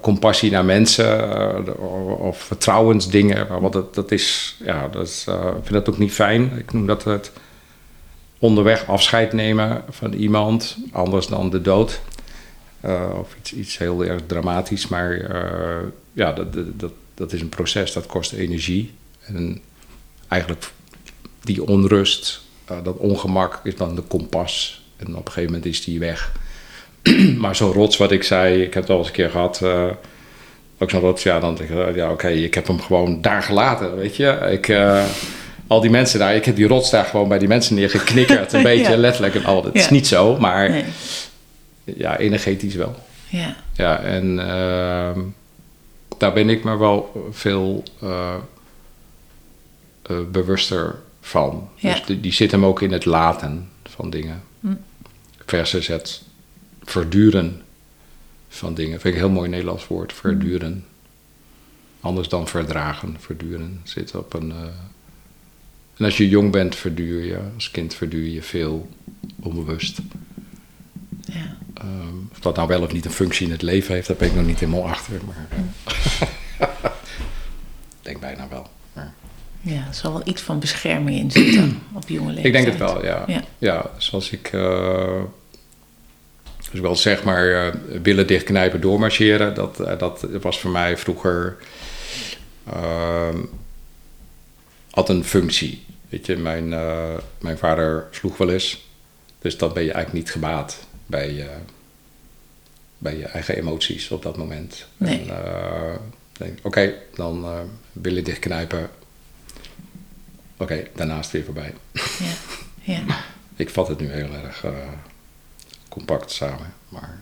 compassie 0.00 0.50
naar 0.50 0.64
mensen, 0.64 1.78
of 2.20 2.38
vertrouwensdingen. 2.38 3.60
Want 3.60 3.72
dat, 3.72 3.94
dat 3.94 4.10
is, 4.10 4.56
ja, 4.64 4.88
dat 4.88 5.06
is, 5.06 5.26
ik 5.28 5.62
vind 5.62 5.70
dat 5.70 5.88
ook 5.88 5.98
niet 5.98 6.12
fijn. 6.12 6.52
Ik 6.58 6.72
noem 6.72 6.86
dat 6.86 7.04
het 7.04 7.32
onderweg 8.38 8.86
afscheid 8.86 9.32
nemen 9.32 9.82
van 9.88 10.12
iemand, 10.12 10.76
anders 10.92 11.26
dan 11.26 11.50
de 11.50 11.62
dood. 11.62 12.00
Uh, 12.84 13.02
of 13.20 13.34
iets, 13.38 13.52
iets 13.52 13.78
heel 13.78 14.04
erg 14.04 14.20
dramatisch, 14.26 14.88
maar 14.88 15.12
ja, 16.12 16.32
dat, 16.32 16.46
dat, 16.80 16.92
dat 17.14 17.32
is 17.32 17.40
een 17.40 17.48
proces, 17.48 17.92
dat 17.92 18.06
kost 18.06 18.32
energie. 18.32 18.94
En 19.20 19.60
eigenlijk 20.28 20.72
die 21.40 21.64
onrust, 21.64 22.40
dat 22.64 22.96
ongemak 22.96 23.60
is 23.62 23.76
dan 23.76 23.94
de 23.94 24.02
kompas. 24.02 24.82
En 24.96 25.06
op 25.06 25.26
een 25.26 25.32
gegeven 25.32 25.52
moment 25.52 25.66
is 25.66 25.84
die 25.84 25.98
weg. 25.98 26.32
maar 27.42 27.56
zo'n 27.56 27.72
rots 27.72 27.96
wat 27.96 28.12
ik 28.12 28.22
zei, 28.22 28.62
ik 28.62 28.74
heb 28.74 28.82
het 28.82 28.92
al 28.92 28.98
eens 28.98 29.06
een 29.06 29.12
keer 29.12 29.30
gehad. 29.30 29.62
ook 30.78 30.90
zo'n 30.90 31.00
rots, 31.00 31.22
ja, 31.22 31.40
dan 31.40 31.54
denk 31.54 31.70
ik, 31.70 31.94
ja 31.94 32.10
oké, 32.10 32.28
ik 32.28 32.54
heb 32.54 32.66
hem 32.66 32.80
gewoon 32.80 33.20
daar 33.20 33.42
gelaten, 33.42 33.96
weet 33.96 34.16
je. 34.16 34.48
Ik 34.50 34.68
al 35.70 35.80
die 35.80 35.90
mensen 35.90 36.18
daar, 36.18 36.34
ik 36.34 36.44
heb 36.44 36.56
die 36.56 36.66
rots 36.66 36.90
daar 36.90 37.04
gewoon 37.04 37.28
bij 37.28 37.38
die 37.38 37.48
mensen 37.48 37.74
neergeknikkerd. 37.74 38.52
Een 38.52 38.62
beetje 38.72 38.96
letterlijk 38.96 39.34
en 39.34 39.44
al. 39.44 39.64
Het 39.64 39.74
is 39.74 39.90
niet 39.90 40.06
zo, 40.06 40.38
maar 40.38 40.70
nee. 40.70 40.84
ja, 41.84 42.18
energetisch 42.18 42.74
wel. 42.74 42.96
Ja. 43.28 43.56
Ja, 43.72 43.98
en 43.98 44.24
uh, 44.38 45.22
daar 46.18 46.32
ben 46.32 46.48
ik 46.48 46.64
me 46.64 46.76
wel 46.76 47.28
veel 47.30 47.82
uh, 48.02 48.34
uh, 50.10 50.18
bewuster 50.32 50.96
van. 51.20 51.68
Ja. 51.74 51.92
Dus 51.92 52.04
die, 52.04 52.20
die, 52.20 52.32
zit 52.32 52.50
hem 52.50 52.64
ook 52.64 52.82
in 52.82 52.92
het 52.92 53.04
laten 53.04 53.68
van 53.88 54.10
dingen. 54.10 54.42
Hm. 54.60 54.74
Versus 55.46 55.86
het 55.86 56.22
verduren 56.90 57.62
van 58.48 58.74
dingen. 58.74 59.00
Vind 59.00 59.14
ik 59.14 59.20
een 59.20 59.26
heel 59.26 59.36
mooi 59.36 59.48
Nederlands 59.48 59.86
woord, 59.86 60.12
verduren. 60.12 60.72
Hm. 60.72 62.06
Anders 62.06 62.28
dan 62.28 62.48
verdragen, 62.48 63.16
verduren. 63.18 63.80
Zit 63.84 64.14
op 64.14 64.34
een 64.34 64.52
en 66.00 66.06
als 66.06 66.16
je 66.16 66.28
jong 66.28 66.52
bent, 66.52 66.76
verduur 66.76 67.24
je. 67.24 67.38
Als 67.54 67.70
kind 67.70 67.94
verduur 67.94 68.26
je 68.26 68.42
veel 68.42 68.88
onbewust. 69.40 69.98
Ja. 71.20 71.56
Um, 71.82 72.28
of 72.32 72.40
dat 72.40 72.56
nou 72.56 72.68
wel 72.68 72.82
of 72.82 72.92
niet 72.92 73.04
een 73.04 73.10
functie 73.10 73.46
in 73.46 73.52
het 73.52 73.62
leven 73.62 73.94
heeft, 73.94 74.06
daar 74.06 74.16
ben 74.16 74.28
ik 74.28 74.34
nog 74.34 74.46
niet 74.46 74.60
helemaal 74.60 74.88
achter. 74.88 75.20
Maar 75.26 75.46
ik 75.86 76.88
denk 78.02 78.20
bijna 78.20 78.48
wel. 78.48 78.70
Maar. 78.92 79.12
Ja, 79.60 79.86
er 79.86 79.94
zal 79.94 80.12
wel 80.12 80.22
iets 80.24 80.42
van 80.42 80.58
bescherming 80.58 81.18
in 81.18 81.30
zitten 81.30 81.78
op 81.92 82.08
jonge 82.08 82.32
leeftijd. 82.32 82.46
Ik 82.46 82.52
denk 82.52 82.66
het 82.66 82.78
wel, 82.78 83.04
ja. 83.04 83.24
Ja, 83.26 83.44
ja 83.58 83.90
zoals 83.98 84.30
ik... 84.30 84.52
Uh, 84.52 85.22
dus 86.70 86.80
wel 86.80 86.96
zeg 86.96 87.24
maar 87.24 87.46
uh, 87.46 88.00
billen 88.02 88.26
dichtknijpen, 88.26 88.80
doormarcheren. 88.80 89.54
Dat, 89.54 89.80
uh, 89.80 89.98
dat 89.98 90.26
was 90.40 90.60
voor 90.60 90.70
mij 90.70 90.96
vroeger... 90.96 91.56
Ehm, 92.66 93.38
had 94.90 95.08
een 95.08 95.24
functie. 95.24 95.84
Weet 96.08 96.26
je, 96.26 96.36
mijn, 96.36 96.68
mijn 97.40 97.58
vader 97.58 98.08
sloeg 98.10 98.36
wel 98.36 98.50
eens. 98.50 98.88
Dus 99.38 99.56
dan 99.56 99.72
ben 99.72 99.84
je 99.84 99.92
eigenlijk 99.92 100.24
niet 100.24 100.32
gebaat 100.32 100.78
bij, 101.06 101.48
bij 102.98 103.16
je 103.16 103.24
eigen 103.24 103.56
emoties 103.56 104.10
op 104.10 104.22
dat 104.22 104.36
moment. 104.36 104.86
Nee. 104.96 105.20
En, 105.20 105.26
uh, 105.26 105.96
denk, 106.32 106.58
oké, 106.58 106.66
okay, 106.66 106.94
dan 107.14 107.44
uh, 107.44 107.60
billen 107.92 108.24
dichtknijpen. 108.24 108.90
Oké, 110.56 110.62
okay, 110.62 110.90
daarnaast 110.94 111.30
weer 111.30 111.44
voorbij. 111.44 111.74
Ja, 111.92 112.32
ja. 112.80 113.02
Ik 113.56 113.70
vat 113.70 113.88
het 113.88 114.00
nu 114.00 114.10
heel 114.10 114.32
erg 114.44 114.64
compact 115.90 116.30
samen, 116.30 116.74
maar 116.88 117.18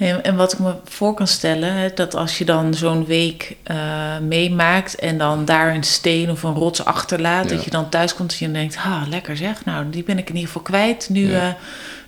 en 0.00 0.36
wat 0.36 0.52
ik 0.52 0.58
me 0.58 0.74
voor 0.84 1.14
kan 1.14 1.26
stellen, 1.26 1.94
dat 1.94 2.14
als 2.14 2.38
je 2.38 2.44
dan 2.44 2.74
zo'n 2.74 3.06
week 3.06 3.56
uh, 3.70 4.18
meemaakt 4.18 4.94
en 4.94 5.18
dan 5.18 5.44
daar 5.44 5.74
een 5.74 5.84
steen 5.84 6.30
of 6.30 6.42
een 6.42 6.54
rots 6.54 6.84
achterlaat, 6.84 7.48
dat 7.48 7.64
je 7.64 7.70
dan 7.70 7.88
thuis 7.88 8.14
komt 8.14 8.36
en 8.40 8.46
je 8.46 8.52
denkt, 8.52 8.76
ha, 8.76 9.04
lekker 9.08 9.36
zeg, 9.36 9.64
nou, 9.64 9.90
die 9.90 10.02
ben 10.02 10.18
ik 10.18 10.28
in 10.28 10.34
ieder 10.34 10.46
geval 10.46 10.62
kwijt. 10.62 11.08
Nu, 11.08 11.30
ja. 11.30 11.48
uh, 11.48 11.54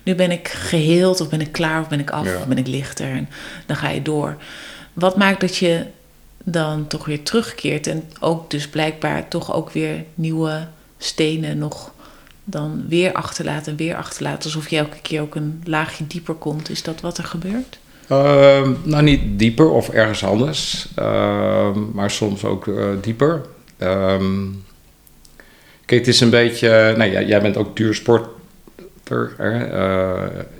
nu 0.03 0.15
ben 0.15 0.31
ik 0.31 0.47
geheeld 0.47 1.21
of 1.21 1.29
ben 1.29 1.41
ik 1.41 1.51
klaar 1.51 1.81
of 1.81 1.87
ben 1.87 1.99
ik 1.99 2.09
af 2.09 2.35
of 2.35 2.47
ben 2.47 2.57
ik 2.57 2.67
lichter. 2.67 3.09
En 3.11 3.29
dan 3.65 3.75
ga 3.75 3.89
je 3.89 4.01
door. 4.01 4.37
Wat 4.93 5.17
maakt 5.17 5.41
dat 5.41 5.57
je 5.57 5.85
dan 6.43 6.87
toch 6.87 7.05
weer 7.05 7.23
terugkeert 7.23 7.87
en 7.87 8.03
ook 8.19 8.49
dus 8.49 8.67
blijkbaar 8.67 9.27
toch 9.27 9.53
ook 9.53 9.71
weer 9.71 10.03
nieuwe 10.13 10.67
stenen 10.97 11.57
nog 11.57 11.91
dan 12.43 12.85
weer 12.87 13.13
achterlaat 13.13 13.67
en 13.67 13.75
weer 13.75 13.95
achterlaat, 13.95 14.43
alsof 14.43 14.69
je 14.69 14.77
elke 14.77 15.01
keer 15.01 15.21
ook 15.21 15.35
een 15.35 15.61
laagje 15.63 16.07
dieper 16.07 16.33
komt. 16.33 16.69
Is 16.69 16.83
dat 16.83 17.01
wat 17.01 17.17
er 17.17 17.23
gebeurt? 17.23 17.79
Uh, 18.09 18.69
nou, 18.83 19.03
niet 19.03 19.39
dieper 19.39 19.69
of 19.69 19.89
ergens 19.89 20.23
anders, 20.23 20.87
uh, 20.99 21.75
maar 21.93 22.11
soms 22.11 22.43
ook 22.43 22.65
uh, 22.65 22.89
dieper. 23.01 23.41
Um, 23.79 24.63
kijk, 25.85 25.99
het 25.99 26.09
is 26.09 26.19
een 26.19 26.29
beetje. 26.29 26.93
Nou, 26.97 27.11
jij, 27.11 27.25
jij 27.25 27.41
bent 27.41 27.57
ook 27.57 27.77
duursporter. 27.77 28.31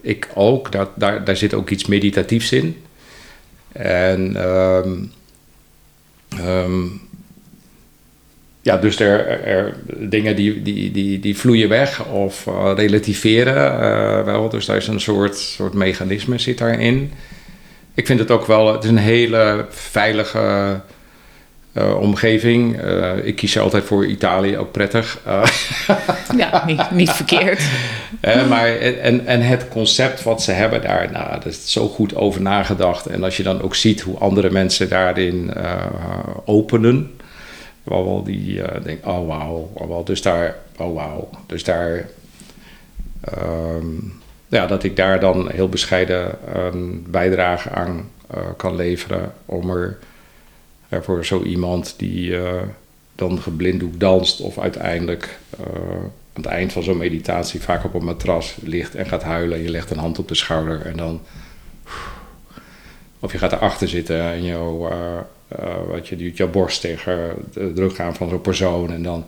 ik 0.01 0.29
ook. 0.33 0.71
Daar, 0.95 1.23
daar, 1.23 1.37
zit 1.37 1.53
ook 1.53 1.69
iets 1.69 1.85
meditatiefs 1.85 2.51
in. 2.51 2.83
En. 3.71 4.35
Um, 6.45 7.01
ja, 8.63 8.77
dus 8.77 8.99
er, 8.99 9.43
er, 9.43 9.73
dingen 9.87 10.35
die, 10.35 10.61
die, 10.61 10.91
die, 10.91 11.19
die 11.19 11.37
vloeien 11.37 11.69
weg 11.69 12.05
of 12.05 12.45
uh, 12.45 12.71
relativeren. 12.75 13.55
Uh, 13.55 14.23
wel, 14.23 14.49
dus 14.49 14.65
daar 14.65 14.77
is 14.77 14.87
een 14.87 15.01
soort, 15.01 15.37
soort 15.37 15.73
mechanisme 15.73 16.37
zit 16.37 16.57
daarin 16.57 17.11
ik 17.93 18.05
vind 18.05 18.19
het 18.19 18.31
ook 18.31 18.45
wel, 18.45 18.73
het 18.73 18.83
is 18.83 18.89
een 18.89 18.97
hele 18.97 19.65
veilige 19.69 20.79
eh, 21.73 21.99
omgeving. 21.99 22.81
Eh, 22.81 23.25
ik 23.25 23.35
kies 23.35 23.57
altijd 23.57 23.83
voor 23.83 24.05
Italië, 24.05 24.57
ook 24.57 24.71
prettig. 24.71 25.19
Eh, 25.25 25.43
Ja, 26.37 26.63
niet, 26.65 26.91
niet 26.91 27.11
verkeerd. 27.11 27.61
Eh, 28.21 28.49
maar, 28.49 28.77
en, 28.77 29.25
en 29.25 29.41
het 29.41 29.67
concept 29.67 30.23
wat 30.23 30.43
ze 30.43 30.51
hebben 30.51 30.81
daar, 30.81 31.11
nou, 31.11 31.29
daar 31.29 31.47
is 31.47 31.71
zo 31.71 31.87
goed 31.87 32.15
over 32.15 32.41
nagedacht. 32.41 33.05
En 33.05 33.23
als 33.23 33.37
je 33.37 33.43
dan 33.43 33.61
ook 33.61 33.75
ziet 33.75 34.01
hoe 34.01 34.17
andere 34.17 34.49
mensen 34.49 34.89
daarin 34.89 35.53
eh, 35.53 35.73
openen. 36.45 37.11
Wel 37.83 38.23
die 38.23 38.61
eh 38.61 38.83
denk, 38.83 39.05
oh 39.05 39.27
wauw, 39.27 39.71
wel, 39.87 40.03
dus 40.03 40.21
daar, 40.21 40.55
oh 40.77 40.95
wauw. 40.95 41.29
Dus 41.45 41.63
daar, 41.63 42.09
ehm, 43.21 43.85
ja, 44.47 44.67
dat 44.67 44.83
ik 44.83 44.95
daar 44.95 45.19
dan 45.19 45.49
heel 45.49 45.69
bescheiden 45.69 46.37
een 46.55 47.05
bijdrage 47.09 47.69
aan 47.69 48.09
eh, 48.27 48.37
kan 48.57 48.75
leveren. 48.75 49.33
Om 49.45 49.69
er 49.69 49.99
eh, 50.89 50.99
voor 51.01 51.25
zo 51.25 51.41
iemand 51.41 51.93
die 51.97 52.37
dan 53.15 53.41
geblinddoek 53.41 53.99
danst 53.99 54.41
of 54.41 54.59
uiteindelijk 54.59 55.39
aan 56.35 56.41
het 56.41 56.51
eind 56.51 56.71
van 56.71 56.83
zo'n 56.83 56.97
meditatie 56.97 57.61
vaak 57.61 57.83
op 57.83 57.93
een 57.93 58.05
matras 58.05 58.55
ligt 58.63 58.95
en 58.95 59.05
gaat 59.05 59.23
huilen. 59.23 59.61
Je 59.61 59.69
legt 59.69 59.91
een 59.91 59.97
hand 59.97 60.19
op 60.19 60.27
de 60.27 60.35
schouder 60.35 60.85
en 60.85 60.97
dan. 60.97 61.21
Of 63.19 63.31
je 63.31 63.37
gaat 63.37 63.51
erachter 63.51 63.87
zitten 63.87 64.21
en 64.21 64.43
eh, 64.91 65.17
wat 65.87 66.07
je 66.07 66.15
duwt 66.15 66.37
jouw 66.37 66.49
borst 66.49 66.81
tegen 66.81 67.35
de 67.53 67.71
druk 67.73 67.99
aan 67.99 68.15
van 68.15 68.29
zo'n 68.29 68.41
persoon. 68.41 68.91
En 68.91 69.03
dan 69.03 69.25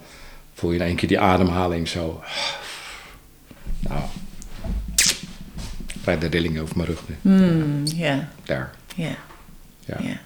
voel 0.54 0.72
je 0.72 0.80
in 0.80 0.86
één 0.86 0.96
keer 0.96 1.08
die 1.08 1.20
ademhaling 1.20 1.88
zo. 1.88 2.22
Nou, 3.80 4.02
krijg 6.02 6.20
de 6.20 6.28
rilling 6.28 6.60
over 6.60 6.76
mijn 6.78 6.88
rug 6.90 7.02
nu. 7.08 7.16
Hmm, 7.22 7.82
ja, 7.86 8.30
Daar. 8.44 8.72
ja, 8.96 9.16
Ja. 9.86 9.98
ja. 10.02 10.18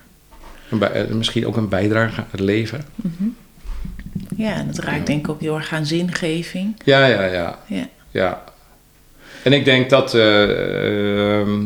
Een 0.70 0.80
bij- 0.80 0.92
eh, 0.92 1.08
misschien 1.08 1.48
ook 1.48 1.58
een 1.58 1.70
bijdrage 1.70 2.20
aan 2.22 2.28
het 2.32 2.40
leven. 2.40 2.82
Ja, 4.38 4.54
en 4.56 4.68
dat 4.68 4.78
raakt 4.78 5.08
denk 5.08 5.20
ik 5.20 5.30
ook 5.30 5.42
heel 5.42 5.56
erg 5.56 5.74
aan 5.74 5.86
zingeving. 5.86 6.82
Ja, 6.86 7.06
ja, 7.06 7.24
ja. 7.26 7.60
Ja. 7.68 7.88
Ja. 8.12 8.44
En 9.44 9.54
ik 9.54 9.66
denk 9.66 9.90
dat. 9.90 10.14
eh 10.14 11.40
ehm, 11.40 11.62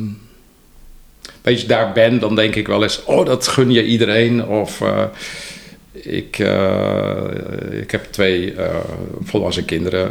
als 1.43 1.61
je 1.61 1.67
daar 1.67 1.91
ben, 1.91 2.19
dan 2.19 2.35
denk 2.35 2.55
ik 2.55 2.67
wel 2.67 2.83
eens: 2.83 3.03
oh, 3.03 3.25
dat 3.25 3.47
gun 3.47 3.71
je 3.71 3.85
iedereen. 3.85 4.47
Of. 4.47 4.81
eh, 4.81 5.03
ik, 5.93 6.39
eh, 6.39 7.23
ik 7.71 7.91
heb 7.91 8.05
twee 8.09 8.53
eh, 8.53 8.75
volwassen 9.23 9.65
kinderen. 9.65 10.07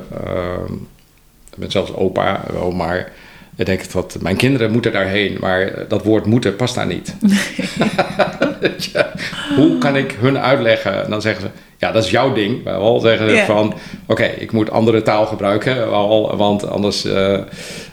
ik 1.50 1.58
ben 1.58 1.70
zelfs 1.70 1.94
opa, 1.94 2.44
wel, 2.52 2.70
maar. 2.70 3.12
Ik 3.56 3.66
denk 3.66 3.92
dat 3.92 4.16
mijn 4.20 4.36
kinderen 4.36 4.70
moeten 4.70 4.92
daarheen, 4.92 5.36
maar 5.40 5.84
dat 5.88 6.04
woord 6.04 6.26
moeten 6.26 6.56
past 6.56 6.74
daar 6.74 6.86
niet. 6.86 7.14
Hoe 9.56 9.78
kan 9.78 9.96
ik 9.96 10.16
hun 10.20 10.38
uitleggen? 10.38 11.04
En 11.04 11.10
dan 11.10 11.20
zeggen 11.20 11.42
ze, 11.42 11.48
ja, 11.78 11.92
dat 11.92 12.04
is 12.04 12.10
jouw 12.10 12.32
ding. 12.32 12.64
Wel 12.64 13.00
zeggen 13.00 13.30
ze 13.30 13.42
van, 13.46 13.74
oké, 14.06 14.24
ik 14.24 14.52
moet 14.52 14.70
andere 14.70 15.02
taal 15.02 15.26
gebruiken, 15.26 15.90
wel, 15.90 16.36
want 16.36 16.68
anders... 16.68 17.06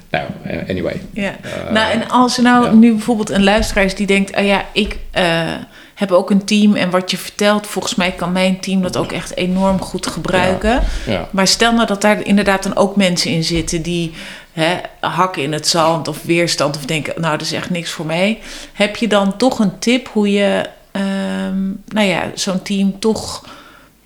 nou, 0.10 0.26
anyway. 0.68 1.02
Ja. 1.14 1.36
Eh, 1.42 1.72
nou, 1.72 1.92
en 1.92 2.10
als 2.10 2.38
er 2.38 2.44
nou 2.44 2.66
ja. 2.66 2.72
nu 2.72 2.92
bijvoorbeeld 2.92 3.30
een 3.30 3.44
luisteraar 3.44 3.84
is 3.84 3.96
die 3.96 4.08
denkt: 4.08 4.38
oh 4.38 4.46
ja, 4.46 4.66
ik 4.72 4.98
eh, 5.12 5.54
heb 5.96 6.12
ook 6.12 6.30
een 6.30 6.46
team 6.46 6.76
en 6.76 6.90
wat 6.90 7.12
je 7.12 7.18
vertelt, 7.18 7.68
volgens 7.68 7.96
mij 7.96 8.12
kan 8.12 8.32
mijn 8.32 8.60
team 8.60 8.82
dat 8.82 8.98
ook 8.98 9.12
echt 9.12 9.36
enorm 9.36 9.82
goed 9.82 10.08
gebruiken. 10.08 10.82
Ja. 11.06 11.28
Maar 11.32 11.48
stel 11.48 11.74
nou 11.74 11.88
dat 11.88 12.02
daar 12.02 12.26
inderdaad 12.26 12.64
dan 12.64 12.76
ook 12.76 12.96
mensen 12.96 13.32
in 13.32 13.44
zitten 13.44 13.82
die 13.82 14.14
hè, 14.52 14.78
hakken 15.00 15.44
in 15.44 15.54
het 15.54 15.68
zand 15.68 16.08
of 16.08 16.24
weerstand 16.24 16.76
of 16.76 16.86
denken: 16.86 17.22
nou, 17.22 17.38
dat 17.38 17.46
is 17.46 17.54
echt 17.54 17.70
niks 17.70 17.92
voor 17.92 18.06
mij. 18.06 18.40
Heb 18.74 18.96
je 18.96 19.08
dan 19.08 19.38
toch 19.38 19.60
een 19.60 19.80
tip 19.80 20.08
hoe 20.08 20.32
je, 20.32 20.66
ehm, 20.92 21.68
nou 21.88 22.08
ja, 22.08 22.32
zo'n 22.34 22.62
team 22.62 23.00
toch 23.00 23.44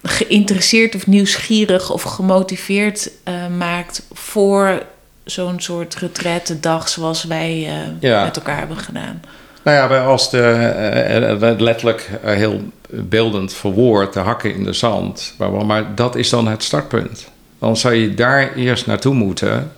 geïnteresseerd 0.03 0.95
of 0.95 1.07
nieuwsgierig 1.07 1.91
of 1.91 2.01
gemotiveerd 2.01 3.09
eh, 3.23 3.33
maakt 3.57 4.03
voor 4.11 4.83
zo'n 5.23 5.59
soort 5.59 5.95
retraite 5.95 6.59
dag 6.59 6.89
zoals 6.89 7.23
wij 7.23 7.67
eh, 7.67 7.75
Ja. 7.99 8.23
met 8.23 8.35
elkaar 8.35 8.57
hebben 8.57 8.77
gedaan. 8.77 9.21
Nou 9.63 9.77
ja, 9.77 9.87
bij- 9.87 9.99
als 10.01 10.29
de, 10.29 10.41
eh, 10.41 11.31
eh, 11.51 11.59
letterlijk 11.59 12.09
heel 12.21 12.61
beeldend 12.89 13.53
verwoord, 13.53 14.13
de 14.13 14.19
hakken 14.19 14.53
in 14.55 14.63
de 14.63 14.73
zand. 14.73 15.35
Maar, 15.65 15.95
dat 15.95 16.15
is 16.15 16.29
dan 16.29 16.47
het 16.47 16.63
startpunt. 16.63 17.27
Dan 17.59 17.77
zou 17.77 17.93
je 17.93 18.13
daar 18.13 18.53
eerst 18.55 18.85
naartoe 18.87 19.13
moeten 19.13 19.71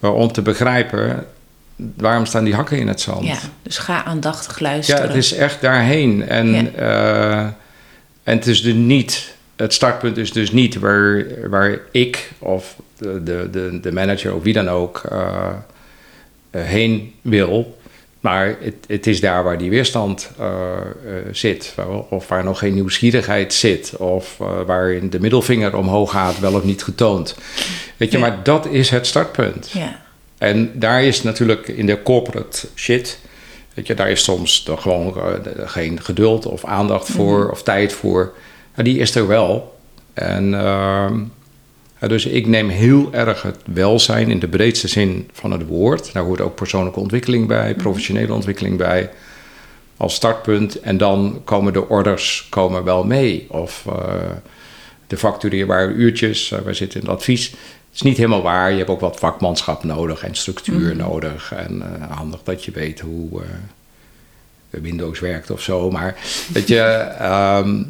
om 0.00 0.32
te 0.32 0.42
begrijpen 0.42 1.26
waarom 1.96 2.26
staan 2.26 2.44
die 2.44 2.54
hakken 2.54 2.78
in 2.78 2.88
het 2.88 3.00
zand. 3.00 3.24
Ja, 3.26 3.36
dus 3.62 3.78
ga 3.78 4.04
aandachtig 4.04 4.58
Ja, 4.58 4.64
luisteren. 4.66 5.02
het 5.02 5.14
is 5.14 5.32
echt 5.32 5.60
daarheen. 5.60 6.28
En, 6.28 6.72
Ja. 6.76 7.54
en 8.24 8.36
het 8.36 8.46
is 8.46 8.62
dus 8.62 8.74
niet, 8.74 9.34
het 9.58 9.74
startpunt 9.74 10.16
is 10.16 10.32
dus 10.32 10.52
niet 10.52 10.78
waar, 10.78 11.24
waar 11.50 11.78
ik 11.90 12.30
of 12.38 12.76
de, 12.98 13.22
de, 13.50 13.78
de, 13.80 13.92
manager 13.92 14.34
of 14.34 14.42
wie 14.42 14.52
dan 14.52 14.68
ook 14.68 15.02
eh, 16.50 16.62
heen 16.62 17.14
wil. 17.22 17.76
Maar 18.20 18.56
het, 18.60 18.74
het 18.86 19.06
is 19.06 19.20
daar 19.20 19.44
waar 19.44 19.58
die 19.58 19.70
weerstand 19.70 20.30
eh, 20.38 20.46
eh, 20.46 21.24
zit. 21.32 21.74
Of 22.08 22.28
waar 22.28 22.44
nog 22.44 22.58
geen 22.58 22.74
nieuwsgierigheid 22.74 23.54
zit. 23.54 23.96
Of 23.96 24.36
waarin 24.66 25.10
de 25.10 25.20
middelvinger 25.20 25.76
omhoog 25.76 26.10
gaat, 26.10 26.38
wel 26.38 26.54
of 26.54 26.64
niet 26.64 26.82
getoond. 26.82 27.36
Weet 27.96 28.12
je, 28.12 28.18
Ja. 28.18 28.28
maar 28.28 28.42
dat 28.42 28.66
is 28.66 28.90
het 28.90 29.06
startpunt. 29.06 29.70
Ja, 29.72 30.00
En 30.38 30.70
daar 30.74 31.04
is 31.04 31.22
natuurlijk 31.22 31.68
in 31.68 31.86
de 31.86 32.02
corporate 32.02 32.66
shit, 32.74 33.18
weet 33.74 33.86
je, 33.86 33.94
daar 33.94 34.10
is 34.10 34.24
soms 34.24 34.66
gewoon 34.76 35.14
geen 35.56 36.02
geduld 36.02 36.46
of 36.46 36.64
aandacht 36.64 37.08
voor 37.08 37.50
of 37.50 37.62
tijd 37.62 37.92
voor. 37.92 38.32
Maar 38.78 38.86
die 38.86 38.98
is 38.98 39.14
er 39.14 39.26
wel. 39.26 39.78
En 40.14 40.54
ehm, 40.54 41.20
dus 42.08 42.26
ik 42.26 42.46
neem 42.46 42.68
heel 42.68 43.12
erg 43.12 43.42
het 43.42 43.56
welzijn 43.64 44.30
in 44.30 44.38
de 44.38 44.48
breedste 44.48 44.88
zin 44.88 45.28
van 45.32 45.50
het 45.50 45.66
woord. 45.66 46.12
Daar 46.12 46.22
hoort 46.22 46.40
ook 46.40 46.54
persoonlijke 46.54 47.00
ontwikkeling 47.00 47.46
bij, 47.46 47.74
professionele 47.74 48.32
ontwikkeling 48.32 48.76
bij. 48.76 49.10
Als 49.96 50.14
startpunt. 50.14 50.80
En 50.80 50.96
dan 50.96 51.40
komen 51.44 51.72
de 51.72 51.88
orders 51.88 52.46
komen 52.50 52.84
wel 52.84 53.04
mee. 53.04 53.46
Of 53.50 53.84
eh, 53.86 54.14
de 55.06 55.16
factureerbare 55.16 55.92
uurtjes. 55.92 56.52
eh, 56.52 56.58
wij 56.58 56.74
zitten 56.74 57.00
in 57.00 57.06
het 57.06 57.16
advies. 57.16 57.50
Het 57.50 57.94
is 57.94 58.02
niet 58.02 58.16
helemaal 58.16 58.42
waar. 58.42 58.70
Je 58.70 58.76
hebt 58.76 58.90
ook 58.90 59.00
wat 59.00 59.18
vakmanschap 59.18 59.84
nodig 59.84 60.24
en 60.24 60.34
structuur 60.34 60.96
nodig. 60.96 61.52
En 61.52 61.82
eh, 61.82 62.16
handig 62.16 62.40
dat 62.42 62.64
je 62.64 62.70
weet 62.70 63.00
hoe 63.00 63.42
Windows 64.70 65.20
werkt 65.20 65.50
of 65.50 65.62
zo. 65.62 65.90
Maar 65.90 66.16
weet 66.52 66.68
je. 66.68 66.80
ehm, 67.18 67.82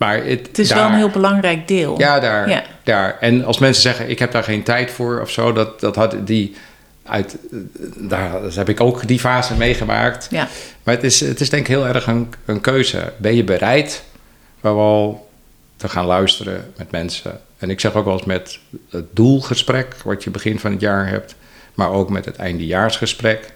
maar 0.00 0.16
het, 0.24 0.46
het 0.46 0.58
is 0.58 0.72
wel 0.72 0.84
een 0.86 0.94
heel 0.94 1.10
belangrijk 1.10 1.68
deel. 1.68 1.98
ja, 1.98 2.20
daar, 2.20 2.48
Ja. 2.48 2.62
daar. 2.82 3.16
En 3.20 3.44
als 3.44 3.58
mensen 3.58 3.82
zeggen, 3.82 4.10
ik 4.10 4.18
heb 4.18 4.32
daar 4.32 4.44
geen 4.44 4.62
tijd 4.62 4.90
voor 4.90 5.20
of 5.20 5.30
zo, 5.30 5.52
dat, 5.52 5.80
dat 5.80 5.96
had 5.96 6.16
die 6.24 6.54
uit, 7.02 7.36
daar 7.96 8.42
dat 8.42 8.54
heb 8.54 8.68
ik 8.68 8.80
ook 8.80 9.06
die 9.06 9.18
fase 9.18 9.54
meegemaakt. 9.56 10.26
Ja. 10.30 10.48
Maar 10.82 10.94
het 10.94 11.04
is, 11.04 11.20
het 11.20 11.40
is 11.40 11.50
denk 11.50 11.62
ik 11.62 11.68
heel 11.68 11.86
erg 11.86 12.06
een, 12.06 12.32
een 12.44 12.60
keuze. 12.60 13.12
Ben 13.16 13.34
je 13.34 13.44
bereid 13.44 14.02
wel 14.60 15.28
te 15.76 15.88
gaan 15.88 16.06
luisteren 16.06 16.72
met 16.76 16.90
mensen? 16.90 17.40
En 17.58 17.70
ik 17.70 17.80
zeg 17.80 17.94
ook 17.94 18.04
wel 18.04 18.14
eens 18.14 18.24
met 18.24 18.58
het 18.90 19.04
doelgesprek, 19.10 19.96
wat 20.04 20.24
je 20.24 20.30
begin 20.30 20.58
van 20.58 20.70
het 20.72 20.80
jaar 20.80 21.08
hebt, 21.08 21.34
maar 21.74 21.90
ook 21.90 22.10
met 22.10 22.24
het 22.24 22.36
eindejaarsgesprek. 22.36 23.40
Dat 23.42 23.50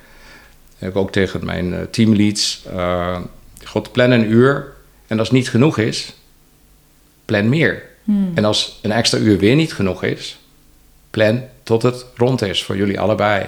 heb 0.78 0.90
ik 0.90 0.96
ook 0.96 1.12
tegen 1.12 1.44
mijn 1.44 1.74
eh, 1.74 1.80
teamleads. 1.90 2.64
eh 2.74 3.16
God, 3.64 3.92
plan 3.92 4.10
een 4.10 4.30
uur. 4.30 4.72
En 5.06 5.18
als 5.18 5.28
het 5.28 5.36
niet 5.36 5.50
genoeg 5.50 5.78
is, 5.78 6.14
plan 7.24 7.48
meer. 7.48 7.82
En 8.34 8.44
als 8.44 8.78
een 8.82 8.92
extra 8.92 9.18
uur 9.18 9.38
weer 9.38 9.54
niet 9.54 9.72
genoeg 9.72 10.02
is, 10.02 10.38
plan 11.10 11.42
tot 11.62 11.82
het 11.82 12.06
rond 12.16 12.42
is 12.42 12.64
voor 12.64 12.76
jullie 12.76 13.00
allebei. 13.00 13.46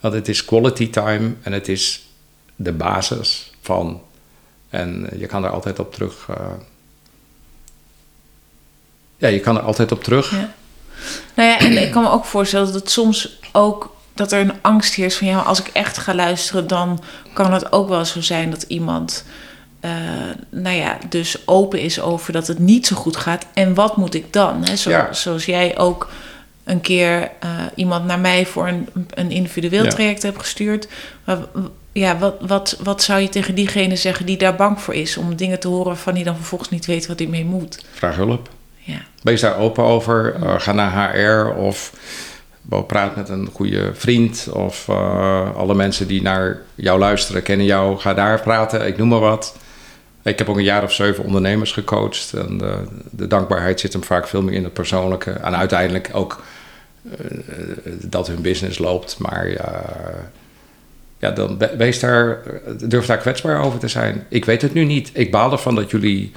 Want 0.00 0.14
het 0.14 0.28
is 0.28 0.44
quality 0.44 0.90
time 0.90 1.32
en 1.42 1.52
het 1.52 1.68
is 1.68 2.06
de 2.56 2.72
basis 2.72 3.50
van. 3.60 4.02
En 4.68 5.08
je 5.16 5.26
kan 5.26 5.44
er 5.44 5.50
altijd 5.50 5.78
op 5.78 5.94
terug. 5.94 6.26
eh, 6.28 6.46
ja, 9.16 9.28
je 9.28 9.40
kan 9.40 9.56
er 9.56 9.62
altijd 9.62 9.92
op 9.92 10.04
terug. 10.04 10.30
Ja. 10.30 10.54
Nou 11.34 11.48
ja, 11.48 11.58
en 11.58 11.82
ik 11.82 11.90
kan 11.90 12.02
me 12.02 12.10
ook 12.10 12.24
voorstellen 12.24 12.66
dat 12.66 12.74
het 12.74 12.90
soms 12.90 13.38
ook 13.52 13.96
dat 14.14 14.32
er 14.32 14.40
een 14.40 14.62
angst 14.62 14.94
heerst 14.94 15.18
van 15.18 15.26
ja, 15.26 15.34
maar 15.34 15.44
als 15.44 15.60
ik 15.60 15.66
echt 15.66 15.98
ga 15.98 16.14
luisteren, 16.14 16.66
dan 16.66 17.02
kan 17.32 17.52
het 17.52 17.72
ook 17.72 17.88
wel 17.88 18.04
zo 18.04 18.20
zijn 18.20 18.50
dat 18.50 18.62
iemand, 18.62 19.24
eh, 19.82 19.90
nou 20.50 20.76
ja, 20.76 20.98
dus 21.08 21.36
open 21.46 21.80
is 21.80 22.00
over 22.00 22.32
dat 22.32 22.46
het 22.46 22.58
niet 22.58 22.86
zo 22.86 22.96
goed 22.96 23.16
gaat. 23.16 23.46
En 23.54 23.74
wat 23.74 23.96
moet 23.96 24.14
ik 24.14 24.32
dan? 24.32 24.64
Hè? 24.64 24.76
Zo, 24.76 24.90
Ja. 24.90 25.12
Zoals 25.12 25.44
jij 25.44 25.78
ook 25.78 26.08
een 26.64 26.80
keer 26.80 27.30
eh, 27.40 27.50
iemand 27.74 28.04
naar 28.04 28.18
mij 28.18 28.46
voor 28.46 28.68
een, 28.68 28.88
een 29.14 29.30
individueel 29.30 29.84
Ja. 29.84 29.90
traject 29.90 30.22
hebt 30.22 30.38
gestuurd. 30.38 30.88
Maar 31.24 31.38
ja, 31.92 32.18
wat, 32.18 32.34
wat, 32.40 32.78
wat 32.82 33.02
zou 33.02 33.20
je 33.20 33.28
tegen 33.28 33.54
diegene 33.54 33.96
zeggen 33.96 34.26
die 34.26 34.36
daar 34.36 34.56
bang 34.56 34.80
voor 34.80 34.94
is 34.94 35.16
om 35.16 35.36
dingen 35.36 35.60
te 35.60 35.68
horen 35.68 35.86
waarvan 35.86 36.14
hij 36.14 36.24
dan 36.24 36.36
vervolgens 36.36 36.70
niet 36.70 36.86
weet 36.86 37.06
wat 37.06 37.18
hij 37.18 37.28
mee 37.28 37.44
moet? 37.44 37.84
Vraag 37.92 38.16
hulp. 38.16 38.48
Ja. 38.78 38.98
Wees 39.22 39.40
daar 39.40 39.58
open 39.58 39.84
over. 39.84 40.34
Eh, 40.34 40.54
ga 40.58 40.72
naar 40.72 41.12
HR 41.16 41.54
of 41.56 41.92
praat 42.86 43.16
met 43.16 43.28
een 43.28 43.48
goede 43.52 43.90
vriend. 43.94 44.48
Of 44.52 44.88
alle 45.56 45.74
mensen 45.74 46.06
die 46.06 46.22
naar 46.22 46.58
jou 46.74 46.98
luisteren 46.98 47.42
kennen 47.42 47.66
jou. 47.66 47.98
Ga 47.98 48.14
daar 48.14 48.40
praten, 48.40 48.86
ik 48.86 48.96
noem 48.96 49.08
maar 49.08 49.18
wat. 49.20 49.56
Ik 50.22 50.38
heb 50.38 50.48
ook 50.48 50.56
een 50.56 50.62
jaar 50.62 50.82
of 50.82 50.92
zeven 50.92 51.24
ondernemers 51.24 51.72
gecoacht. 51.72 52.32
En 52.32 52.58
de, 52.58 52.84
de 53.10 53.26
dankbaarheid 53.26 53.80
zit 53.80 53.92
hem 53.92 54.04
vaak 54.04 54.28
veel 54.28 54.42
meer 54.42 54.54
in 54.54 54.64
het 54.64 54.72
persoonlijke. 54.72 55.30
En 55.30 55.56
uiteindelijk 55.56 56.10
ook 56.12 56.42
uh, 57.02 57.12
dat 58.00 58.26
hun 58.26 58.42
business 58.42 58.78
loopt. 58.78 59.18
Maar 59.18 59.48
uh, 59.48 59.58
ja, 61.18 61.30
dan 61.30 61.58
wees 61.76 62.00
daar, 62.00 62.42
durf 62.84 63.06
daar 63.06 63.18
kwetsbaar 63.18 63.62
over 63.62 63.78
te 63.78 63.88
zijn. 63.88 64.26
Ik 64.28 64.44
weet 64.44 64.62
het 64.62 64.74
nu 64.74 64.84
niet. 64.84 65.10
Ik 65.12 65.30
baal 65.30 65.52
ervan 65.52 65.74
dat 65.74 65.90
jullie. 65.90 66.32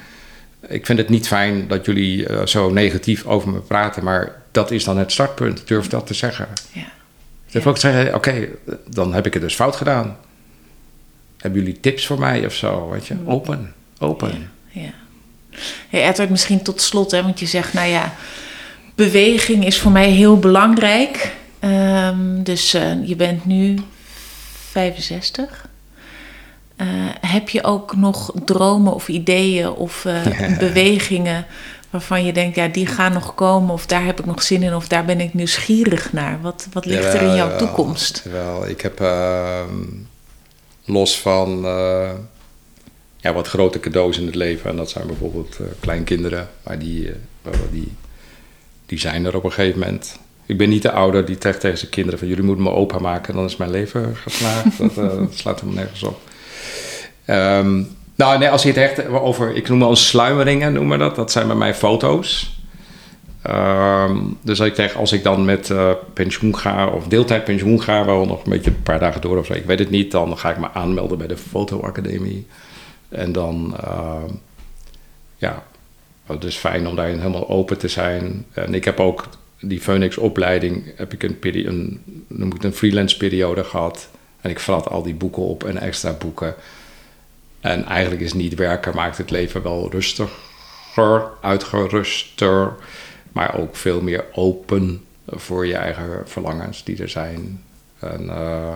Ik 0.68 0.86
vind 0.86 0.98
het 0.98 1.08
niet 1.08 1.26
fijn 1.26 1.68
dat 1.68 1.84
jullie 1.84 2.28
uh, 2.28 2.46
zo 2.46 2.70
negatief 2.70 3.26
over 3.26 3.50
me 3.50 3.58
praten. 3.58 4.04
Maar 4.04 4.42
dat 4.50 4.70
is 4.70 4.84
dan 4.84 4.98
het 4.98 5.12
startpunt. 5.12 5.68
Durf 5.68 5.88
dat 5.88 6.06
te 6.06 6.14
zeggen. 6.14 6.48
Ja. 6.72 6.86
Durf 7.50 7.64
ja. 7.64 7.70
ook 7.70 7.74
te 7.74 7.80
zeggen: 7.80 8.06
oké, 8.14 8.16
okay, 8.16 8.50
dan 8.88 9.14
heb 9.14 9.26
ik 9.26 9.32
het 9.32 9.42
dus 9.42 9.54
fout 9.54 9.76
gedaan. 9.76 10.16
Hebben 11.38 11.60
jullie 11.60 11.80
tips 11.80 12.06
voor 12.06 12.18
mij 12.18 12.46
of 12.46 12.54
zo? 12.54 12.88
Weet 12.88 13.06
je, 13.06 13.14
open. 13.24 13.74
Open. 13.98 14.50
Ja. 14.70 14.80
ja. 14.80 14.90
Hey 15.88 16.08
Edward, 16.08 16.30
misschien 16.30 16.62
tot 16.62 16.80
slot, 16.80 17.10
hè, 17.10 17.22
want 17.22 17.40
je 17.40 17.46
zegt, 17.46 17.72
nou 17.72 17.88
ja, 17.88 18.14
beweging 18.94 19.66
is 19.66 19.78
voor 19.78 19.92
mij 19.92 20.10
heel 20.10 20.38
belangrijk. 20.38 21.32
Um, 21.60 22.42
dus 22.42 22.74
uh, 22.74 23.08
je 23.08 23.16
bent 23.16 23.44
nu 23.44 23.78
65. 24.70 25.68
Uh, 26.76 26.86
heb 27.20 27.48
je 27.48 27.64
ook 27.64 27.96
nog 27.96 28.32
dromen 28.44 28.94
of 28.94 29.08
ideeën 29.08 29.70
of 29.70 30.04
uh, 30.06 30.58
bewegingen 30.58 31.46
waarvan 31.90 32.24
je 32.24 32.32
denkt, 32.32 32.56
ja, 32.56 32.68
die 32.68 32.86
gaan 32.86 33.12
nog 33.12 33.34
komen 33.34 33.70
of 33.74 33.86
daar 33.86 34.04
heb 34.04 34.18
ik 34.18 34.26
nog 34.26 34.42
zin 34.42 34.62
in 34.62 34.74
of 34.74 34.88
daar 34.88 35.04
ben 35.04 35.20
ik 35.20 35.34
nieuwsgierig 35.34 36.12
naar? 36.12 36.38
Wat, 36.40 36.66
wat 36.72 36.86
ligt 36.86 37.14
er 37.14 37.22
in 37.22 37.34
jouw 37.34 37.56
toekomst? 37.56 38.22
Wel, 38.32 38.68
ik 38.68 38.80
heb 38.80 39.00
uh, 39.00 39.60
los 40.86 41.20
van 41.20 41.64
ja, 43.26 43.32
wat 43.32 43.48
grote 43.48 43.80
cadeaus 43.80 44.18
in 44.18 44.26
het 44.26 44.34
leven. 44.34 44.70
En 44.70 44.76
dat 44.76 44.90
zijn 44.90 45.06
bijvoorbeeld 45.06 45.58
uh, 45.60 45.66
kleinkinderen. 45.80 46.48
Maar 46.62 46.78
die, 46.78 47.06
uh, 47.06 47.52
die, 47.70 47.92
die 48.86 48.98
zijn 48.98 49.24
er 49.24 49.36
op 49.36 49.44
een 49.44 49.52
gegeven 49.52 49.78
moment. 49.78 50.18
Ik 50.46 50.58
ben 50.58 50.68
niet 50.68 50.82
de 50.82 50.90
ouder 50.90 51.24
die 51.24 51.36
zegt 51.38 51.60
tegen 51.60 51.78
zijn 51.78 51.90
kinderen 51.90 52.18
van... 52.18 52.28
jullie 52.28 52.44
moeten 52.44 52.64
me 52.64 52.70
opa 52.70 52.98
maken 52.98 53.28
en 53.28 53.38
dan 53.38 53.48
is 53.48 53.56
mijn 53.56 53.70
leven 53.70 54.16
geslaagd. 54.16 54.78
dat, 54.78 54.94
dat, 54.94 55.34
slaat 55.34 55.60
helemaal 55.60 55.82
nergens 55.82 56.02
op. 56.02 56.20
Um, 57.26 57.88
nou, 58.14 58.38
nee, 58.38 58.48
als 58.48 58.62
je 58.62 58.68
het 58.68 58.76
echt 58.76 59.08
over... 59.08 59.54
Ik 59.54 59.68
noem 59.68 59.78
wel 59.78 59.96
sluimeringen, 59.96 60.72
noem 60.72 60.86
maar 60.86 60.98
dat. 60.98 61.16
Dat 61.16 61.32
zijn 61.32 61.46
bij 61.46 61.56
mij 61.56 61.74
foto's. 61.74 62.55
Um, 63.50 64.38
dus 64.42 64.60
ik 64.60 64.74
zeg, 64.74 64.94
als 64.94 65.12
ik 65.12 65.22
dan 65.22 65.44
met 65.44 65.68
uh, 65.68 65.90
pensioen 66.12 66.56
ga 66.56 66.86
of 66.86 67.06
deeltijd 67.06 67.44
pensioen 67.44 67.82
ga, 67.82 68.04
wel 68.04 68.26
nog 68.26 68.44
een 68.44 68.50
beetje 68.50 68.70
een 68.70 68.82
paar 68.82 68.98
dagen 68.98 69.20
door 69.20 69.38
of 69.38 69.46
zo, 69.46 69.52
ik 69.52 69.64
weet 69.64 69.78
het 69.78 69.90
niet, 69.90 70.10
dan 70.10 70.38
ga 70.38 70.50
ik 70.50 70.58
me 70.58 70.70
aanmelden 70.72 71.18
bij 71.18 71.26
de 71.26 71.36
fotoacademie. 71.36 72.46
En 73.08 73.32
dan, 73.32 73.76
uh, 73.84 74.22
ja, 75.36 75.62
het 76.26 76.44
is 76.44 76.56
fijn 76.56 76.86
om 76.86 76.96
daarin 76.96 77.18
helemaal 77.18 77.48
open 77.48 77.78
te 77.78 77.88
zijn. 77.88 78.46
En 78.52 78.74
ik 78.74 78.84
heb 78.84 79.00
ook 79.00 79.28
die 79.60 79.80
Phoenix-opleiding, 79.80 80.92
heb 80.96 81.12
ik 81.12 81.22
een, 81.22 81.38
een, 81.40 82.52
ik 82.54 82.62
een 82.62 82.72
freelance 82.72 83.16
periode 83.16 83.64
gehad. 83.64 84.08
En 84.40 84.50
ik 84.50 84.60
vrat 84.60 84.88
al 84.88 85.02
die 85.02 85.14
boeken 85.14 85.42
op 85.42 85.64
en 85.64 85.78
extra 85.78 86.12
boeken. 86.12 86.54
En 87.60 87.84
eigenlijk 87.84 88.22
is 88.22 88.32
niet 88.32 88.54
werken, 88.54 88.94
maakt 88.94 89.18
het 89.18 89.30
leven 89.30 89.62
wel 89.62 89.90
rustiger, 89.90 91.22
uitgeruster. 91.40 92.72
Maar 93.36 93.58
ook 93.58 93.76
veel 93.76 94.00
meer 94.00 94.24
open 94.32 95.04
voor 95.26 95.66
je 95.66 95.76
eigen 95.76 96.28
verlangens 96.28 96.84
die 96.84 97.02
er 97.02 97.08
zijn. 97.08 97.62
En 97.98 98.22
uh, 98.22 98.74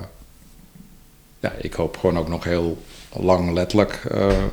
ja, 1.41 1.53
ik 1.59 1.73
hoop 1.73 1.97
gewoon 1.97 2.19
ook 2.19 2.29
nog 2.29 2.45
heel 2.45 2.83
lang 3.13 3.53
letterlijk 3.53 4.05
uh, 4.13 4.45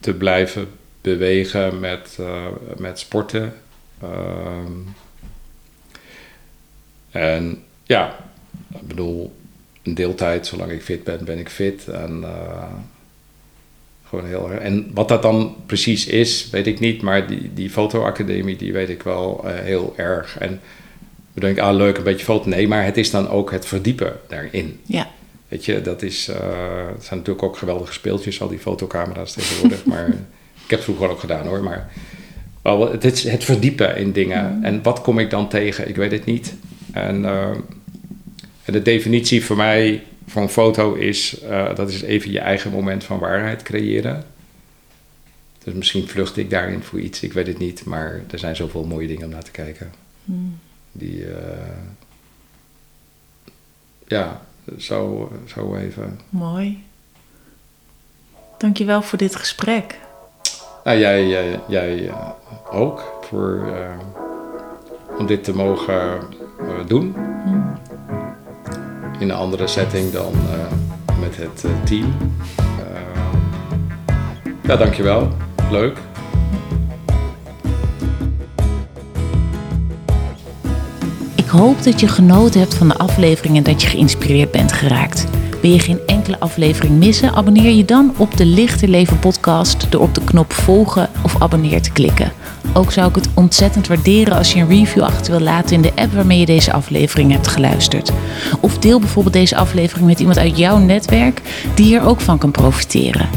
te 0.00 0.14
blijven 0.14 0.68
bewegen 1.00 1.80
met, 1.80 2.16
uh, 2.20 2.46
met 2.76 2.98
sporten. 2.98 3.54
Uh, 4.02 4.58
en 7.10 7.62
ja, 7.82 8.16
ik 8.74 8.86
bedoel, 8.86 9.36
een 9.82 9.94
deeltijd, 9.94 10.46
zolang 10.46 10.70
ik 10.70 10.82
fit 10.82 11.04
ben, 11.04 11.24
ben 11.24 11.38
ik 11.38 11.48
fit. 11.48 11.88
En 11.88 12.24
gewoon 14.08 14.26
heel 14.26 14.50
erg. 14.50 14.60
En 14.60 14.90
wat 14.94 15.08
dat 15.08 15.22
dan 15.22 15.56
precies 15.66 16.06
is, 16.06 16.50
weet 16.50 16.66
ik 16.66 16.80
niet. 16.80 17.02
Maar 17.02 17.26
die, 17.26 17.50
die 17.54 17.70
fotoacademie, 17.70 18.56
die 18.56 18.72
weet 18.72 18.88
ik 18.88 19.02
wel 19.02 19.44
heel 19.44 19.92
erg. 19.96 20.38
En 20.38 20.60
we 21.32 21.40
denken, 21.40 21.62
ah 21.62 21.76
leuk, 21.76 21.96
een 21.96 22.02
beetje 22.02 22.24
foto. 22.24 22.48
Nee, 22.48 22.68
maar 22.68 22.84
het 22.84 22.96
is 22.96 23.10
dan 23.10 23.28
ook 23.28 23.50
het 23.50 23.66
verdiepen 23.66 24.16
daarin. 24.28 24.80
Ja. 24.84 25.08
Weet 25.48 25.64
je, 25.64 25.80
dat 25.80 26.02
is, 26.02 26.28
uh, 26.28 26.36
het 26.92 27.04
zijn 27.04 27.18
natuurlijk 27.18 27.42
ook 27.42 27.56
geweldige 27.56 27.92
speeltjes, 27.92 28.40
al 28.40 28.48
die 28.48 28.58
fotocamera's 28.58 29.32
tegenwoordig. 29.32 29.84
maar 29.92 30.08
ik 30.08 30.70
heb 30.70 30.78
het 30.78 30.82
vroeger 30.82 31.10
ook 31.10 31.20
gedaan 31.20 31.46
hoor. 31.46 31.62
Maar 31.62 31.90
wel, 32.62 32.90
het, 32.90 33.04
is 33.04 33.24
het 33.24 33.44
verdiepen 33.44 33.96
in 33.96 34.12
dingen. 34.12 34.58
En 34.62 34.82
wat 34.82 35.00
kom 35.00 35.18
ik 35.18 35.30
dan 35.30 35.48
tegen? 35.48 35.88
Ik 35.88 35.96
weet 35.96 36.10
het 36.10 36.24
niet. 36.24 36.54
En, 36.92 37.22
uh, 37.22 37.50
en 38.64 38.72
de 38.72 38.82
definitie 38.82 39.44
voor 39.44 39.56
mij 39.56 40.02
van 40.26 40.42
een 40.42 40.48
foto 40.48 40.94
is, 40.94 41.42
uh, 41.42 41.74
dat 41.74 41.88
is 41.88 42.02
even 42.02 42.30
je 42.30 42.40
eigen 42.40 42.70
moment 42.70 43.04
van 43.04 43.18
waarheid 43.18 43.62
creëren. 43.62 44.24
Dus 45.64 45.74
misschien 45.74 46.08
vlucht 46.08 46.36
ik 46.36 46.50
daarin 46.50 46.82
voor 46.82 47.00
iets, 47.00 47.22
ik 47.22 47.32
weet 47.32 47.46
het 47.46 47.58
niet. 47.58 47.84
Maar 47.84 48.20
er 48.30 48.38
zijn 48.38 48.56
zoveel 48.56 48.84
mooie 48.84 49.06
dingen 49.06 49.24
om 49.24 49.30
naar 49.30 49.44
te 49.44 49.50
kijken. 49.50 49.92
Hmm. 50.24 50.58
Die, 50.92 51.24
ja, 54.06 54.40
zo, 54.78 55.30
zo 55.46 55.76
even. 55.76 56.20
Mooi. 56.28 56.84
Dankjewel 58.58 59.02
voor 59.02 59.18
dit 59.18 59.36
gesprek. 59.36 59.98
Nou, 60.84 60.98
jij, 60.98 61.26
jij, 61.26 61.60
jij 61.68 62.12
ook 62.70 63.18
voor, 63.22 63.66
uh, 63.66 63.98
om 65.18 65.26
dit 65.26 65.44
te 65.44 65.54
mogen 65.54 66.20
doen. 66.86 67.14
Hmm. 67.44 67.74
In 69.18 69.30
een 69.30 69.36
andere 69.36 69.66
setting 69.66 70.12
dan 70.12 70.32
uh, 70.32 71.18
met 71.20 71.36
het 71.36 71.64
team. 71.84 72.16
ja, 74.62 74.76
dankjewel. 74.76 75.28
Leuk. 75.70 75.98
Ik 81.34 81.46
hoop 81.52 81.82
dat 81.82 82.00
je 82.00 82.08
genoten 82.08 82.60
hebt 82.60 82.74
van 82.74 82.88
de 82.88 82.96
aflevering 82.96 83.56
en 83.56 83.62
dat 83.62 83.82
je 83.82 83.88
geïnspireerd 83.88 84.50
bent 84.50 84.72
geraakt. 84.72 85.26
Wil 85.60 85.70
je 85.70 85.78
geen 85.78 86.00
enkele 86.06 86.40
aflevering 86.40 86.98
missen? 86.98 87.34
Abonneer 87.34 87.70
je 87.70 87.84
dan 87.84 88.14
op 88.16 88.36
de 88.36 88.46
Lichter 88.46 88.88
Leven 88.88 89.18
podcast 89.18 89.86
door 89.90 90.00
op 90.00 90.14
de 90.14 90.24
knop 90.24 90.52
volgen 90.52 91.08
of 91.22 91.42
abonneer 91.42 91.82
te 91.82 91.92
klikken. 91.92 92.32
Ook 92.72 92.92
zou 92.92 93.08
ik 93.08 93.14
het 93.14 93.28
ontzettend 93.34 93.86
waarderen 93.86 94.36
als 94.36 94.52
je 94.52 94.60
een 94.60 94.68
review 94.68 95.02
achter 95.02 95.32
wil 95.32 95.40
laten 95.40 95.76
in 95.76 95.82
de 95.82 95.92
app 95.94 96.12
waarmee 96.12 96.38
je 96.38 96.46
deze 96.46 96.72
aflevering 96.72 97.32
hebt 97.32 97.48
geluisterd. 97.48 98.12
Of 98.60 98.78
deel 98.78 98.98
bijvoorbeeld 98.98 99.34
deze 99.34 99.56
aflevering 99.56 100.06
met 100.06 100.20
iemand 100.20 100.38
uit 100.38 100.58
jouw 100.58 100.78
netwerk 100.78 101.42
die 101.74 101.86
hier 101.86 102.06
ook 102.06 102.20
van 102.20 102.38
kan 102.38 102.50
profiteren. 102.50 103.28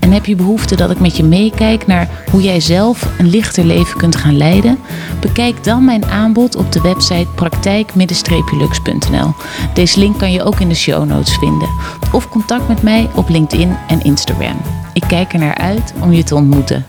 En 0.00 0.12
heb 0.12 0.26
je 0.26 0.36
behoefte 0.36 0.76
dat 0.76 0.90
ik 0.90 1.00
met 1.00 1.16
je 1.16 1.24
meekijk 1.24 1.86
naar 1.86 2.08
hoe 2.30 2.42
jij 2.42 2.60
zelf 2.60 3.08
een 3.18 3.28
lichter 3.28 3.64
leven 3.64 3.98
kunt 3.98 4.16
gaan 4.16 4.36
leiden? 4.36 4.78
Bekijk 5.20 5.64
dan 5.64 5.84
mijn 5.84 6.04
aanbod 6.04 6.56
op 6.56 6.72
de 6.72 6.80
website 6.80 7.26
praktijk-lux.nl. 7.34 9.34
Deze 9.74 9.98
link 9.98 10.18
kan 10.18 10.32
je 10.32 10.42
ook 10.42 10.60
in 10.60 10.68
de 10.68 10.74
show 10.74 11.04
notes 11.04 11.34
vinden. 11.34 11.68
Of 12.12 12.28
contact 12.28 12.68
met 12.68 12.82
mij 12.82 13.08
op 13.14 13.28
LinkedIn 13.28 13.76
en 13.88 14.02
Instagram. 14.02 14.60
Ik 14.92 15.04
kijk 15.08 15.32
er 15.32 15.38
naar 15.38 15.54
uit 15.54 15.94
om 16.00 16.12
je 16.12 16.24
te 16.24 16.34
ontmoeten. 16.34 16.86